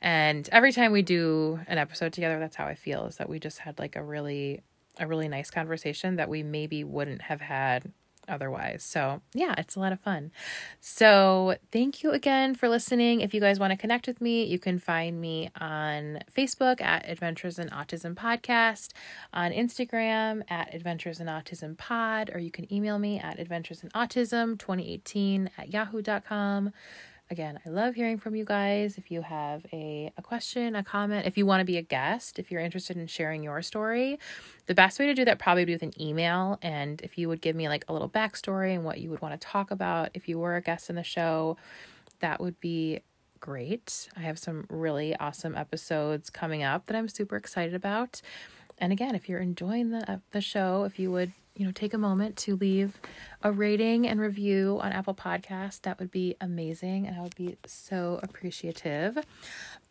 And 0.00 0.48
every 0.52 0.72
time 0.72 0.92
we 0.92 1.02
do 1.02 1.60
an 1.66 1.78
episode 1.78 2.12
together, 2.12 2.38
that's 2.38 2.56
how 2.56 2.66
I 2.66 2.74
feel 2.74 3.06
is 3.06 3.16
that 3.16 3.28
we 3.28 3.38
just 3.38 3.60
had 3.60 3.78
like 3.78 3.96
a 3.96 4.02
really 4.02 4.60
a 4.98 5.06
really 5.06 5.28
nice 5.28 5.50
conversation 5.50 6.16
that 6.16 6.28
we 6.28 6.42
maybe 6.42 6.84
wouldn't 6.84 7.22
have 7.22 7.40
had 7.40 7.92
otherwise. 8.28 8.82
So, 8.82 9.20
yeah, 9.32 9.54
it's 9.58 9.76
a 9.76 9.80
lot 9.80 9.92
of 9.92 10.00
fun. 10.00 10.32
So, 10.80 11.56
thank 11.72 12.02
you 12.02 12.10
again 12.10 12.54
for 12.54 12.68
listening. 12.68 13.20
If 13.20 13.34
you 13.34 13.40
guys 13.40 13.58
want 13.58 13.72
to 13.72 13.76
connect 13.76 14.06
with 14.06 14.20
me, 14.20 14.44
you 14.44 14.58
can 14.58 14.78
find 14.78 15.20
me 15.20 15.50
on 15.60 16.20
Facebook 16.36 16.80
at 16.80 17.08
Adventures 17.08 17.58
in 17.58 17.68
Autism 17.68 18.14
Podcast, 18.14 18.92
on 19.32 19.52
Instagram 19.52 20.42
at 20.48 20.74
Adventures 20.74 21.20
in 21.20 21.26
Autism 21.26 21.76
Pod, 21.76 22.30
or 22.34 22.38
you 22.38 22.50
can 22.50 22.72
email 22.72 22.98
me 22.98 23.18
at 23.18 23.38
Adventures 23.38 23.82
in 23.82 23.90
Autism 23.90 24.58
2018 24.58 25.50
at 25.58 25.72
yahoo.com. 25.72 26.72
Again, 27.30 27.58
I 27.64 27.70
love 27.70 27.94
hearing 27.94 28.18
from 28.18 28.36
you 28.36 28.44
guys. 28.44 28.98
If 28.98 29.10
you 29.10 29.22
have 29.22 29.64
a, 29.72 30.12
a 30.16 30.22
question, 30.22 30.76
a 30.76 30.84
comment, 30.84 31.26
if 31.26 31.38
you 31.38 31.46
want 31.46 31.60
to 31.62 31.64
be 31.64 31.78
a 31.78 31.82
guest, 31.82 32.38
if 32.38 32.50
you're 32.50 32.60
interested 32.60 32.98
in 32.98 33.06
sharing 33.06 33.42
your 33.42 33.62
story, 33.62 34.18
the 34.66 34.74
best 34.74 34.98
way 34.98 35.06
to 35.06 35.14
do 35.14 35.24
that 35.24 35.38
probably 35.38 35.62
would 35.62 35.68
be 35.68 35.72
with 35.72 35.82
an 35.82 36.00
email. 36.00 36.58
And 36.60 37.00
if 37.00 37.16
you 37.16 37.28
would 37.28 37.40
give 37.40 37.56
me 37.56 37.66
like 37.68 37.86
a 37.88 37.94
little 37.94 38.10
backstory 38.10 38.74
and 38.74 38.84
what 38.84 39.00
you 39.00 39.08
would 39.08 39.22
want 39.22 39.40
to 39.40 39.46
talk 39.46 39.70
about 39.70 40.10
if 40.12 40.28
you 40.28 40.38
were 40.38 40.56
a 40.56 40.60
guest 40.60 40.90
in 40.90 40.96
the 40.96 41.02
show, 41.02 41.56
that 42.20 42.40
would 42.40 42.60
be 42.60 43.00
great. 43.40 44.08
I 44.16 44.20
have 44.20 44.38
some 44.38 44.66
really 44.68 45.16
awesome 45.16 45.56
episodes 45.56 46.28
coming 46.28 46.62
up 46.62 46.86
that 46.86 46.96
I'm 46.96 47.08
super 47.08 47.36
excited 47.36 47.74
about. 47.74 48.20
And 48.76 48.92
again, 48.92 49.14
if 49.14 49.28
you're 49.28 49.40
enjoying 49.40 49.90
the 49.90 50.20
the 50.32 50.40
show, 50.40 50.84
if 50.84 50.98
you 50.98 51.10
would 51.10 51.32
you 51.56 51.64
know 51.64 51.72
take 51.72 51.94
a 51.94 51.98
moment 51.98 52.36
to 52.36 52.56
leave 52.56 53.00
a 53.42 53.52
rating 53.52 54.06
and 54.06 54.20
review 54.20 54.78
on 54.82 54.92
Apple 54.92 55.14
Podcast, 55.14 55.82
that 55.82 55.98
would 55.98 56.10
be 56.10 56.36
amazing, 56.40 57.06
and 57.06 57.16
I 57.16 57.20
would 57.20 57.36
be 57.36 57.56
so 57.66 58.20
appreciative. 58.22 59.18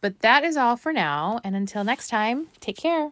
But 0.01 0.19
that 0.19 0.43
is 0.43 0.57
all 0.57 0.75
for 0.75 0.91
now, 0.91 1.39
and 1.43 1.55
until 1.55 1.83
next 1.83 2.07
time, 2.07 2.47
take 2.59 2.77
care. 2.77 3.11